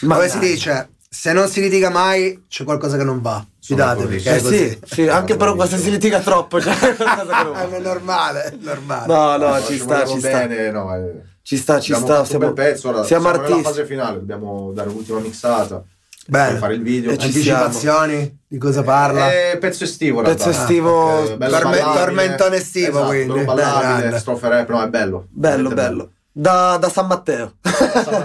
Ma 0.00 0.14
Come 0.16 0.26
dai. 0.26 0.30
si 0.30 0.38
dice? 0.38 0.88
Se 1.10 1.32
non 1.32 1.48
si 1.48 1.60
litiga 1.60 1.90
mai, 1.90 2.44
c'è 2.48 2.64
qualcosa 2.64 2.96
che 2.96 3.04
non 3.04 3.20
va. 3.22 3.44
Fidatevi, 3.62 4.22
è 4.22 4.34
Eh 4.34 4.40
sì, 4.40 4.78
sì, 4.84 5.08
anche 5.08 5.36
però 5.36 5.54
quando 5.54 5.76
si 5.76 5.90
litiga 5.90 6.20
troppo, 6.20 6.60
cioè, 6.60 6.72
è 6.78 6.96
una 7.02 7.16
cosa 7.16 7.36
che 7.36 7.42
non 7.44 7.52
va. 7.52 7.62
Eh, 7.62 7.76
è 7.76 7.80
normale, 7.80 8.42
è 8.44 8.54
normale. 8.60 9.06
No, 9.06 9.36
no, 9.36 9.48
No, 9.54 9.62
ci 9.64 9.78
sta, 9.78 10.06
ci 10.06 10.18
sta. 10.18 10.28
bene, 10.46 10.70
no, 10.70 10.94
eh. 10.94 11.22
Ci 11.42 11.56
sta, 11.56 11.78
ci 11.80 11.92
Abbiamo 11.92 12.12
sta. 12.14 12.24
Siamo, 12.26 12.52
pezzo, 12.52 12.88
ora 12.88 13.04
siamo 13.04 13.22
siamo 13.22 13.30
nella 13.30 13.42
artisti. 13.44 13.62
fase 13.62 13.86
finale, 13.86 14.16
dobbiamo 14.18 14.70
dare 14.72 14.88
l'ultima 14.90 15.18
mixata, 15.20 15.82
Bene. 16.30 16.50
poi 16.50 16.58
fare 16.58 16.74
il 16.74 16.82
video. 16.82 17.10
E 17.10 17.16
ci 17.18 17.26
Anticipazioni? 17.26 18.38
Di 18.46 18.58
cosa 18.58 18.82
parla? 18.82 19.32
Eh, 19.32 19.56
pezzo 19.58 19.84
estivo, 19.84 20.18
in 20.18 20.24
Pezzo 20.26 20.50
estivo, 20.50 20.90
Ok, 20.90 21.36
bello 21.36 21.58
torme- 21.58 21.78
ballabile. 21.78 22.04
tormentone 22.04 22.56
estivo, 22.56 22.88
Esatto, 22.88 23.06
quindi. 23.06 23.44
ballabile, 23.44 24.18
strofe 24.18 24.48
rap, 24.48 24.68
no, 24.68 24.82
è 24.82 24.88
bello. 24.88 25.26
Bello, 25.30 25.70
bello. 25.70 26.10
Da, 26.30 26.76
da 26.76 26.88
San 26.90 27.06
Matteo. 27.06 27.54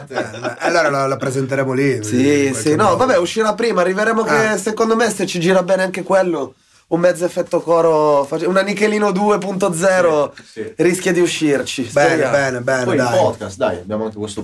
Eh, 0.09 0.55
allora 0.59 0.89
la, 0.89 1.07
la 1.07 1.17
presenteremo 1.17 1.73
lì. 1.73 2.03
sì, 2.03 2.53
sì. 2.53 2.75
No, 2.75 2.83
modo. 2.85 2.97
vabbè, 2.97 3.17
uscirà 3.17 3.53
prima. 3.53 3.81
Arriveremo 3.81 4.23
che 4.23 4.47
Ah. 4.49 4.57
secondo 4.57 4.95
me 4.95 5.09
se 5.09 5.25
ci 5.25 5.39
gira 5.39 5.63
bene 5.63 5.83
anche 5.83 6.03
quello, 6.03 6.53
un 6.87 6.99
mezzo 6.99 7.25
effetto 7.25 7.61
coro, 7.61 8.27
una 8.45 8.61
Nichelino 8.61 9.11
2.0 9.11 10.31
Sì, 10.35 10.43
sì. 10.61 10.73
rischia 10.77 11.11
di 11.13 11.21
uscirci. 11.21 11.83
Bene, 11.91 12.07
speriamo. 12.09 12.31
bene, 12.31 12.59
bene, 12.61 12.83
Poi 12.85 12.97
dai. 12.97 13.17
podcast, 13.17 13.57
dai, 13.57 13.77
abbiamo 13.77 14.05
anche 14.05 14.17
questo 14.17 14.41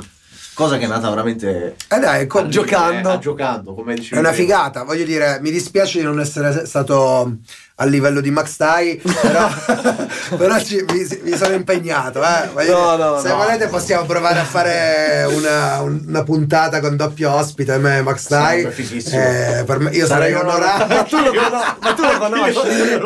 Cosa 0.60 0.78
che 0.78 0.84
è 0.84 0.88
nata 0.90 1.08
veramente 1.08 1.78
Eh 1.88 2.00
dai, 2.00 2.28
co- 2.28 2.40
a- 2.40 2.48
giocando. 2.50 3.12
eh, 3.12 3.14
a 3.14 3.18
giocando, 3.18 3.74
come 3.74 3.94
dicevi. 3.96 4.18
È 4.18 4.20
una 4.20 4.34
figata, 4.34 4.84
voglio 4.84 5.06
dire, 5.06 5.40
mi 5.42 5.52
dispiace 5.52 6.00
di 6.00 6.04
non 6.04 6.20
essere 6.20 6.66
stato 6.66 7.38
a 7.82 7.86
livello 7.86 8.20
di 8.20 8.30
Max 8.30 8.58
Dai, 8.58 9.02
però, 9.22 9.48
però 10.38 10.60
ci- 10.60 10.84
mi, 10.92 11.08
mi 11.24 11.38
sono 11.38 11.54
impegnato. 11.54 12.22
Eh. 12.22 12.66
No, 12.68 12.98
no, 12.98 13.20
se 13.22 13.30
no. 13.30 13.36
volete 13.38 13.68
possiamo 13.68 14.06
provare 14.06 14.40
a 14.40 14.44
fare 14.44 15.26
una, 15.34 15.80
un- 15.82 16.04
una 16.08 16.24
puntata 16.24 16.82
con 16.82 16.98
doppio 16.98 17.32
ospite, 17.34 17.78
me 17.78 17.98
e 17.98 18.02
Max 18.02 18.28
Dai. 18.28 18.70
Fighissimo. 18.70 19.22
Eh, 19.22 19.64
per 19.66 19.80
me- 19.80 19.92
io 19.92 20.06
sarei 20.06 20.34
Sarei 20.34 20.34
onorato. 20.34 20.94
Ma 20.94 21.04
tu 21.04 21.18
lo, 21.18 21.32
ma 21.80 21.94
tu 21.94 22.02
lo 22.02 22.18
conosci? 22.18 22.58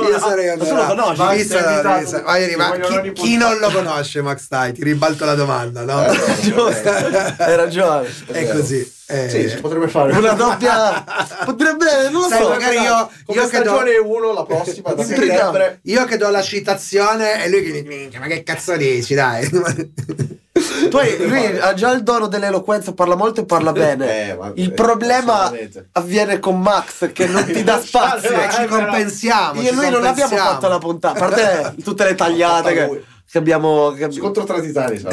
Io 0.10 0.20
sarei 0.20 0.48
Ma 0.58 0.64
tu 0.66 0.74
lo 0.76 0.82
onorato. 0.82 0.96
conosci? 0.96 2.56
Ma 2.56 2.72
chi, 3.14 3.38
non 3.38 3.58
lo 3.60 3.70
conosce 3.70 4.22
Max 4.24 4.48
Dai? 4.50 4.74
Ti 4.74 4.84
ribalto 4.84 5.26
la 5.26 5.36
domanda, 5.36 5.84
no? 5.84 6.04
Eh, 6.06 6.18
Giusto. 6.42 6.90
Hai 7.38 7.56
ragione. 7.56 8.08
È 8.26 8.50
così. 8.50 9.02
Eh. 9.14 9.30
Sì, 9.30 9.50
si 9.50 9.58
potrebbe 9.62 9.88
fare 9.88 10.12
Una 10.18 10.34
doppia. 10.34 11.04
Potrebbe, 11.46 12.10
non 12.12 12.22
lo 12.24 12.28
Sai, 12.28 12.42
so. 12.42 12.50
magari 12.50 12.76
io- 12.78 13.10
come 13.26 13.42
io 13.42 13.48
che 13.48 13.58
do- 13.58 13.64
stagione 13.64 13.98
1 13.98 14.34
la 14.34 14.44
prossima 14.46 14.94
da 14.94 15.04
settembre 15.04 15.80
Io 15.84 16.06
che 16.06 16.18
do 16.18 16.30
la 16.30 16.42
citazione 16.42 17.44
e 17.44 17.50
lui 17.50 17.64
che 17.64 17.72
mi 17.72 17.82
minchia, 17.84 18.20
ma 18.20 18.28
che 18.28 18.44
cazzo 18.44 18.76
dici, 18.76 19.14
dai? 19.14 19.50
Poi 20.90 21.28
lui 21.28 21.58
ha 21.60 21.74
già 21.74 21.92
il 21.92 22.04
dono 22.04 22.28
dell'eloquenza, 22.28 22.94
parla 22.94 23.16
molto 23.16 23.42
e 23.42 23.46
parla 23.46 23.72
bene. 23.72 24.30
Eh, 24.30 24.36
ma- 24.36 24.52
il 24.56 24.70
eh, 24.70 24.74
problema 24.74 25.52
avviene 25.94 26.40
con 26.40 26.60
Max 26.62 27.12
che 27.12 27.26
non 27.28 27.44
ti 27.46 27.64
dà 27.64 27.82
spazio. 27.82 28.30
Eh, 28.32 28.50
ci 28.52 28.62
Eh, 28.62 28.68
compensiamo. 28.68 29.62
Io 29.62 29.70
e 29.70 29.74
lui 29.74 29.90
non 29.90 30.06
abbiamo 30.06 30.36
fatto 30.36 30.68
la 30.68 30.78
puntata, 30.78 31.26
a 31.26 31.28
parte 31.30 31.76
tutte 31.84 32.04
le 32.04 32.16
tagliate 32.16 32.74
che, 32.74 33.04
che 33.34 33.40
abbiamo. 33.40 33.88
che 33.96 34.04
abbiamo- 34.04 34.14
scontro 34.14 34.44
tra 34.44 34.60
titani 34.62 35.02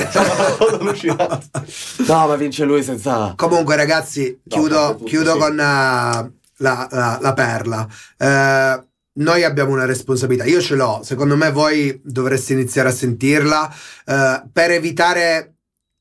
No, 2.06 2.26
ma 2.26 2.36
vince 2.36 2.64
lui 2.64 2.82
senza. 2.82 3.32
Comunque, 3.34 3.76
ragazzi, 3.76 4.38
No, 4.42 4.56
chiudo, 4.56 4.88
tutto, 4.92 5.04
chiudo 5.04 5.32
sì. 5.32 5.38
con 5.38 5.52
uh, 5.52 5.56
la, 5.56 6.34
la- 6.58 7.18
la 7.18 7.32
perla. 7.32 7.88
Eh, 8.18 8.84
noi 9.12 9.42
abbiamo 9.42 9.72
una 9.72 9.86
responsabilità, 9.86 10.44
io 10.44 10.60
ce 10.60 10.74
l'ho, 10.74 11.00
secondo 11.02 11.34
me 11.34 11.50
voi 11.50 11.98
dovreste 12.04 12.52
iniziare 12.52 12.90
a 12.90 12.92
sentirla 12.92 13.74
eh, 14.04 14.42
per 14.52 14.70
evitare 14.70 15.54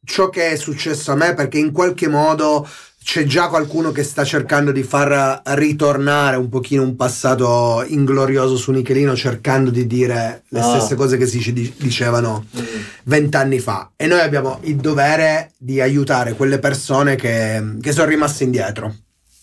ciò 0.03 0.27
che 0.29 0.51
è 0.51 0.55
successo 0.57 1.13
a 1.13 1.15
me, 1.15 1.33
perché 1.33 1.57
in 1.57 1.71
qualche 1.71 2.09
modo 2.09 2.67
c'è 3.01 3.23
già 3.23 3.47
qualcuno 3.47 3.91
che 3.91 4.03
sta 4.03 4.23
cercando 4.23 4.71
di 4.71 4.83
far 4.83 5.41
ritornare 5.55 6.35
un 6.37 6.47
pochino 6.49 6.83
un 6.83 6.95
passato 6.95 7.83
inglorioso 7.87 8.55
su 8.55 8.71
Nichelino, 8.71 9.15
cercando 9.15 9.71
di 9.71 9.87
dire 9.87 10.43
le 10.49 10.59
Ah. 10.59 10.63
stesse 10.63 10.95
cose 10.95 11.17
che 11.17 11.25
si 11.25 11.73
dicevano 11.77 12.45
vent'anni 13.05 13.59
fa 13.59 13.91
e 13.95 14.05
noi 14.05 14.19
abbiamo 14.19 14.59
il 14.63 14.75
dovere 14.75 15.51
di 15.57 15.81
aiutare 15.81 16.33
quelle 16.33 16.59
persone 16.59 17.15
che, 17.15 17.77
che 17.81 17.91
sono 17.91 18.07
rimaste 18.07 18.43
indietro. 18.43 18.93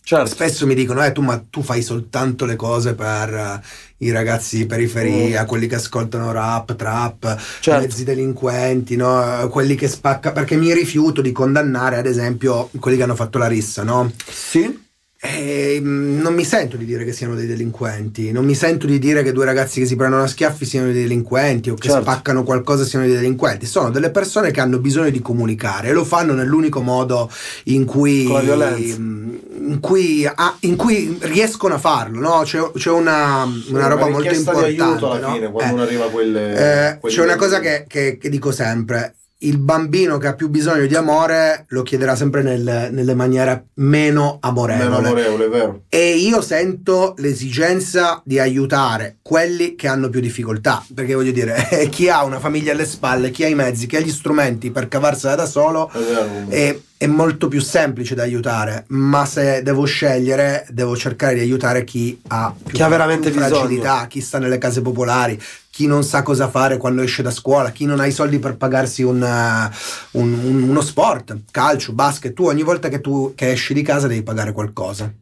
Certo. 0.08 0.26
Spesso 0.26 0.68
mi 0.68 0.76
dicono, 0.76 1.04
eh, 1.04 1.10
tu, 1.10 1.20
ma 1.20 1.42
tu 1.50 1.62
fai 1.64 1.82
soltanto 1.82 2.44
le 2.44 2.54
cose 2.54 2.94
per 2.94 3.34
eh, 3.34 3.60
i 4.06 4.12
ragazzi 4.12 4.56
di 4.56 4.64
periferia, 4.64 5.44
quelli 5.46 5.66
che 5.66 5.74
ascoltano 5.74 6.30
rap, 6.30 6.76
trap, 6.76 7.36
Certo. 7.58 7.80
mezzi 7.80 8.04
delinquenti, 8.04 8.94
no? 8.94 9.48
quelli 9.50 9.74
che 9.74 9.88
spacca, 9.88 10.30
perché 10.30 10.54
mi 10.54 10.72
rifiuto 10.72 11.20
di 11.20 11.32
condannare, 11.32 11.96
ad 11.96 12.06
esempio, 12.06 12.70
quelli 12.78 12.96
che 12.96 13.02
hanno 13.02 13.16
fatto 13.16 13.38
la 13.38 13.48
rissa, 13.48 13.82
no? 13.82 14.12
Sì. 14.30 14.84
E, 15.18 15.78
mm, 15.80 16.20
non 16.20 16.34
mi 16.34 16.44
sento 16.44 16.76
di 16.76 16.84
dire 16.84 17.02
che 17.04 17.12
siano 17.12 17.34
dei 17.34 17.46
delinquenti, 17.46 18.30
non 18.30 18.44
mi 18.44 18.54
sento 18.54 18.86
di 18.86 19.00
dire 19.00 19.24
che 19.24 19.32
due 19.32 19.46
ragazzi 19.46 19.80
che 19.80 19.86
si 19.86 19.96
prendono 19.96 20.22
a 20.22 20.26
schiaffi 20.28 20.64
siano 20.66 20.92
dei 20.92 21.02
delinquenti 21.02 21.70
o 21.70 21.74
che 21.74 21.88
Certo. 21.88 22.02
spaccano 22.02 22.44
qualcosa 22.44 22.84
siano 22.84 23.06
dei 23.06 23.14
delinquenti. 23.16 23.66
Sono 23.66 23.90
delle 23.90 24.10
persone 24.10 24.52
che 24.52 24.60
hanno 24.60 24.78
bisogno 24.78 25.10
di 25.10 25.20
comunicare 25.20 25.88
e 25.88 25.92
lo 25.92 26.04
fanfanno 26.04 26.34
nell'unico 26.34 26.80
modo 26.80 27.28
in 27.64 27.84
cui, 27.86 28.24
Con 28.24 28.34
la 28.34 28.40
violenza. 28.42 28.96
mm, 29.00 29.34
in 29.66 29.80
cui, 29.80 30.26
ah, 30.26 30.56
in 30.60 30.76
cui 30.76 31.16
riescono 31.22 31.74
a 31.74 31.78
farlo. 31.78 32.20
No? 32.20 32.40
C'è, 32.44 32.70
c'è 32.76 32.90
una, 32.90 33.46
una 33.68 33.86
roba 33.88 34.08
molto 34.08 34.32
importante. 34.32 34.74
di 34.74 34.80
aiuto 34.80 35.10
alla 35.12 35.26
no? 35.28 35.32
fine 35.34 35.50
quando 35.50 35.70
Eh. 35.70 35.74
uno 35.74 35.82
arriva 35.82 36.04
a 36.04 36.08
quelle, 36.08 36.98
Eh, 37.02 37.08
c'è 37.08 37.22
una 37.22 37.36
cosa 37.36 37.60
che, 37.60 37.84
che- 37.88 38.16
che 38.18 38.28
dico 38.28 38.50
sempre. 38.52 39.14
Il 39.40 39.58
bambino 39.58 40.16
che 40.16 40.28
ha 40.28 40.34
più 40.34 40.48
bisogno 40.48 40.86
di 40.86 40.94
amore 40.94 41.66
lo 41.68 41.82
chiederà 41.82 42.16
sempre 42.16 42.42
nel- 42.42 42.88
nelle 42.90 43.14
maniere 43.14 43.66
meno 43.74 44.38
amorevoli. 44.40 44.84
meno 44.88 44.96
amorevole, 44.96 45.48
vero. 45.48 45.82
E 45.90 46.16
io 46.16 46.40
sento 46.40 47.14
l'esigenza 47.18 48.22
di 48.24 48.38
aiutare 48.38 49.18
quelli 49.20 49.74
che 49.74 49.88
hanno 49.88 50.08
più 50.08 50.20
difficoltà, 50.20 50.82
perché 50.94 51.12
voglio 51.14 51.32
dire, 51.32 51.54
chi 51.90 52.08
ha 52.08 52.24
una 52.24 52.40
famiglia 52.40 52.72
alle 52.72 52.86
spalle, 52.86 53.30
chi 53.30 53.44
ha 53.44 53.48
i 53.48 53.54
mezzi, 53.54 53.86
chi 53.86 53.96
ha 53.96 54.00
gli 54.00 54.10
strumenti 54.10 54.70
per 54.70 54.88
cavarsela 54.88 55.34
da 55.34 55.46
solo, 55.46 55.90
È 55.92 55.98
vero. 55.98 56.26
è, 56.48 56.78
è 56.96 57.06
molto 57.06 57.48
più 57.48 57.60
semplice 57.60 58.14
da 58.14 58.22
aiutare, 58.22 58.84
ma 58.88 59.26
se 59.26 59.62
devo 59.62 59.84
scegliere, 59.84 60.66
devo 60.70 60.96
cercare 60.96 61.34
di 61.34 61.40
aiutare 61.40 61.84
chi 61.84 62.18
ha 62.28 62.54
più, 62.56 62.72
Chi 62.74 62.82
ha 62.82 62.88
veramente 62.88 63.30
più 63.30 63.38
fragilità, 63.40 64.06
chi 64.08 64.22
sta 64.22 64.38
nelle 64.38 64.56
case 64.56 64.80
popolari, 64.80 65.38
chi 65.76 65.86
non 65.86 66.04
sa 66.04 66.22
cosa 66.22 66.48
fare 66.48 66.78
quando 66.78 67.02
esce 67.02 67.20
da 67.22 67.30
scuola, 67.30 67.70
chi 67.70 67.84
non 67.84 68.00
ha 68.00 68.06
i 68.06 68.10
soldi 68.10 68.38
per 68.38 68.56
pagarsi 68.56 69.02
un, 69.02 69.22
eh, 69.22 69.70
un- 70.12 70.32
un- 70.32 70.62
uno 70.70 70.80
sport, 70.80 71.36
calcio, 71.50 71.92
basket. 71.92 72.32
Tu 72.32 72.46
ogni 72.46 72.62
volta 72.62 72.88
che 72.88 73.02
tu 73.02 73.34
che 73.34 73.50
esci 73.50 73.74
di 73.74 73.82
casa 73.82 74.06
devi 74.06 74.22
pagare 74.22 74.52
qualcosa. 74.52 75.12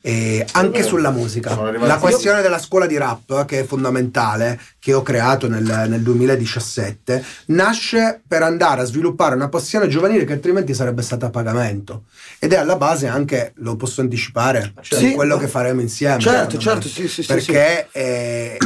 E 0.00 0.46
anche 0.52 0.84
sulla 0.84 1.10
musica. 1.10 1.60
La 1.78 1.96
questione 1.98 2.40
della 2.40 2.60
scuola 2.60 2.86
di 2.86 2.96
rap, 2.96 3.44
che 3.46 3.60
è 3.60 3.64
fondamentale, 3.64 4.60
che 4.78 4.92
ho 4.94 5.02
creato 5.02 5.48
nel, 5.48 5.64
nel 5.88 6.00
2017, 6.02 7.24
nasce 7.46 8.22
per 8.28 8.42
andare 8.44 8.82
a 8.82 8.84
sviluppare 8.84 9.34
una 9.34 9.48
passione 9.48 9.88
giovanile 9.88 10.24
che 10.24 10.34
altrimenti 10.34 10.74
sarebbe 10.74 11.02
stata 11.02 11.26
a 11.26 11.30
pagamento. 11.30 12.04
Ed 12.38 12.52
è 12.52 12.56
alla 12.56 12.76
base 12.76 13.08
anche, 13.08 13.50
lo 13.56 13.74
posso 13.74 14.00
anticipare, 14.00 14.74
Certo. 14.80 15.04
di 15.04 15.10
quello 15.12 15.38
che 15.38 15.48
faremo 15.48 15.80
insieme. 15.80 16.20
Certo, 16.20 16.60
secondo 16.60 16.74
me. 16.76 16.80
certo, 16.82 16.88
sì, 16.88 17.08
sì, 17.08 17.22
sì, 17.22 17.26
Perché 17.26 17.88
eh, 17.90 18.58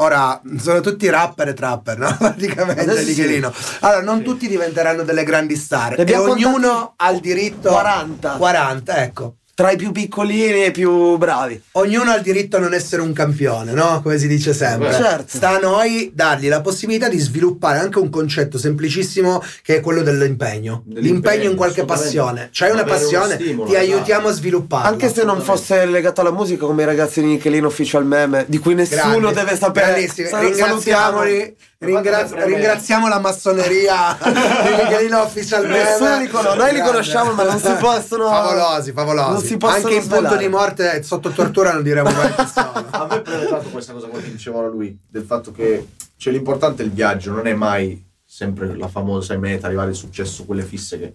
ora 0.00 0.40
sono 0.58 0.80
tutti 0.80 1.08
rapper 1.08 1.48
e 1.48 1.54
trapper, 1.54 1.98
no? 1.98 2.14
Praticamente 2.18 2.82
Adesso 2.82 3.00
sì. 3.00 3.08
Nichelino. 3.08 3.52
Allora, 3.80 4.02
non 4.02 4.22
tutti 4.22 4.48
diventeranno 4.48 5.02
delle 5.02 5.24
grandi 5.24 5.56
star. 5.56 5.98
E 5.98 6.16
ognuno 6.16 6.94
ha 6.96 7.10
il 7.10 7.20
diritto 7.20 7.70
40. 7.70 8.36
40, 8.36 9.02
ecco. 9.02 9.34
Tra 9.60 9.72
i 9.72 9.76
più 9.76 9.92
piccolini 9.92 10.62
e 10.62 10.66
i 10.68 10.70
più 10.70 11.18
bravi. 11.18 11.62
Ognuno 11.72 12.12
ha 12.12 12.16
il 12.16 12.22
diritto 12.22 12.56
a 12.56 12.60
non 12.60 12.72
essere 12.72 13.02
un 13.02 13.12
campione, 13.12 13.72
no? 13.72 14.00
Come 14.02 14.16
si 14.16 14.26
dice 14.26 14.54
sempre. 14.54 14.90
Certo. 14.90 15.36
Sta 15.36 15.50
a 15.50 15.58
noi 15.58 16.12
dargli 16.14 16.48
la 16.48 16.62
possibilità 16.62 17.10
di 17.10 17.18
sviluppare 17.18 17.78
anche 17.78 17.98
un 17.98 18.08
concetto 18.08 18.56
semplicissimo 18.56 19.42
che 19.62 19.76
è 19.76 19.80
quello 19.80 20.00
dell'impegno. 20.00 20.80
Dell'impegno, 20.86 21.12
L'impegno 21.12 21.50
in 21.50 21.56
qualche 21.56 21.84
passione. 21.84 22.48
C'hai 22.52 22.70
una 22.70 22.84
passione, 22.84 23.34
stimolo, 23.34 23.68
ti 23.68 23.74
esatto. 23.76 23.92
aiutiamo 23.92 24.28
a 24.28 24.32
svilupparla. 24.32 24.88
Anche 24.88 25.12
se 25.12 25.24
non 25.24 25.42
fosse 25.42 25.84
legato 25.84 26.22
alla 26.22 26.32
musica 26.32 26.64
come 26.64 26.80
i 26.80 26.86
ragazzi 26.86 27.20
di 27.20 27.26
Nichelino 27.26 27.66
Official 27.66 28.06
Meme, 28.06 28.46
di 28.48 28.56
cui 28.56 28.72
nessuno 28.74 29.18
Grandi, 29.18 29.34
deve 29.34 29.56
sapere. 29.58 30.08
Sal- 30.08 30.40
Ringraziamoli. 30.40 31.54
ringra- 31.80 32.24
Guardate, 32.24 32.44
ringraziamo 32.46 33.08
la 33.08 33.18
massoneria 33.20 34.16
di 34.22 34.82
Michelino 34.82 35.20
Official 35.22 35.66
Nessuno 35.66 36.08
Meme. 36.10 36.22
li 36.24 36.28
conosce, 36.30 36.56
noi 36.58 36.72
li 36.74 36.80
conosciamo, 36.80 37.32
ma 37.32 37.42
non 37.44 37.58
si 37.58 37.72
possono. 37.78 38.28
Favolosi, 38.28 38.92
favolosi. 38.92 39.49
Si 39.50 39.56
possono 39.56 39.82
Anche 39.84 39.94
in 39.94 40.00
punto 40.02 40.16
svelare. 40.16 40.38
di 40.38 40.48
morte 40.48 41.02
sotto 41.02 41.30
tortura 41.30 41.72
non 41.72 41.82
diremo 41.82 42.08
mai 42.08 42.32
che 42.32 42.46
sono. 42.46 42.72
A 42.90 43.06
me 43.10 43.20
prende 43.20 43.46
tanto 43.48 43.68
questa 43.70 43.92
cosa 43.92 44.06
che 44.08 44.30
diceva 44.30 44.64
lui, 44.68 44.96
del 45.08 45.24
fatto 45.24 45.50
che 45.50 45.88
cioè, 46.16 46.32
l'importante 46.32 46.84
è 46.84 46.86
il 46.86 46.92
viaggio, 46.92 47.32
non 47.32 47.48
è 47.48 47.54
mai 47.54 48.06
sempre 48.24 48.76
la 48.76 48.86
famosa 48.86 49.36
meta, 49.38 49.66
arrivare 49.66 49.88
al 49.88 49.96
successo, 49.96 50.44
quelle 50.44 50.62
fisse 50.62 51.00
che 51.00 51.14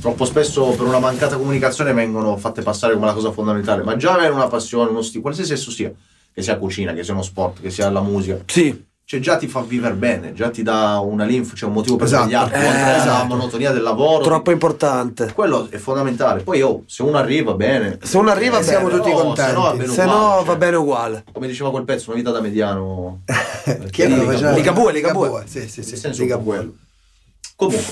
troppo 0.00 0.24
spesso 0.24 0.66
per 0.70 0.86
una 0.86 1.00
mancata 1.00 1.36
comunicazione 1.36 1.92
vengono 1.92 2.36
fatte 2.36 2.62
passare 2.62 2.94
come 2.94 3.06
la 3.06 3.12
cosa 3.12 3.32
fondamentale, 3.32 3.82
ma 3.82 3.96
già 3.96 4.12
avere 4.14 4.32
una 4.32 4.46
passione, 4.46 4.90
uno 4.90 5.02
stile, 5.02 5.22
qualsiasi 5.22 5.52
esso 5.52 5.72
sia, 5.72 5.92
che 6.32 6.42
sia 6.42 6.56
cucina, 6.56 6.92
che 6.92 7.02
sia 7.02 7.12
uno 7.12 7.22
sport, 7.22 7.60
che 7.60 7.70
sia 7.70 7.90
la 7.90 8.02
musica, 8.02 8.38
Sì, 8.46 8.86
cioè 9.06 9.20
già 9.20 9.36
ti 9.36 9.46
fa 9.48 9.60
vivere 9.60 9.94
bene, 9.94 10.32
già 10.32 10.48
ti 10.50 10.62
dà 10.62 10.98
una 10.98 11.24
linfa, 11.24 11.54
c'è 11.54 11.66
un 11.66 11.72
motivo 11.74 11.96
per 11.96 12.06
Esatto. 12.06 12.22
svegliarti, 12.22 12.54
Eh, 12.58 12.96
esatto. 12.96 13.24
monotonia 13.26 13.70
del 13.70 13.82
lavoro. 13.82 14.24
troppo 14.24 14.50
importante. 14.50 15.30
Quello 15.34 15.66
è 15.70 15.76
fondamentale. 15.76 16.42
Poi 16.42 16.62
oh, 16.62 16.84
se 16.86 17.02
uno 17.02 17.18
arriva 17.18 17.52
bene, 17.54 17.98
Se 18.02 18.16
uno 18.16 18.30
arriva 18.30 18.58
Eh, 18.60 18.62
siamo 18.62 18.86
bene, 18.88 18.98
tutti 18.98 19.10
no, 19.10 19.16
contenti. 19.18 19.50
Se 19.50 19.56
no, 19.56 19.62
va 19.62 19.70
bene 19.72 19.84
se 19.86 20.00
uguale, 20.00 20.10
no 20.10 20.34
cioè. 20.36 20.44
va 20.44 20.56
bene 20.56 20.76
uguale. 20.76 21.24
come 21.32 21.46
diceva 21.46 21.70
quel 21.70 21.84
pezzo, 21.84 22.10
una 22.10 22.18
vita 22.18 22.30
da 22.30 22.40
mediano. 22.40 23.20
Chi 23.90 24.08
lo 24.08 24.16
Ligabue. 24.16 24.52
Ligabue, 24.54 24.92
Ligabue. 24.92 25.44
Sì, 25.46 25.68
sì, 25.68 25.82
sì. 25.82 25.96
Senso 25.96 26.22
Ligabue. 26.22 26.72
Comunque, 27.56 27.84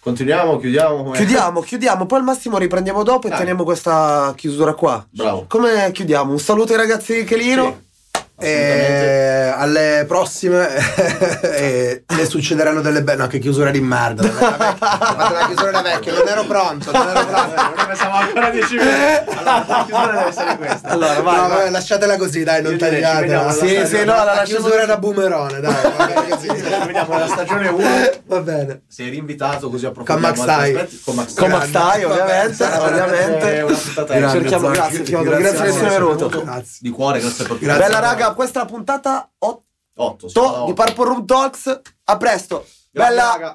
continuiamo, 0.00 0.58
chiudiamo. 0.58 1.02
come- 1.02 1.16
Chiudiamo, 1.16 1.60
chiudiamo, 1.60 2.06
poi 2.06 2.18
al 2.18 2.24
massimo 2.24 2.58
riprendiamo 2.58 3.02
dopo 3.02 3.26
e 3.26 3.30
Dai. 3.30 3.38
teniamo 3.38 3.64
questa 3.64 4.32
chiusura 4.36 4.74
qua. 4.74 5.04
Bravo. 5.10 5.46
Come 5.48 5.90
chiudiamo? 5.92 6.30
Un 6.32 6.38
saluto 6.38 6.72
ai 6.72 6.78
ragazzi 6.78 7.14
di 7.14 7.24
Chelino. 7.24 7.64
Sì, 7.64 7.88
E 8.40 9.52
alle 9.54 10.04
prossime 10.08 10.68
eh, 11.42 12.04
ne 12.08 12.24
succederanno 12.24 12.80
delle 12.80 13.02
belle. 13.02 13.18
No, 13.20 13.26
che 13.26 13.38
chiusura 13.38 13.70
di 13.70 13.80
merda. 13.80 14.22
La 14.22 15.44
chiusura 15.46 15.70
da 15.70 15.82
vecchio. 15.82 16.14
Non 16.14 16.28
ero 16.28 16.44
pronto, 16.44 16.90
non 16.90 17.08
ero 17.08 17.26
pronto. 17.26 17.84
Pensavo 17.86 18.14
ancora 18.16 18.50
10 18.50 18.74
minuti. 18.76 18.90
Allora, 19.36 19.64
la 19.66 19.84
chiusura 19.86 20.12
deve 20.12 20.28
essere 20.28 20.56
questa. 20.56 20.88
Allora, 20.88 21.20
vai, 21.20 21.36
no, 21.36 21.48
vai. 21.48 21.58
vabbè, 21.58 21.70
lasciatela 21.70 22.16
così, 22.16 22.42
dai, 22.44 22.62
non 22.62 22.76
tagliate. 22.78 23.34
alla 23.34 23.50
Sì, 23.52 23.58
stagione- 23.58 23.86
sì, 23.86 24.04
no, 24.04 24.14
la 24.14 24.24
la 24.24 24.42
chiusura 24.44 24.84
da 24.86 24.96
boomerone, 24.96 25.60
dai, 25.60 25.74
così. 26.30 26.46
Vediamo 26.46 27.14
nella 27.14 27.26
stagione 27.28 27.68
1. 27.68 28.10
Va 28.26 28.40
bene. 28.40 28.82
Sei 28.88 29.08
rinvitato 29.10 29.68
così 29.68 29.84
Con 29.84 30.02
approfondiamo 30.02 30.44
Max 30.44 30.46
Tai. 30.46 31.00
Con 31.04 31.14
Max 31.14 31.34
Con 31.34 31.68
Tai. 31.70 32.04
Ovviamente, 32.04 32.64
ovviamente. 32.64 33.66
Cerchiamo, 34.30 34.68
grazie 34.70 35.02
grazie 35.02 35.52
di 35.52 35.58
a 35.58 35.66
essere 35.66 35.88
venuto. 35.90 36.44
Di 36.80 36.90
cuore, 36.90 37.20
grazie 37.20 37.44
per 37.44 37.52
tutto. 37.56 37.64
Grazie. 37.64 37.82
Bella 37.84 37.98
raga, 37.98 38.29
questa 38.34 38.60
è 38.60 38.62
la 38.64 38.68
puntata 38.68 39.30
8 39.38 39.64
8. 40.00 40.28
di 40.66 40.72
Purple 40.72 41.04
Room 41.04 41.24
Talks. 41.26 41.80
A 42.04 42.16
presto. 42.16 42.66
Bella 42.90 43.08
Bella. 43.08 43.22